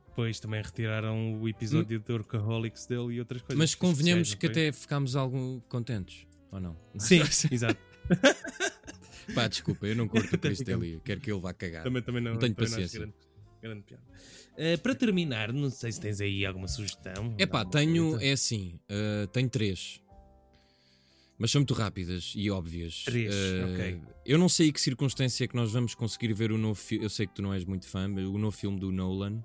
Depois 0.09 0.40
também 0.40 0.62
retiraram 0.62 1.38
o 1.38 1.46
episódio 1.46 2.00
de 2.00 2.12
Workaholics 2.12 2.87
dele 2.87 3.16
e 3.16 3.20
outras 3.20 3.42
coisas. 3.42 3.59
Mas 3.59 3.74
convenhamos 3.74 4.32
que 4.32 4.46
não 4.46 4.52
até 4.52 4.72
ficámos 4.72 5.14
algo 5.16 5.62
contentes, 5.68 6.26
ou 6.50 6.59
não? 6.59 6.74
Sim, 6.96 7.20
exato. 7.50 7.78
Pá, 9.35 9.48
desculpa, 9.48 9.87
eu 9.87 9.96
não 9.96 10.09
curto 10.09 10.35
o 10.35 10.38
Chris 10.40 10.62
D'Elia. 10.62 10.98
Quero 11.04 11.20
que 11.20 11.30
ele 11.30 11.40
vá 11.40 11.52
cagar. 11.52 11.85
Também, 11.85 12.00
também 12.00 12.22
não, 12.22 12.32
Não 12.32 12.38
tenho 12.38 12.54
paciência. 12.54 13.00
grande, 13.00 13.14
grande 13.60 13.82
piada. 13.82 14.02
Eh, 14.56 14.76
para 14.76 14.94
terminar, 14.94 15.52
não 15.52 15.70
sei 15.70 15.92
se 15.92 16.00
tens 16.00 16.20
aí 16.20 16.44
alguma 16.46 16.68
sugestão. 16.68 17.34
É 17.38 17.46
pá, 17.46 17.64
tenho, 17.64 18.10
coisa. 18.10 18.24
é 18.24 18.32
assim, 18.32 18.78
uh, 18.90 19.26
tenho 19.28 19.48
três. 19.48 20.00
Mas 21.38 21.50
são 21.50 21.60
muito 21.60 21.74
rápidas 21.74 22.32
e 22.34 22.50
óbvias. 22.50 23.04
Três, 23.04 23.34
Uh, 23.34 23.72
ok. 23.72 24.00
Eu 24.24 24.38
não 24.38 24.48
sei 24.48 24.72
que 24.72 24.80
circunstância 24.80 25.44
é 25.44 25.48
que 25.48 25.54
nós 25.54 25.70
vamos 25.70 25.94
conseguir 25.94 26.32
ver 26.32 26.50
o 26.50 26.58
novo 26.58 26.80
filme. 26.80 27.04
Eu 27.04 27.10
sei 27.10 27.26
que 27.26 27.34
tu 27.34 27.42
não 27.42 27.52
és 27.52 27.64
muito 27.64 27.86
fã, 27.86 28.08
mas 28.08 28.24
o 28.24 28.38
novo 28.38 28.56
filme 28.56 28.78
do 28.80 28.90
Nolan. 28.90 29.44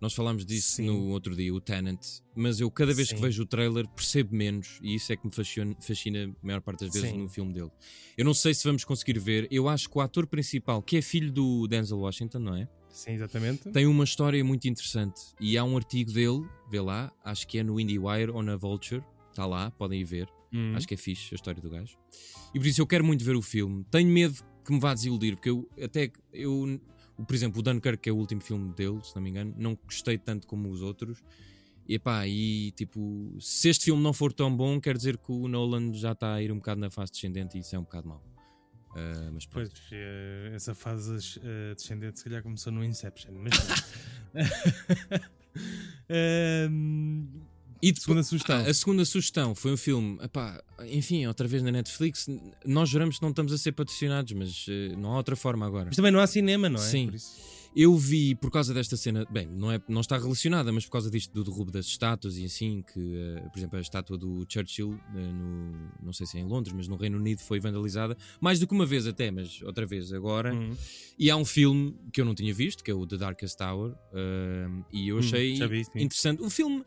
Nós 0.00 0.12
falámos 0.12 0.44
disso 0.44 0.76
Sim. 0.76 0.86
no 0.86 1.08
outro 1.10 1.34
dia, 1.34 1.54
o 1.54 1.60
Tenant. 1.60 2.04
Mas 2.34 2.60
eu, 2.60 2.70
cada 2.70 2.92
vez 2.92 3.08
que 3.08 3.16
Sim. 3.16 3.22
vejo 3.22 3.44
o 3.44 3.46
trailer, 3.46 3.88
percebo 3.88 4.34
menos. 4.34 4.78
E 4.82 4.96
isso 4.96 5.10
é 5.12 5.16
que 5.16 5.24
me 5.24 5.32
fascina, 5.32 5.74
fascina 5.80 6.26
a 6.26 6.46
maior 6.46 6.60
parte 6.60 6.84
das 6.84 6.92
vezes 6.92 7.10
Sim. 7.10 7.22
no 7.22 7.28
filme 7.28 7.54
dele. 7.54 7.70
Eu 8.18 8.24
não 8.24 8.34
sei 8.34 8.52
se 8.52 8.64
vamos 8.64 8.84
conseguir 8.84 9.18
ver. 9.18 9.48
Eu 9.50 9.68
acho 9.68 9.88
que 9.88 9.96
o 9.96 10.00
ator 10.02 10.26
principal, 10.26 10.82
que 10.82 10.98
é 10.98 11.00
filho 11.02 11.32
do 11.32 11.66
Denzel 11.66 11.98
Washington, 11.98 12.40
não 12.40 12.56
é? 12.56 12.68
Sim, 12.94 13.14
exatamente. 13.14 13.70
Tem 13.72 13.86
uma 13.86 14.04
história 14.04 14.42
muito 14.44 14.68
interessante 14.68 15.20
e 15.40 15.58
há 15.58 15.64
um 15.64 15.76
artigo 15.76 16.12
dele, 16.12 16.46
vê 16.70 16.80
lá, 16.80 17.12
acho 17.24 17.46
que 17.46 17.58
é 17.58 17.62
no 17.64 17.78
IndieWire 17.80 18.30
ou 18.30 18.40
na 18.40 18.56
Vulture, 18.56 19.02
está 19.30 19.44
lá, 19.44 19.72
podem 19.72 20.00
ir 20.00 20.04
ver. 20.04 20.28
Hum. 20.52 20.74
Acho 20.76 20.86
que 20.86 20.94
é 20.94 20.96
fixe 20.96 21.34
a 21.34 21.36
história 21.36 21.60
do 21.60 21.68
gajo. 21.68 21.98
E 22.54 22.58
por 22.60 22.66
isso 22.68 22.80
eu 22.80 22.86
quero 22.86 23.04
muito 23.04 23.24
ver 23.24 23.34
o 23.34 23.42
filme. 23.42 23.84
Tenho 23.90 24.08
medo 24.08 24.36
que 24.64 24.72
me 24.72 24.78
vá 24.78 24.94
desiludir, 24.94 25.34
porque 25.34 25.50
eu 25.50 25.68
até 25.82 26.12
eu, 26.32 26.80
por 27.26 27.34
exemplo, 27.34 27.58
o 27.58 27.62
Dunkirk, 27.62 27.98
que 28.00 28.08
é 28.08 28.12
o 28.12 28.16
último 28.16 28.40
filme 28.40 28.72
dele, 28.72 29.00
se 29.02 29.14
não 29.16 29.22
me 29.22 29.30
engano, 29.30 29.52
não 29.58 29.74
gostei 29.74 30.16
tanto 30.16 30.46
como 30.46 30.70
os 30.70 30.80
outros. 30.80 31.20
E 31.88 31.98
pá, 31.98 32.28
e 32.28 32.70
tipo, 32.76 33.36
se 33.40 33.68
este 33.68 33.86
filme 33.86 34.02
não 34.02 34.12
for 34.12 34.32
tão 34.32 34.56
bom, 34.56 34.80
quer 34.80 34.96
dizer 34.96 35.18
que 35.18 35.32
o 35.32 35.48
Nolan 35.48 35.92
já 35.92 36.12
está 36.12 36.34
a 36.34 36.42
ir 36.42 36.52
um 36.52 36.56
bocado 36.56 36.80
na 36.80 36.90
fase 36.90 37.10
descendente 37.10 37.58
e 37.58 37.60
isso 37.60 37.74
é 37.74 37.78
um 37.78 37.82
bocado 37.82 38.08
mau. 38.08 38.33
Ah, 38.96 39.30
mas 39.32 39.46
pronto. 39.46 39.70
Pois, 39.70 39.82
eh, 39.92 40.52
essa 40.54 40.74
fase 40.74 41.40
eh, 41.42 41.74
descendente 41.74 42.18
se 42.18 42.24
calhar 42.24 42.42
começou 42.42 42.72
no 42.72 42.84
Inception. 42.84 43.32
Mas. 43.34 43.54
Ehm, 46.08 47.24
E 47.82 47.88
depois- 47.88 48.02
segunda 48.04 48.22
sugestão. 48.22 48.56
Ah, 48.56 48.70
a 48.70 48.72
segunda 48.74 49.04
sugestão 49.04 49.54
foi 49.54 49.72
um 49.72 49.76
filme, 49.76 50.18
epá, 50.22 50.58
enfim, 50.88 51.26
outra 51.26 51.46
vez 51.46 51.62
na 51.62 51.70
Netflix. 51.70 52.26
Nós 52.64 52.88
juramos 52.88 53.16
que 53.16 53.22
não 53.22 53.28
estamos 53.28 53.52
a 53.52 53.58
ser 53.58 53.72
patrocinados, 53.72 54.32
mas 54.32 54.64
eh, 54.70 54.94
não 54.96 55.12
há 55.12 55.16
outra 55.18 55.36
forma 55.36 55.66
agora. 55.66 55.86
Mas 55.86 55.96
também 55.96 56.10
não 56.10 56.18
há 56.18 56.26
cinema, 56.26 56.68
não 56.70 56.80
é? 56.80 56.82
Sim. 56.82 57.10
Eu 57.76 57.96
vi 57.96 58.34
por 58.34 58.50
causa 58.50 58.72
desta 58.72 58.96
cena, 58.96 59.26
bem, 59.30 59.46
não, 59.46 59.70
é, 59.72 59.80
não 59.88 60.00
está 60.00 60.16
relacionada, 60.16 60.70
mas 60.70 60.84
por 60.84 60.92
causa 60.92 61.10
disto 61.10 61.32
do 61.32 61.42
derrubo 61.42 61.72
das 61.72 61.86
estátuas 61.86 62.36
e 62.38 62.44
assim, 62.44 62.82
que, 62.82 63.16
eh, 63.16 63.48
por 63.52 63.58
exemplo, 63.58 63.78
a 63.78 63.82
estátua 63.82 64.16
do 64.16 64.46
Churchill, 64.48 64.98
eh, 65.14 65.18
no, 65.32 65.90
não 66.02 66.12
sei 66.12 66.24
se 66.26 66.38
é 66.38 66.40
em 66.40 66.44
Londres, 66.44 66.72
mas 66.76 66.86
no 66.86 66.96
Reino 66.96 67.18
Unido 67.18 67.40
foi 67.40 67.58
vandalizada, 67.58 68.16
mais 68.40 68.60
do 68.60 68.66
que 68.66 68.72
uma 68.72 68.86
vez 68.86 69.06
até, 69.08 69.30
mas 69.30 69.60
outra 69.62 69.84
vez 69.84 70.12
agora. 70.12 70.54
Hum, 70.54 70.70
E 71.18 71.30
há 71.30 71.36
um 71.36 71.44
filme 71.44 71.96
que 72.12 72.20
eu 72.20 72.24
não 72.24 72.34
tinha 72.34 72.54
visto, 72.54 72.84
que 72.84 72.90
é 72.90 72.94
o 72.94 73.04
The 73.06 73.16
Darkest 73.16 73.56
Tower, 73.58 73.92
eh, 74.12 74.68
e 74.92 75.08
eu 75.08 75.16
hum, 75.16 75.18
achei 75.18 75.56
já 75.56 75.66
vi, 75.66 75.80
interessante. 75.96 76.42
O 76.42 76.50
filme 76.50 76.84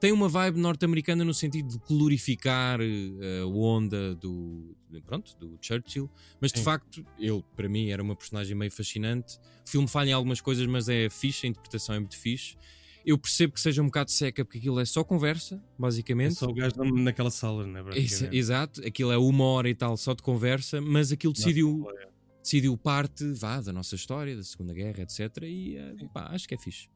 tem 0.00 0.12
uma 0.12 0.28
vibe 0.28 0.58
norte-americana 0.58 1.24
no 1.24 1.34
sentido 1.34 1.68
de 1.68 1.78
glorificar 1.86 2.80
eh, 2.80 3.40
a 3.42 3.46
onda 3.46 4.14
do, 4.14 4.74
pronto, 5.04 5.36
do 5.38 5.58
Churchill, 5.60 6.10
mas 6.40 6.52
de 6.52 6.58
Sim. 6.58 6.64
facto, 6.64 7.04
ele 7.18 7.44
para 7.54 7.68
mim 7.68 7.90
era 7.90 8.02
uma 8.02 8.16
personagem 8.16 8.56
meio 8.56 8.70
fascinante. 8.72 9.38
O 9.66 9.68
filme 9.70 9.86
falha 9.86 10.10
em 10.10 10.12
algumas 10.12 10.40
coisas, 10.40 10.66
mas 10.66 10.88
é 10.88 11.08
fixe, 11.10 11.46
a 11.46 11.50
interpretação 11.50 11.94
é 11.94 11.98
muito 11.98 12.16
fixe. 12.16 12.56
Eu 13.04 13.16
percebo 13.16 13.54
que 13.54 13.60
seja 13.60 13.80
um 13.80 13.86
bocado 13.86 14.10
seca, 14.10 14.44
porque 14.44 14.58
aquilo 14.58 14.78
é 14.78 14.84
só 14.84 15.02
conversa, 15.02 15.54
É 15.54 15.58
basicamente. 15.78 16.34
só 16.34 16.46
o 16.46 16.52
gajo 16.54 16.74
na- 16.76 17.02
naquela 17.04 17.30
sala, 17.30 17.66
não 17.66 17.90
é? 17.90 17.98
Isso- 17.98 18.26
exato, 18.30 18.86
aquilo 18.86 19.10
é 19.12 19.16
uma 19.18 19.44
hora 19.44 19.68
e 19.70 19.74
tal 19.74 19.96
só 19.96 20.12
de 20.14 20.22
conversa, 20.22 20.80
mas 20.80 21.10
aquilo 21.10 21.32
decidiu, 21.32 21.78
Nossa, 21.78 22.08
decidiu 22.42 22.76
parte 22.76 23.24
vá, 23.32 23.60
da 23.60 23.72
nossa 23.72 23.94
história, 23.94 24.36
da 24.36 24.42
Segunda 24.42 24.74
Guerra, 24.74 25.02
etc. 25.02 25.44
E 25.44 25.76
eh, 25.76 25.94
pá, 26.12 26.28
acho 26.32 26.46
que 26.46 26.54
é 26.54 26.58
fixe. 26.58 26.88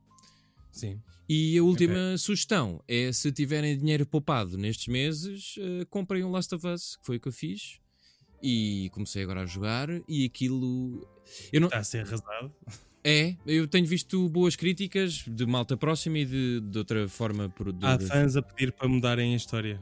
Sim. 0.75 1.01
E 1.29 1.57
a 1.57 1.63
última 1.63 2.19
sugestão 2.19 2.83
é 2.87 3.11
se 3.13 3.31
tiverem 3.33 3.79
dinheiro 3.79 4.05
poupado 4.05 4.59
nestes 4.59 4.89
meses, 4.89 5.55
eh, 5.59 5.85
comprem 5.89 6.23
um 6.25 6.31
Last 6.31 6.55
of 6.55 6.67
Us, 6.67 6.97
que 6.97 7.07
foi 7.07 7.17
o 7.17 7.21
que 7.21 7.29
eu 7.29 7.33
fiz. 7.33 7.79
E 8.43 8.91
comecei 8.93 9.23
agora 9.23 9.43
a 9.43 9.47
jogar 9.47 9.89
e 10.07 10.25
aquilo. 10.27 11.09
Eu 11.53 11.61
não, 11.63 11.69
Está 11.69 11.79
a 11.79 11.85
ser 11.85 12.05
arrasado. 12.07 12.53
é, 13.03 13.37
eu 13.47 13.67
tenho 13.67 13.87
visto 13.87 14.29
boas 14.29 14.55
críticas 14.57 15.25
de 15.27 15.47
malta 15.47 15.77
próxima 15.79 16.19
e 16.19 16.27
de, 16.27 16.61
de 16.61 16.79
outra 16.79 17.09
forma. 17.09 17.49
Por, 17.49 17.73
de, 17.73 17.87
Há 17.87 17.99
fãs 17.99 18.37
a 18.37 18.43
pedir 18.43 18.73
para 18.73 18.87
mudarem 18.89 19.33
a 19.33 19.37
história. 19.37 19.81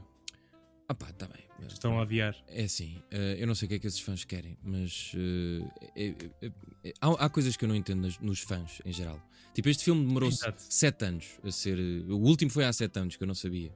Ah 0.87 0.93
pá, 0.93 1.11
tá 1.11 1.27
bem. 1.27 1.43
Estão 1.67 1.97
a 1.97 2.03
odiar. 2.03 2.35
É 2.47 2.63
assim, 2.65 3.01
eh, 3.09 3.37
eu 3.39 3.47
não 3.47 3.55
sei 3.55 3.65
o 3.65 3.69
que 3.69 3.75
é 3.75 3.79
que 3.79 3.87
esses 3.87 3.99
fãs 3.99 4.23
querem, 4.25 4.57
mas 4.63 5.13
eh, 5.15 5.65
é- 5.95 6.15
é- 6.45 6.51
é- 6.89 6.93
há, 7.01 7.25
há 7.25 7.29
coisas 7.29 7.55
que 7.57 7.63
eu 7.65 7.69
não 7.69 7.75
entendo 7.75 8.01
nas- 8.01 8.19
nos 8.19 8.39
fãs 8.41 8.81
em 8.85 8.91
geral. 8.93 9.17
Tipo, 9.53 9.69
este 9.69 9.83
filme 9.83 10.05
demorou 10.05 10.29
Exato. 10.29 10.61
sete 10.67 11.05
anos 11.05 11.25
a 11.43 11.51
ser. 11.51 11.77
O 12.09 12.17
último 12.17 12.49
foi 12.51 12.65
há 12.65 12.73
sete 12.73 12.97
anos 12.99 13.15
que 13.15 13.23
eu 13.23 13.27
não 13.27 13.35
sabia. 13.35 13.71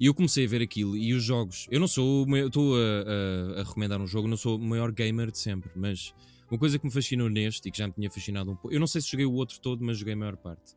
E 0.00 0.06
eu 0.06 0.14
comecei 0.14 0.44
a 0.44 0.48
ver 0.48 0.62
aquilo 0.62 0.96
e 0.96 1.12
os 1.14 1.24
jogos. 1.24 1.66
Eu 1.70 1.80
não 1.80 1.88
sou. 1.88 2.26
Estou 2.36 2.76
a, 2.76 2.78
a- 2.78 3.60
a 3.60 3.64
recomendar 3.64 4.00
um 4.00 4.06
jogo, 4.06 4.28
não 4.28 4.36
sou 4.36 4.56
o 4.56 4.60
maior 4.60 4.92
gamer 4.92 5.30
de 5.30 5.38
sempre, 5.38 5.70
mas 5.74 6.14
uma 6.50 6.58
coisa 6.58 6.78
que 6.78 6.84
me 6.86 6.90
fascinou 6.92 7.28
neste 7.28 7.68
e 7.68 7.72
que 7.72 7.78
já 7.78 7.86
me 7.86 7.92
tinha 7.94 8.10
fascinado 8.10 8.50
um 8.50 8.54
pouco. 8.54 8.72
Eu 8.74 8.78
não 8.80 8.86
sei 8.86 9.00
se 9.00 9.10
joguei 9.10 9.26
o 9.26 9.32
outro 9.32 9.58
todo, 9.60 9.84
mas 9.84 9.98
joguei 9.98 10.14
a 10.14 10.16
maior 10.16 10.36
parte. 10.36 10.74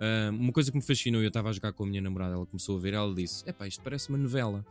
Ah, 0.00 0.30
uma 0.32 0.52
coisa 0.52 0.70
que 0.70 0.76
me 0.76 0.82
fascinou, 0.82 1.20
eu 1.22 1.28
estava 1.28 1.50
a 1.50 1.52
jogar 1.52 1.72
com 1.72 1.84
a 1.84 1.86
minha 1.86 2.00
namorada, 2.00 2.34
ela 2.34 2.46
começou 2.46 2.76
a 2.76 2.80
ver, 2.80 2.94
ela 2.94 3.14
disse: 3.14 3.42
Epá, 3.48 3.66
isto 3.66 3.82
parece 3.82 4.08
uma 4.08 4.18
novela. 4.18 4.64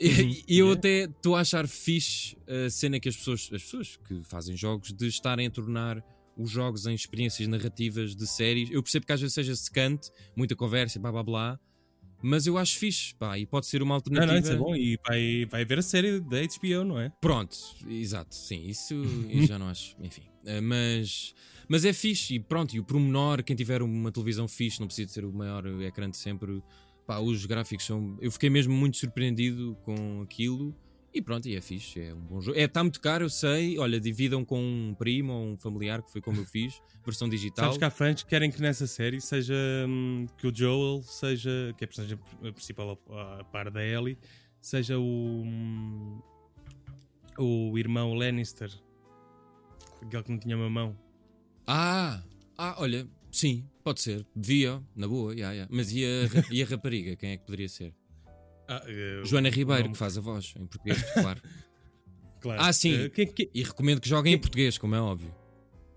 E, 0.00 0.08
Uhum. 0.08 0.36
e 0.48 0.58
eu 0.58 0.72
até 0.72 1.04
estou 1.04 1.36
a 1.36 1.40
achar 1.40 1.68
fixe 1.68 2.36
a 2.48 2.68
cena 2.70 2.98
que 2.98 3.08
as 3.08 3.16
pessoas, 3.16 3.42
as 3.52 3.62
pessoas 3.62 3.96
que 4.08 4.22
fazem 4.24 4.56
jogos 4.56 4.92
de 4.92 5.06
estarem 5.06 5.46
a 5.46 5.50
tornar 5.50 6.02
os 6.36 6.50
jogos 6.50 6.86
em 6.86 6.94
experiências 6.94 7.46
narrativas 7.48 8.14
de 8.14 8.26
séries. 8.26 8.70
Eu 8.70 8.82
percebo 8.82 9.06
que 9.06 9.12
às 9.12 9.20
vezes 9.20 9.34
seja 9.34 9.54
secante, 9.56 10.10
muita 10.36 10.54
conversa, 10.56 10.98
blá 10.98 11.10
blá 11.12 11.22
blá, 11.22 11.60
mas 12.22 12.46
eu 12.46 12.56
acho 12.56 12.78
fixe, 12.78 13.14
pá, 13.16 13.38
e 13.38 13.44
pode 13.46 13.66
ser 13.66 13.82
uma 13.82 13.90
Não, 13.90 13.94
alternativa. 13.96 14.32
não, 14.32 14.40
isso 14.40 14.52
é 14.52 14.56
bom. 14.56 14.74
E 14.76 14.98
vai, 15.06 15.44
vai 15.46 15.64
ver 15.64 15.78
a 15.78 15.82
série 15.82 16.20
da 16.20 16.38
HBO, 16.40 16.84
não 16.84 16.98
é? 16.98 17.10
Pronto, 17.20 17.56
exato, 17.88 18.34
sim, 18.34 18.66
isso 18.66 18.94
eu 19.28 19.46
já 19.46 19.58
não 19.58 19.68
acho, 19.68 19.94
enfim. 20.02 20.22
Eh, 20.46 20.60
Mas, 20.60 21.34
mas 21.68 21.84
é 21.84 21.92
fixe 21.92 22.34
e 22.36 22.40
pronto, 22.40 22.74
e 22.74 22.80
o 22.80 22.84
promenor, 22.84 23.42
quem 23.42 23.54
tiver 23.54 23.82
uma 23.82 24.10
televisão 24.10 24.48
fixe, 24.48 24.80
não 24.80 24.86
precisa 24.86 25.12
ser 25.12 25.24
o 25.24 25.32
maior 25.32 25.66
ecrã 25.82 26.08
de 26.08 26.16
sempre, 26.16 26.62
pá, 27.06 27.18
os 27.18 27.44
gráficos 27.44 27.84
são. 27.84 28.16
Eu 28.20 28.30
fiquei 28.30 28.48
mesmo 28.48 28.72
muito 28.74 28.96
surpreendido 28.96 29.76
com 29.84 30.22
aquilo 30.22 30.74
e 31.14 31.22
pronto, 31.22 31.46
e 31.46 31.54
é 31.54 31.60
fixe, 31.60 32.00
é 32.00 32.12
um 32.12 32.20
bom 32.20 32.40
jogo. 32.40 32.58
É, 32.58 32.64
está 32.64 32.82
muito 32.82 33.00
caro, 33.00 33.24
eu 33.24 33.30
sei, 33.30 33.78
olha, 33.78 34.00
dividam 34.00 34.44
com 34.44 34.60
um 34.60 34.94
primo 34.98 35.32
ou 35.32 35.46
um 35.46 35.56
familiar, 35.56 36.02
que 36.02 36.10
foi 36.10 36.20
como 36.20 36.40
eu 36.40 36.44
fiz, 36.44 36.82
versão 37.06 37.28
digital. 37.28 37.66
Sabes 37.66 37.78
que 37.78 37.84
há 37.84 37.90
fãs 37.90 38.22
que 38.24 38.28
querem 38.28 38.50
que 38.50 38.60
nessa 38.60 38.86
série 38.88 39.20
seja 39.20 39.54
hum, 39.88 40.26
que 40.36 40.48
o 40.48 40.54
Joel 40.54 41.02
seja, 41.04 41.72
que 41.78 41.84
é 41.84 41.86
a 41.86 41.88
personagem 41.88 42.18
principal 42.52 42.98
a 43.10 43.44
par 43.44 43.70
da 43.70 43.84
Ellie, 43.84 44.18
seja 44.60 44.98
o 44.98 45.42
hum, 45.44 46.20
o 47.38 47.78
irmão 47.78 48.14
Lannister, 48.14 48.70
aquele 50.02 50.22
que 50.24 50.30
não 50.32 50.38
tinha 50.38 50.56
uma 50.56 50.68
mão. 50.68 50.98
Ah, 51.64 52.22
ah, 52.58 52.74
olha, 52.78 53.08
sim, 53.30 53.68
pode 53.84 54.00
ser, 54.00 54.26
via, 54.34 54.82
na 54.96 55.06
boa, 55.06 55.32
yeah, 55.32 55.52
yeah. 55.52 55.72
mas 55.72 55.92
e 55.92 56.04
a, 56.04 56.08
e 56.52 56.60
a 56.60 56.66
rapariga, 56.66 57.14
quem 57.14 57.30
é 57.30 57.36
que 57.36 57.44
poderia 57.44 57.68
ser? 57.68 57.94
Ah, 58.68 58.82
eh, 58.86 59.22
Joana 59.24 59.48
Ribeiro, 59.50 59.82
nome- 59.82 59.92
que 59.92 59.98
faz 59.98 60.16
a 60.16 60.20
voz 60.20 60.54
em 60.58 60.66
português, 60.66 60.98
claro. 61.14 61.40
claro. 62.40 62.62
Ah, 62.62 62.72
sim. 62.72 62.94
Eh, 63.04 63.08
quem- 63.10 63.26
quem- 63.26 63.50
E 63.54 63.62
recomendo 63.62 64.00
que 64.00 64.08
joguem 64.08 64.34
em 64.34 64.38
português, 64.38 64.78
como 64.78 64.94
é 64.94 65.00
óbvio. 65.00 65.34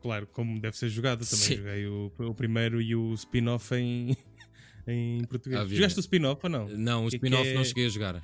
claro, 0.02 0.28
como 0.28 0.60
deve 0.60 0.78
ser 0.78 0.90
jogado 0.90 1.20
também. 1.26 1.36
Sim. 1.46 1.58
Joguei 1.58 1.88
o, 1.88 2.12
o 2.20 2.34
primeiro 2.34 2.82
e 2.82 2.96
o 2.96 3.14
spin-off 3.14 3.74
em, 3.76 4.16
em 4.88 5.24
português. 5.26 5.70
Jogaste 5.70 6.00
o 6.00 6.02
spin-off 6.02 6.40
ou 6.44 6.50
não? 6.50 6.68
Não, 6.70 7.06
o 7.06 7.10
que 7.10 7.16
spin-off 7.16 7.48
é- 7.48 7.54
não 7.54 7.64
cheguei 7.64 7.86
a 7.86 7.90
jogar. 7.90 8.24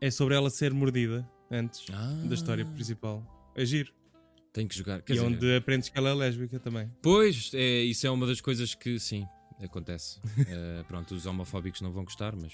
É 0.00 0.10
sobre 0.10 0.34
ela 0.34 0.50
ser 0.50 0.72
mordida 0.72 1.26
antes 1.50 1.86
Ah, 1.92 2.22
da 2.26 2.34
história 2.34 2.64
principal. 2.66 3.22
É 3.56 3.64
giro. 3.64 3.92
Tenho 4.52 4.68
que 4.68 4.76
jogar. 4.76 5.00
Quer 5.02 5.14
e 5.14 5.16
dizer, 5.16 5.26
onde 5.26 5.56
aprendes 5.56 5.88
que 5.88 5.98
ela 5.98 6.10
é 6.10 6.14
lésbica 6.14 6.60
também. 6.60 6.90
Pois, 7.02 7.50
é, 7.54 7.80
isso 7.82 8.06
é 8.06 8.10
uma 8.10 8.26
das 8.26 8.40
coisas 8.40 8.74
que, 8.74 8.98
sim, 9.00 9.26
acontece. 9.62 10.20
Eh, 10.48 10.84
pronto, 10.86 11.14
os 11.14 11.26
homofóbicos 11.26 11.80
não 11.80 11.90
vão 11.90 12.04
gostar, 12.04 12.34
mas, 12.36 12.52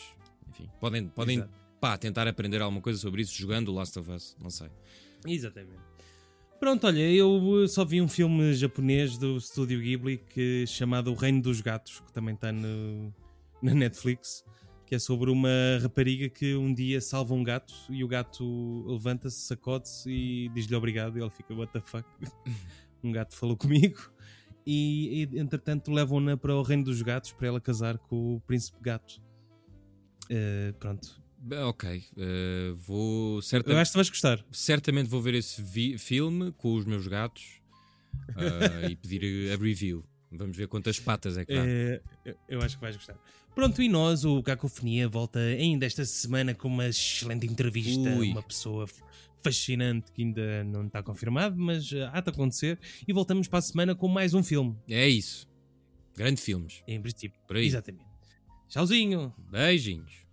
enfim, 0.51 0.69
podem, 0.81 1.09
podem 1.09 1.39
Exato. 1.39 1.53
pá, 1.81 1.97
tentar 1.97 2.29
aprender 2.29 2.61
alguma 2.61 2.83
coisa 2.83 2.99
sobre 2.99 3.23
isso 3.23 3.35
jogando 3.35 3.69
o 3.69 3.75
Last 3.75 3.99
of 3.99 4.11
Us, 4.11 4.37
não 4.41 4.51
sei. 4.51 4.69
Exatamente. 5.27 5.91
Pronto, 6.59 6.87
olha, 6.87 7.01
eu 7.11 7.67
só 7.69 7.87
vi 7.87 8.03
um 8.03 8.09
filme 8.09 8.53
japonês 8.53 9.17
do 9.17 9.39
estúdio 9.39 9.81
Ghibli 9.81 10.19
que 10.19 10.67
chamado 10.67 11.11
O 11.11 11.15
Reino 11.15 11.41
dos 11.41 11.63
Gatos, 11.63 12.01
que 12.01 12.13
também 12.13 12.35
está 12.35 12.53
no, 12.53 13.15
na 13.63 13.73
Netflix, 13.73 14.45
que 14.85 14.95
é 14.95 14.99
sobre 14.99 15.31
uma 15.31 15.49
rapariga 15.81 16.29
que 16.29 16.55
um 16.55 16.75
dia 16.75 17.01
salva 17.01 17.33
um 17.33 17.43
gato 17.43 17.73
e 17.89 18.05
o 18.05 18.09
gato 18.09 18.85
levanta-se, 18.87 19.47
sacode-se 19.47 20.11
e 20.11 20.49
diz-lhe 20.51 20.75
obrigado 20.75 21.17
e 21.17 21.23
ele 21.23 21.31
fica, 21.31 21.55
what 21.55 21.73
the 21.73 21.81
fuck? 21.81 22.07
um 23.03 23.11
gato 23.11 23.35
falou 23.37 23.57
comigo. 23.57 24.11
E, 24.67 25.27
e 25.33 25.39
entretanto 25.39 25.91
levam-na 25.91 26.37
para 26.37 26.55
o 26.55 26.63
reino 26.63 26.85
dos 26.85 27.01
gatos 27.01 27.33
para 27.33 27.49
ela 27.49 27.61
casar 27.61 27.97
com 27.97 28.35
o 28.35 28.41
príncipe 28.41 28.79
gato. 28.83 29.23
Uh, 30.31 30.73
pronto. 30.79 31.21
Ok, 31.69 32.05
uh, 32.17 32.75
vou 32.77 33.41
certamente, 33.41 33.75
Eu 33.75 33.81
acho 33.81 33.93
que 33.93 33.97
vais 33.97 34.11
gostar. 34.11 34.45
Certamente 34.53 35.09
vou 35.09 35.23
ver 35.23 35.35
esse 35.35 35.63
filme 35.99 36.53
com 36.53 36.75
os 36.75 36.85
meus 36.85 37.07
gatos 37.07 37.61
uh, 38.31 38.91
e 38.91 38.95
pedir 38.95 39.51
a 39.51 39.57
review. 39.57 40.05
Vamos 40.31 40.57
ver 40.57 40.69
quantas 40.69 41.01
patas 41.01 41.37
é 41.37 41.45
que 41.45 41.55
dá. 41.55 41.67
É, 41.67 42.01
eu 42.49 42.61
acho 42.61 42.77
que 42.77 42.83
vais 42.83 42.95
gostar. 42.95 43.19
Pronto, 43.55 43.83
e 43.83 43.89
nós, 43.89 44.25
o 44.25 44.43
Cacofonia, 44.43 45.09
volta 45.09 45.41
ainda 45.41 45.87
esta 45.87 46.05
semana 46.05 46.55
com 46.55 46.69
uma 46.69 46.87
excelente 46.87 47.47
entrevista. 47.47 48.09
Ui. 48.11 48.31
Uma 48.31 48.43
pessoa 48.43 48.87
fascinante 49.43 50.13
que 50.13 50.23
ainda 50.23 50.63
não 50.63 50.87
está 50.87 51.03
confirmado, 51.03 51.57
mas 51.59 51.91
há 52.13 52.21
de 52.21 52.31
acontecer. 52.31 52.79
E 53.09 53.13
voltamos 53.13 53.49
para 53.49 53.59
a 53.59 53.63
semana 53.63 53.95
com 53.95 54.07
mais 54.07 54.35
um 54.35 54.43
filme. 54.43 54.77
É 54.89 55.09
isso. 55.09 55.49
Grande 56.15 56.41
filmes. 56.41 56.83
Em 56.87 57.01
princípio. 57.01 57.41
Por 57.49 57.57
aí. 57.57 57.67
Exatamente. 57.67 58.10
Tchauzinho. 58.71 59.35
Beijinhos. 59.51 60.25